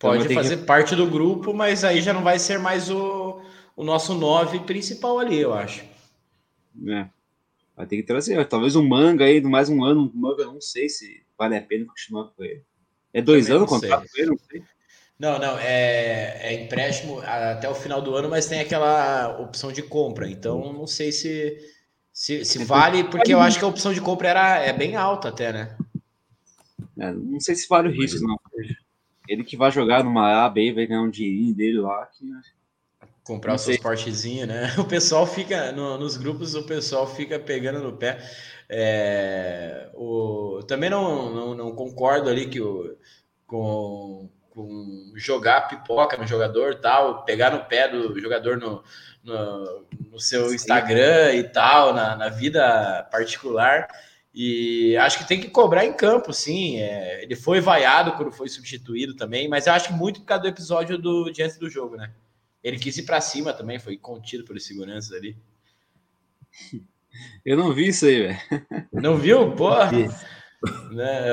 Então 0.03 0.19
Pode 0.19 0.35
fazer 0.35 0.57
que... 0.57 0.65
parte 0.65 0.97
do 0.97 1.07
grupo, 1.07 1.55
mas 1.55 1.85
aí 1.85 2.03
já 2.03 2.13
não 2.13 2.25
vai 2.25 2.37
ser 2.37 2.59
mais 2.59 2.91
o, 2.91 3.41
o 3.77 3.85
nosso 3.85 4.15
nove 4.15 4.59
principal 4.61 5.21
ali, 5.21 5.39
eu 5.39 5.55
acho. 5.55 5.85
É. 6.89 7.07
Vai 7.77 7.87
ter 7.87 7.97
que 7.97 8.03
trazer, 8.03 8.45
talvez 8.49 8.75
um 8.75 8.87
manga 8.87 9.25
aí, 9.25 9.41
mais 9.41 9.69
um 9.69 9.85
ano, 9.85 10.11
um 10.13 10.21
manga, 10.21 10.45
não 10.45 10.61
sei 10.61 10.89
se 10.89 11.23
vale 11.39 11.57
a 11.57 11.63
pena 11.63 11.87
continuar 11.87 12.33
com 12.37 12.43
ele. 12.43 12.63
É 13.15 13.23
dois 13.23 13.47
Também 13.47 13.59
anos 13.59 13.71
o 13.71 13.75
contrato 13.75 14.07
com 14.13 14.21
ele, 14.21 14.31
não 14.31 14.39
sei. 14.51 14.63
Não, 15.19 15.39
não, 15.39 15.57
é, 15.59 16.49
é, 16.49 16.65
empréstimo 16.65 17.21
até 17.21 17.69
o 17.69 17.75
final 17.75 18.03
do 18.03 18.17
ano, 18.17 18.29
mas 18.29 18.47
tem 18.47 18.59
aquela 18.59 19.39
opção 19.39 19.71
de 19.71 19.83
compra. 19.83 20.29
Então, 20.29 20.73
não 20.73 20.87
sei 20.87 21.13
se, 21.13 21.59
se, 22.13 22.45
se 22.45 22.65
vale, 22.65 23.05
porque 23.05 23.33
eu 23.33 23.41
acho 23.41 23.57
que 23.57 23.65
a 23.65 23.69
opção 23.69 23.95
de 23.95 24.01
compra 24.01 24.31
era, 24.31 24.59
é 24.59 24.73
bem 24.73 24.97
alta 24.97 25.29
até, 25.29 25.53
né? 25.53 25.77
É, 26.99 27.13
não 27.13 27.39
sei 27.39 27.55
se 27.55 27.69
vale 27.69 27.89
o 27.89 27.93
risco, 27.93 28.27
não. 28.27 28.37
Ele 29.33 29.45
que 29.45 29.57
vai 29.57 29.71
jogar 29.71 30.05
numa 30.05 30.45
A, 30.45 30.49
B, 30.49 30.73
vai 30.73 30.87
ganhar 30.87 31.03
um 31.03 31.11
dinheirinho 31.11 31.55
dele 31.55 31.81
lá. 31.81 32.07
Que... 32.07 32.25
Comprar 33.25 33.55
o 33.55 33.59
seu 33.59 33.75
esportezinho, 33.75 34.47
né? 34.47 34.75
O 34.79 34.85
pessoal 34.85 35.27
fica, 35.27 35.73
no, 35.73 35.97
nos 35.99 36.17
grupos, 36.17 36.55
o 36.55 36.65
pessoal 36.65 37.07
fica 37.07 37.39
pegando 37.39 37.81
no 37.81 37.97
pé. 37.97 38.19
É, 38.69 39.91
o, 39.95 40.61
também 40.67 40.91
não, 40.91 41.33
não, 41.35 41.55
não 41.55 41.73
concordo 41.75 42.29
ali 42.29 42.47
que 42.47 42.61
o, 42.61 42.97
com 43.47 44.29
com 44.55 45.13
jogar 45.17 45.69
pipoca 45.69 46.17
no 46.17 46.27
jogador 46.27 46.75
tal, 46.75 47.25
pegar 47.25 47.51
no 47.51 47.65
pé 47.65 47.89
do 47.89 48.19
jogador 48.21 48.59
no, 48.59 48.85
no, 49.25 49.87
no 50.11 50.21
seu 50.21 50.53
Instagram 50.53 51.33
e 51.33 51.45
tal, 51.45 51.95
na, 51.95 52.15
na, 52.17 52.29
vida 52.29 53.09
particular. 53.11 53.89
E 54.35 54.97
acho 54.97 55.19
que 55.19 55.29
tem 55.29 55.41
que 55.41 55.51
cobrar 55.51 55.85
em 55.85 55.93
campo, 55.93 56.33
sim. 56.33 56.79
É, 56.79 57.23
ele 57.23 57.37
foi 57.37 57.61
vaiado 57.61 58.13
quando 58.13 58.33
foi 58.33 58.49
substituído 58.49 59.15
também, 59.15 59.49
mas 59.49 59.67
eu 59.67 59.75
acho 59.75 59.89
que 59.89 59.95
muito 59.95 60.21
por 60.21 60.27
causa 60.27 60.43
do 60.43 60.49
episódio 60.49 60.97
do 60.97 61.31
diante 61.31 61.59
do 61.59 61.69
jogo, 61.69 61.97
né? 61.97 62.11
Ele 62.63 62.79
quis 62.79 62.97
ir 62.97 63.03
para 63.03 63.21
cima 63.21 63.53
também, 63.53 63.79
foi 63.79 63.97
contido 63.97 64.45
pelos 64.45 64.67
seguranças 64.67 65.13
ali. 65.13 65.37
Eu 67.45 67.57
não 67.57 67.73
vi 67.73 67.89
isso 67.89 68.07
aí, 68.07 68.23
velho. 68.23 68.39
Não 68.93 69.17
viu? 69.17 69.53
Porra! 69.53 69.91
Né? 70.93 71.33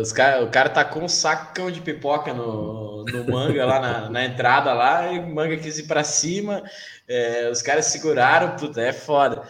Os 0.00 0.12
cara, 0.12 0.44
o 0.44 0.50
cara 0.50 0.68
tá 0.68 0.84
com 0.84 1.00
um 1.00 1.08
sacão 1.08 1.70
de 1.70 1.80
pipoca 1.80 2.34
no, 2.34 3.04
no 3.04 3.26
manga 3.26 3.64
lá 3.64 3.80
na, 3.80 4.10
na 4.10 4.24
entrada 4.24 4.72
lá, 4.74 5.10
e 5.10 5.18
o 5.18 5.34
manga 5.34 5.56
quis 5.56 5.78
ir 5.78 5.84
para 5.84 6.04
cima, 6.04 6.62
é, 7.08 7.48
os 7.50 7.62
caras 7.62 7.86
seguraram, 7.86 8.56
puta, 8.56 8.82
é 8.82 8.92
foda. 8.92 9.42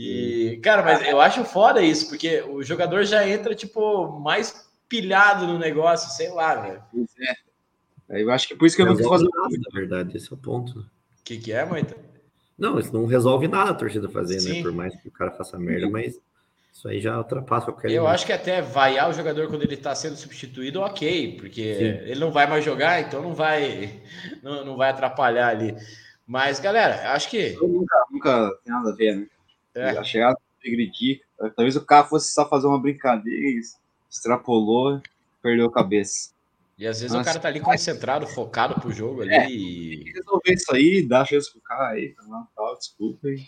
E, 0.00 0.60
cara, 0.62 0.80
mas 0.84 1.04
eu 1.08 1.20
acho 1.20 1.44
foda 1.44 1.82
isso, 1.82 2.08
porque 2.08 2.40
o 2.42 2.62
jogador 2.62 3.02
já 3.02 3.28
entra, 3.28 3.52
tipo, 3.52 4.20
mais 4.20 4.70
pilhado 4.88 5.44
no 5.44 5.58
negócio, 5.58 6.08
sei 6.12 6.30
lá, 6.30 6.54
velho. 6.54 6.80
É. 8.08 8.22
Eu 8.22 8.30
acho 8.30 8.46
que 8.46 8.54
é 8.54 8.56
por 8.56 8.66
isso 8.66 8.76
que 8.76 8.82
eu 8.82 8.86
não 8.86 8.96
tô 8.96 9.08
fazendo 9.08 9.30
nada, 9.34 9.56
na 9.58 9.80
verdade, 9.80 10.16
esse 10.16 10.32
é 10.32 10.34
o 10.34 10.38
ponto. 10.38 10.78
O 10.78 11.24
que, 11.24 11.36
que 11.36 11.52
é, 11.52 11.64
Moita? 11.64 11.96
Não, 12.56 12.78
isso 12.78 12.92
não 12.94 13.06
resolve 13.06 13.48
nada 13.48 13.72
a 13.72 13.74
torcida 13.74 14.08
fazer, 14.08 14.40
né? 14.40 14.62
Por 14.62 14.70
mais 14.70 14.94
que 14.94 15.08
o 15.08 15.10
cara 15.10 15.32
faça 15.32 15.58
merda, 15.58 15.90
mas 15.90 16.20
Isso 16.72 16.86
aí 16.86 17.00
já 17.00 17.18
ultrapassa 17.18 17.66
qualquer. 17.66 17.88
Eu 17.88 18.04
limite. 18.04 18.14
acho 18.14 18.26
que 18.26 18.32
até 18.32 18.62
vaiar 18.62 19.10
o 19.10 19.12
jogador 19.12 19.48
quando 19.48 19.64
ele 19.64 19.74
está 19.74 19.96
sendo 19.96 20.14
substituído, 20.14 20.80
ok, 20.80 21.38
porque 21.40 21.74
Sim. 21.74 22.08
ele 22.08 22.20
não 22.20 22.30
vai 22.30 22.46
mais 22.46 22.64
jogar, 22.64 23.00
então 23.00 23.20
não 23.20 23.34
vai, 23.34 24.00
não, 24.44 24.64
não 24.64 24.76
vai 24.76 24.90
atrapalhar 24.90 25.48
ali. 25.48 25.74
Mas, 26.24 26.60
galera, 26.60 27.12
acho 27.14 27.28
que. 27.28 27.56
Eu 27.60 27.66
nunca, 27.66 28.04
nunca 28.12 28.52
tem 28.64 28.72
nada 28.72 28.90
a 28.90 28.94
ver, 28.94 29.16
né? 29.16 29.26
É. 29.78 29.98
A 29.98 30.04
chegada 30.04 30.36
do. 30.64 31.50
Talvez 31.54 31.76
o 31.76 31.84
cara 31.84 32.06
fosse 32.06 32.32
só 32.32 32.48
fazer 32.48 32.66
uma 32.66 32.80
brincadeira, 32.80 33.60
extrapolou, 34.10 35.00
perdeu 35.42 35.66
a 35.66 35.72
cabeça. 35.72 36.30
E 36.78 36.86
às 36.86 37.00
vezes 37.00 37.12
Nossa, 37.12 37.22
o 37.22 37.24
cara 37.24 37.40
tá 37.40 37.48
ali 37.48 37.60
concentrado, 37.60 38.26
focado 38.26 38.80
pro 38.80 38.92
jogo 38.92 39.22
ali. 39.22 39.34
É, 39.34 39.50
e... 39.50 40.12
resolver 40.12 40.52
isso 40.52 40.74
aí, 40.74 41.02
dá 41.06 41.24
chance 41.24 41.50
pro 41.50 41.60
cara 41.60 41.88
aí, 41.88 42.14
tal, 42.54 42.76
desculpa 42.76 43.26
aí. 43.26 43.44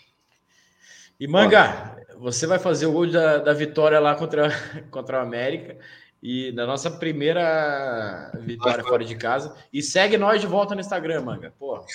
E 1.17 1.27
Manga, 1.27 1.97
você 2.17 2.47
vai 2.47 2.59
fazer 2.59 2.87
o 2.87 2.91
gol 2.91 3.09
da, 3.09 3.37
da 3.37 3.53
vitória 3.53 3.99
lá 3.99 4.15
contra, 4.15 4.49
contra 4.91 5.19
o 5.19 5.21
América 5.21 5.77
e 6.21 6.51
na 6.51 6.65
nossa 6.65 6.91
primeira 6.91 8.31
vitória 8.41 8.83
fora 8.83 9.05
de 9.05 9.15
casa. 9.15 9.55
E 9.71 9.81
segue 9.81 10.17
nós 10.17 10.41
de 10.41 10.47
volta 10.47 10.75
no 10.75 10.81
Instagram, 10.81 11.21
Manga. 11.21 11.53
Pô. 11.57 11.85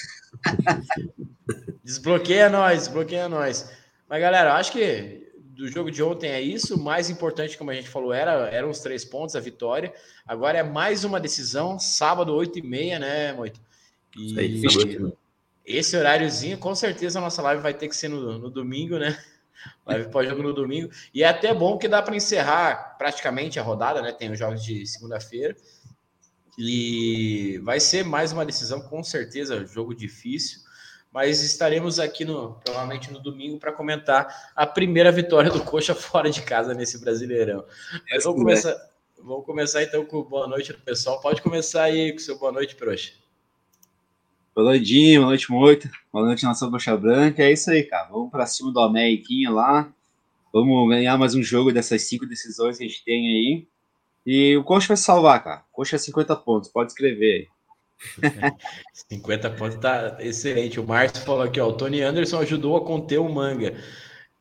desbloqueia 1.84 2.48
nós, 2.48 2.84
desbloqueia 2.84 3.28
nós. 3.28 3.70
Mas 4.08 4.20
galera, 4.20 4.54
acho 4.54 4.72
que 4.72 5.26
do 5.56 5.66
jogo 5.68 5.90
de 5.90 6.02
ontem 6.02 6.30
é 6.30 6.40
isso. 6.40 6.76
O 6.76 6.82
mais 6.82 7.08
importante, 7.08 7.56
como 7.56 7.70
a 7.70 7.74
gente 7.74 7.88
falou, 7.88 8.12
era 8.12 8.48
eram 8.50 8.70
os 8.70 8.80
três 8.80 9.04
pontos, 9.04 9.34
a 9.34 9.40
vitória. 9.40 9.92
Agora 10.26 10.58
é 10.58 10.62
mais 10.62 11.02
uma 11.02 11.18
decisão, 11.18 11.78
sábado, 11.78 12.32
8h30, 12.34 12.98
né, 12.98 13.32
Moito? 13.32 13.60
E... 14.16 14.64
Isso 14.64 14.78
aí, 14.80 15.12
esse 15.66 15.96
horáriozinho, 15.96 16.58
com 16.58 16.74
certeza 16.74 17.18
a 17.18 17.22
nossa 17.22 17.42
live 17.42 17.60
vai 17.60 17.74
ter 17.74 17.88
que 17.88 17.96
ser 17.96 18.08
no, 18.08 18.38
no 18.38 18.48
domingo, 18.48 18.98
né? 18.98 19.18
Live 19.84 20.10
pós-jogo 20.10 20.42
no 20.42 20.52
domingo. 20.52 20.90
E 21.12 21.24
é 21.24 21.28
até 21.28 21.52
bom 21.52 21.76
que 21.76 21.88
dá 21.88 22.00
para 22.00 22.14
encerrar 22.14 22.96
praticamente 22.98 23.58
a 23.58 23.62
rodada, 23.62 24.00
né? 24.00 24.12
Tem 24.12 24.30
os 24.30 24.38
jogos 24.38 24.62
de 24.62 24.86
segunda-feira. 24.86 25.56
E 26.56 27.58
vai 27.64 27.80
ser 27.80 28.04
mais 28.04 28.32
uma 28.32 28.46
decisão, 28.46 28.80
com 28.80 29.02
certeza, 29.02 29.66
jogo 29.66 29.92
difícil. 29.92 30.60
Mas 31.16 31.42
estaremos 31.42 31.98
aqui 31.98 32.26
no, 32.26 32.60
provavelmente 32.62 33.10
no 33.10 33.18
domingo 33.18 33.58
para 33.58 33.72
comentar 33.72 34.52
a 34.54 34.66
primeira 34.66 35.10
vitória 35.10 35.50
do 35.50 35.64
Coxa 35.64 35.94
fora 35.96 36.28
de 36.28 36.42
casa 36.42 36.74
nesse 36.74 37.00
Brasileirão. 37.00 37.64
Mas 38.10 38.22
vamos 38.22 38.40
começar, 38.40 38.76
vamos 39.24 39.46
começar 39.46 39.82
então 39.82 40.04
com 40.04 40.22
boa 40.22 40.46
noite 40.46 40.74
do 40.74 40.78
pessoal. 40.80 41.18
Pode 41.22 41.40
começar 41.40 41.84
aí 41.84 42.12
com 42.12 42.18
seu 42.18 42.38
boa 42.38 42.52
noite, 42.52 42.76
Proxa. 42.76 43.14
Boa 44.54 44.66
noite, 44.66 45.16
boa 45.16 45.26
noite, 45.28 45.50
Moita. 45.50 45.90
Boa 46.12 46.26
noite, 46.26 46.44
nossa 46.44 46.66
Bocha 46.66 46.94
Branca. 46.94 47.42
É 47.42 47.50
isso 47.50 47.70
aí, 47.70 47.82
cara. 47.84 48.10
Vamos 48.10 48.30
para 48.30 48.44
cima 48.44 48.70
do 48.70 48.80
Ameriquinha 48.80 49.50
lá. 49.50 49.90
Vamos 50.52 50.86
ganhar 50.86 51.16
mais 51.16 51.34
um 51.34 51.42
jogo 51.42 51.72
dessas 51.72 52.02
cinco 52.02 52.26
decisões 52.26 52.76
que 52.76 52.84
a 52.84 52.86
gente 52.86 53.02
tem 53.02 53.26
aí. 53.26 53.66
E 54.26 54.54
o 54.58 54.62
Coxa 54.62 54.88
vai 54.88 54.98
salvar, 54.98 55.42
cara. 55.42 55.64
Coxa 55.72 55.96
é 55.96 55.98
50 55.98 56.36
pontos, 56.36 56.68
pode 56.68 56.92
escrever 56.92 57.32
aí. 57.32 57.55
50 59.08 59.50
pontos 59.50 59.78
tá 59.78 60.16
excelente. 60.20 60.78
O 60.80 60.86
Márcio 60.86 61.24
falou 61.24 61.42
aqui, 61.42 61.60
ó. 61.60 61.68
O 61.68 61.72
Tony 61.72 62.02
Anderson 62.02 62.40
ajudou 62.40 62.76
a 62.76 62.84
conter 62.84 63.18
o 63.18 63.28
manga. 63.28 63.74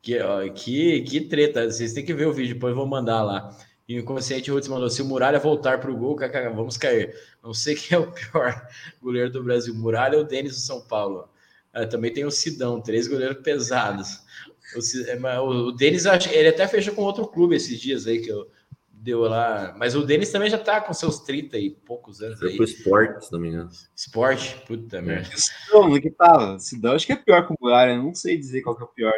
Que, 0.02 0.20
ó, 0.20 0.48
que, 0.52 1.02
que 1.02 1.20
treta. 1.22 1.70
Vocês 1.70 1.92
têm 1.92 2.04
que 2.04 2.14
ver 2.14 2.26
o 2.26 2.32
vídeo, 2.32 2.54
depois 2.54 2.74
vou 2.74 2.86
mandar 2.86 3.22
lá. 3.22 3.56
E 3.88 3.96
o 3.96 4.00
inconsciente 4.00 4.50
Roots 4.50 4.68
mandou: 4.68 4.90
se 4.90 5.02
o 5.02 5.04
Muralha 5.04 5.38
voltar 5.38 5.80
para 5.80 5.90
o 5.90 5.96
gol, 5.96 6.16
vamos 6.54 6.76
cair. 6.76 7.14
Não 7.42 7.54
sei 7.54 7.74
quem 7.74 7.96
é 7.96 8.00
o 8.00 8.12
pior 8.12 8.68
goleiro 9.00 9.30
do 9.30 9.42
Brasil, 9.42 9.74
Muralha 9.74 10.18
ou 10.18 10.24
Denis 10.24 10.52
do 10.52 10.60
São 10.60 10.80
Paulo. 10.80 11.28
Ah, 11.72 11.86
também 11.86 12.12
tem 12.12 12.24
o 12.24 12.30
Sidão, 12.30 12.80
três 12.80 13.06
goleiros 13.06 13.42
pesados. 13.42 14.20
O, 14.74 15.26
é, 15.26 15.40
o 15.40 15.70
Denis, 15.72 16.04
ele 16.06 16.48
até 16.48 16.66
fechou 16.66 16.94
com 16.94 17.02
outro 17.02 17.26
clube 17.26 17.54
esses 17.54 17.78
dias 17.80 18.06
aí 18.06 18.20
que 18.20 18.30
eu 18.30 18.50
deu 19.06 19.20
lá. 19.20 19.72
Mas 19.78 19.94
o 19.94 20.04
Denis 20.04 20.30
também 20.30 20.50
já 20.50 20.58
tá 20.58 20.80
com 20.80 20.92
seus 20.92 21.20
30 21.20 21.56
e 21.56 21.70
poucos 21.70 22.20
anos 22.20 22.40
Foi 22.40 22.50
aí. 22.50 22.56
Foi 22.56 22.66
pro 22.66 22.74
esporte, 22.74 23.26
se 23.26 23.32
não 23.32 23.38
me 23.38 23.48
engano. 23.48 23.70
Esporte? 23.94 24.60
Puta 24.66 25.00
merda. 25.00 25.30
Sidão, 25.36 25.88
no 25.88 26.00
que 26.00 26.10
tava? 26.10 26.58
Sidão 26.58 26.94
acho 26.94 27.06
que 27.06 27.12
é 27.12 27.16
pior 27.16 27.46
que 27.46 27.52
o 27.52 27.56
Muralha, 27.60 27.96
não 27.96 28.12
sei 28.14 28.36
dizer 28.36 28.62
qual 28.62 28.74
que 28.74 28.82
é 28.82 28.84
o 28.84 28.88
pior. 28.88 29.12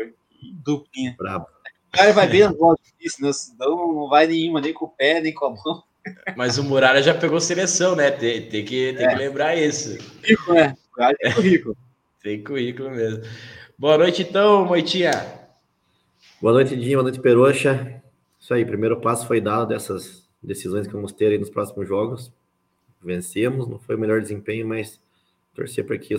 Duplinha. 0.62 1.16
Brabo. 1.16 1.46
O 1.88 1.96
cara 1.96 2.12
vai 2.12 2.28
bem 2.28 2.40
nas 2.40 2.54
difíceis, 2.84 3.18
né? 3.18 3.32
Senão 3.32 3.94
não 3.94 4.08
vai 4.10 4.26
nenhuma, 4.26 4.60
nem 4.60 4.74
com 4.74 4.84
o 4.84 4.90
pé, 4.90 5.22
nem 5.22 5.32
com 5.32 5.46
a 5.46 5.50
mão. 5.50 5.82
Mas 6.36 6.58
o 6.58 6.64
Muralha 6.64 7.02
já 7.02 7.14
pegou 7.14 7.40
seleção, 7.40 7.96
né? 7.96 8.10
Tem, 8.10 8.46
tem, 8.46 8.64
que, 8.64 8.92
tem 8.92 9.06
é. 9.06 9.08
que 9.08 9.16
lembrar 9.16 9.56
isso. 9.56 9.96
Rico, 10.22 10.52
né? 10.52 10.76
Tem 11.18 11.32
currículo. 11.32 11.76
tem 12.22 12.44
currículo 12.44 12.90
mesmo. 12.90 13.24
Boa 13.78 13.96
noite, 13.96 14.22
então, 14.22 14.66
Moitinha. 14.66 15.12
Boa 16.42 16.52
noite, 16.52 16.76
Dinho. 16.76 16.98
Boa 16.98 17.04
noite, 17.04 17.20
Peroxa. 17.20 18.02
Isso 18.48 18.54
aí, 18.54 18.64
primeiro 18.64 18.98
passo 18.98 19.26
foi 19.26 19.42
dado 19.42 19.68
dessas 19.68 20.26
decisões 20.42 20.86
que 20.86 20.92
vamos 20.94 21.12
ter 21.12 21.26
aí 21.26 21.36
nos 21.36 21.50
próximos 21.50 21.86
jogos. 21.86 22.32
Vencemos, 22.98 23.68
não 23.68 23.78
foi 23.78 23.94
o 23.94 23.98
melhor 23.98 24.22
desempenho, 24.22 24.66
mas 24.66 24.98
torcer 25.54 25.84
para 25.84 25.98
que 25.98 26.14
a 26.14 26.18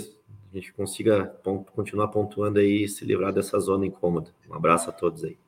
gente 0.54 0.72
consiga 0.74 1.26
continuar 1.74 2.10
pontuando 2.10 2.60
aí 2.60 2.84
e 2.84 2.88
se 2.88 3.04
livrar 3.04 3.34
dessa 3.34 3.60
zona 3.60 3.88
incômoda. 3.88 4.30
Um 4.48 4.54
abraço 4.54 4.92
a 4.92 4.94
todos 4.94 5.24
aí. 5.24 5.40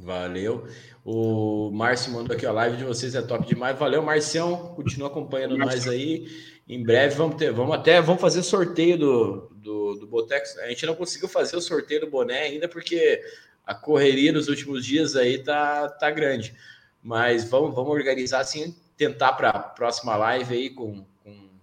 Valeu. 0.00 0.66
O 1.04 1.70
Márcio 1.70 2.12
mandou 2.12 2.34
aqui, 2.34 2.44
a 2.44 2.50
live 2.50 2.78
de 2.78 2.84
vocês 2.84 3.14
é 3.14 3.22
top 3.22 3.46
demais. 3.46 3.78
Valeu, 3.78 4.02
Marcião. 4.02 4.74
Continua 4.74 5.06
acompanhando 5.06 5.56
nós 5.56 5.86
aí. 5.86 6.26
Em 6.68 6.82
breve 6.82 7.14
vamos 7.14 7.36
ter, 7.36 7.52
vamos 7.52 7.76
até, 7.76 8.00
vamos 8.00 8.20
fazer 8.20 8.42
sorteio 8.42 8.98
do, 8.98 9.48
do, 9.54 9.94
do 9.94 10.06
Botex. 10.08 10.58
A 10.58 10.68
gente 10.70 10.84
não 10.86 10.96
conseguiu 10.96 11.28
fazer 11.28 11.54
o 11.54 11.60
sorteio 11.60 12.00
do 12.00 12.10
boné 12.10 12.40
ainda 12.40 12.68
porque 12.68 13.22
a 13.64 13.74
correria 13.74 14.32
nos 14.32 14.48
últimos 14.48 14.84
dias 14.84 15.16
aí 15.16 15.38
tá, 15.38 15.88
tá 15.88 16.10
grande. 16.10 16.54
Mas 17.02 17.48
vamos, 17.48 17.74
vamos 17.74 17.90
organizar 17.90 18.40
assim, 18.40 18.76
tentar 18.96 19.32
para 19.32 19.50
a 19.50 19.58
próxima 19.58 20.16
live 20.16 20.54
aí 20.54 20.70
com, 20.70 21.04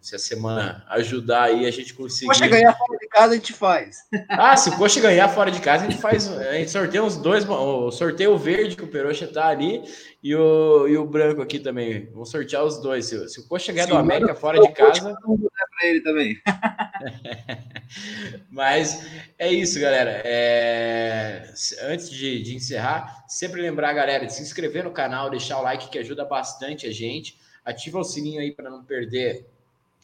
se 0.01 0.15
a 0.15 0.19
semana 0.19 0.85
ajudar 0.89 1.43
aí, 1.43 1.65
a 1.65 1.71
gente 1.71 1.93
conseguir. 1.93 2.27
Coxa 2.27 2.47
ganhar 2.47 2.77
casa, 3.19 3.33
a 3.33 3.35
gente 3.35 3.53
faz. 3.53 3.97
Ah, 4.29 4.55
se 4.55 4.69
o 4.69 4.77
Coxa 4.77 5.01
ganhar 5.01 5.27
fora 5.29 5.51
de 5.51 5.59
casa, 5.59 5.85
a 5.85 5.89
gente 5.89 5.99
faz. 5.99 6.29
A 6.29 6.53
gente 6.53 6.71
sorteia 6.71 7.03
uns 7.03 7.17
dois. 7.17 7.47
O 7.47 7.91
sorteio 7.91 8.37
verde, 8.37 8.75
que 8.75 8.83
o 8.83 8.87
Peroxa 8.87 9.27
tá 9.27 9.47
ali, 9.47 9.81
e 10.23 10.35
o, 10.35 10.87
e 10.87 10.97
o 10.97 11.05
branco 11.05 11.41
aqui 11.41 11.59
também. 11.59 12.09
Vamos 12.11 12.29
sortear 12.29 12.63
os 12.63 12.81
dois. 12.81 13.05
Se, 13.05 13.27
se 13.27 13.39
o 13.41 13.47
Coxa 13.47 13.73
ganhar 13.73 13.87
do 13.87 13.97
América 13.97 14.35
fora 14.35 14.61
de 14.61 14.71
casa. 14.71 15.13
para 15.13 15.87
ele 15.87 16.01
também. 16.01 16.37
Mas 18.49 19.05
é 19.37 19.51
isso, 19.51 19.79
galera. 19.79 20.21
É... 20.23 21.51
Antes 21.83 22.09
de, 22.09 22.41
de 22.41 22.55
encerrar, 22.55 23.25
sempre 23.27 23.61
lembrar, 23.61 23.93
galera, 23.93 24.25
de 24.25 24.33
se 24.33 24.41
inscrever 24.41 24.83
no 24.83 24.91
canal, 24.91 25.29
deixar 25.29 25.59
o 25.59 25.63
like 25.63 25.89
que 25.89 25.99
ajuda 25.99 26.23
bastante 26.23 26.87
a 26.87 26.91
gente. 26.91 27.37
Ativa 27.65 27.99
o 27.99 28.03
sininho 28.03 28.41
aí 28.41 28.51
para 28.51 28.69
não 28.69 28.83
perder 28.83 29.48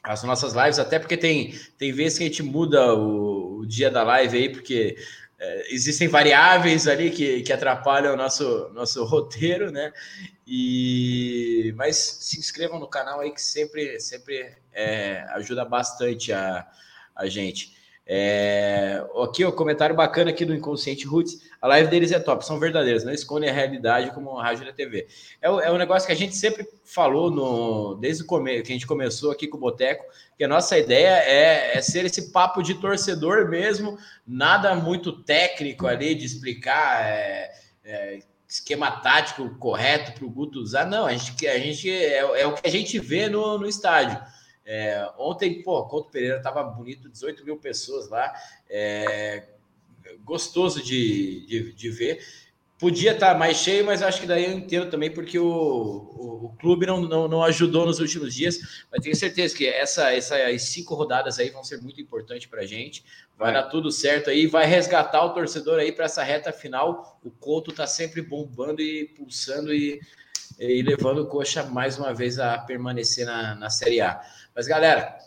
as 0.06 0.24
nossas 0.24 0.54
lives, 0.54 0.80
até 0.80 1.00
porque 1.00 1.18
tem, 1.18 1.58
tem 1.78 1.92
vezes 1.92 2.18
que 2.18 2.24
a 2.24 2.28
gente 2.28 2.44
muda 2.44 2.94
o, 2.94 3.60
o 3.60 3.66
dia 3.66 3.90
da 3.90 4.04
live 4.04 4.38
aí, 4.38 4.50
porque 4.50 4.98
é, 5.40 5.74
existem 5.74 6.08
variáveis 6.08 6.88
ali 6.88 7.10
que, 7.10 7.42
que 7.42 7.52
atrapalham 7.52 8.14
o 8.14 8.18
nosso, 8.18 8.70
nosso 8.74 9.04
roteiro, 9.04 9.72
né? 9.72 9.92
E, 10.48 11.74
mas 11.76 11.98
se 11.98 12.40
inscrevam 12.40 12.80
no 12.80 12.88
canal 12.88 13.20
aí 13.20 13.32
que 13.32 13.42
sempre, 13.42 14.00
sempre 14.00 14.56
é, 14.72 15.26
ajuda 15.32 15.66
bastante 15.66 16.32
a, 16.32 16.68
a 17.16 17.28
gente. 17.28 17.76
É, 18.08 19.04
aqui, 19.24 19.44
o 19.44 19.52
comentário 19.52 19.96
bacana 19.96 20.30
aqui 20.30 20.46
do 20.46 20.54
Inconsciente 20.54 21.08
Roots. 21.08 21.42
A 21.60 21.68
live 21.68 21.90
deles 21.90 22.12
é 22.12 22.20
top, 22.20 22.46
são 22.46 22.60
verdadeiras, 22.60 23.04
não 23.04 23.12
escondem 23.12 23.50
a 23.50 23.54
realidade 23.54 24.14
como 24.14 24.38
a 24.38 24.44
rádio 24.44 24.66
da 24.66 24.72
TV. 24.72 25.08
É, 25.42 25.48
é 25.48 25.72
um 25.72 25.78
negócio 25.78 26.06
que 26.06 26.14
a 26.14 26.18
gente 26.18 26.36
sempre 26.36 26.68
falou 26.84 27.32
no, 27.32 27.96
desde 27.96 28.24
o 28.24 28.28
começo, 28.28 28.64
que 28.64 28.72
a 28.72 28.76
gente 28.76 28.86
começou 28.86 29.32
aqui 29.32 29.48
com 29.48 29.58
o 29.58 29.60
Boteco, 29.60 30.06
que 30.38 30.44
a 30.44 30.48
nossa 30.48 30.78
ideia 30.78 31.18
é, 31.24 31.78
é 31.78 31.82
ser 31.82 32.06
esse 32.06 32.32
papo 32.32 32.62
de 32.62 32.76
torcedor 32.76 33.50
mesmo, 33.50 33.98
nada 34.28 34.76
muito 34.76 35.24
técnico 35.24 35.88
ali 35.88 36.14
de 36.14 36.26
explicar. 36.26 37.04
É, 37.04 37.52
é, 37.84 38.20
esquema 38.48 38.92
tático 38.92 39.50
correto 39.58 40.14
para 40.14 40.26
o 40.26 40.30
Guto 40.30 40.60
usar, 40.60 40.86
não, 40.86 41.06
a 41.06 41.14
gente, 41.14 41.48
a 41.48 41.58
gente 41.58 41.90
é, 41.90 42.20
é 42.20 42.48
o 42.48 42.54
que 42.54 42.68
a 42.68 42.72
gente 42.72 43.00
vê 43.00 43.28
no, 43.28 43.58
no 43.58 43.68
estádio. 43.68 44.22
É, 44.66 45.08
ontem, 45.18 45.62
pô, 45.62 45.86
Couto 45.86 46.10
Pereira 46.10 46.42
tava 46.42 46.64
bonito, 46.64 47.08
18 47.08 47.46
mil 47.46 47.58
pessoas 47.58 48.10
lá, 48.10 48.34
é, 48.68 49.44
gostoso 50.24 50.84
de, 50.84 51.46
de, 51.46 51.74
de, 51.74 51.90
ver. 51.92 52.26
Podia 52.80 53.14
estar 53.14 53.34
tá 53.34 53.40
mais 53.40 53.58
cheio, 53.58 53.86
mas 53.86 54.02
acho 54.02 54.20
que 54.20 54.28
daí 54.28 54.46
eu 54.46 54.52
entendo 54.52 54.90
também, 54.90 55.10
porque 55.10 55.38
o, 55.40 55.46
o, 55.46 56.46
o, 56.46 56.56
clube 56.60 56.86
não, 56.86 57.02
não, 57.02 57.28
não 57.28 57.44
ajudou 57.44 57.86
nos 57.86 58.00
últimos 58.00 58.34
dias. 58.34 58.86
Mas 58.92 59.02
tenho 59.02 59.16
certeza 59.16 59.56
que 59.56 59.68
essa, 59.68 60.12
essas 60.12 60.64
cinco 60.64 60.94
rodadas 60.96 61.40
aí 61.40 61.52
vão 61.52 61.64
ser 61.64 61.80
muito 61.82 62.02
importantes 62.02 62.48
para 62.48 62.62
a 62.62 62.66
gente. 62.66 63.06
Vai, 63.38 63.54
vai 63.54 63.62
dar 63.62 63.70
tudo 63.70 63.92
certo 63.92 64.30
aí, 64.30 64.48
vai 64.48 64.66
resgatar 64.66 65.24
o 65.24 65.34
torcedor 65.34 65.80
aí 65.80 65.92
para 65.92 66.06
essa 66.06 66.24
reta 66.24 66.52
final. 66.52 67.20
O 67.24 67.30
Couto 67.30 67.72
tá 67.72 67.88
sempre 67.88 68.22
bombando 68.22 68.82
e 68.82 69.06
pulsando 69.06 69.74
e, 69.74 70.02
e 70.60 70.82
levando 70.82 71.20
o 71.20 71.28
Coxa 71.28 71.64
mais 71.64 71.98
uma 71.98 72.14
vez 72.14 72.40
a 72.40 72.58
permanecer 72.58 73.26
na, 73.26 73.56
na 73.56 73.70
Série 73.70 74.02
A. 74.02 74.22
Mas, 74.56 74.68
galera, 74.68 75.18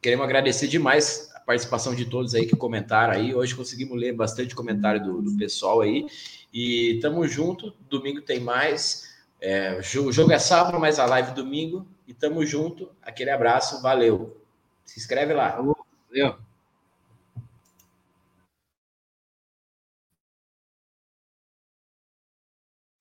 queremos 0.00 0.24
agradecer 0.24 0.68
demais 0.68 1.28
a 1.34 1.40
participação 1.40 1.92
de 1.92 2.04
todos 2.04 2.36
aí 2.36 2.46
que 2.46 2.54
comentaram 2.54 3.14
aí. 3.14 3.34
Hoje 3.34 3.56
conseguimos 3.56 3.98
ler 3.98 4.12
bastante 4.12 4.54
comentário 4.54 5.02
do, 5.02 5.20
do 5.20 5.36
pessoal 5.36 5.80
aí. 5.80 6.06
E 6.54 7.00
tamo 7.02 7.26
junto. 7.26 7.74
Domingo 7.88 8.22
tem 8.22 8.38
mais. 8.38 9.10
É, 9.40 9.80
o 9.80 10.12
jogo 10.12 10.30
é 10.30 10.38
sábado, 10.38 10.78
mas 10.78 11.00
a 11.00 11.06
live 11.06 11.32
domingo. 11.32 11.84
E 12.06 12.14
tamo 12.14 12.46
junto. 12.46 12.88
Aquele 13.02 13.30
abraço, 13.30 13.82
valeu. 13.82 14.40
Se 14.84 15.00
inscreve 15.00 15.34
lá. 15.34 15.56
Valeu. 15.56 16.38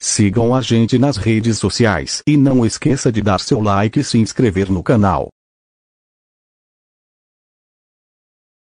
Sigam 0.02 0.56
a 0.56 0.62
gente 0.62 0.98
nas 0.98 1.18
redes 1.18 1.60
sociais 1.60 2.24
e 2.26 2.36
não 2.36 2.66
esqueça 2.66 3.12
de 3.12 3.22
dar 3.22 3.40
seu 3.40 3.62
like 3.62 4.00
e 4.00 4.04
se 4.04 4.18
inscrever 4.18 4.72
no 4.72 4.82
canal. 4.82 5.30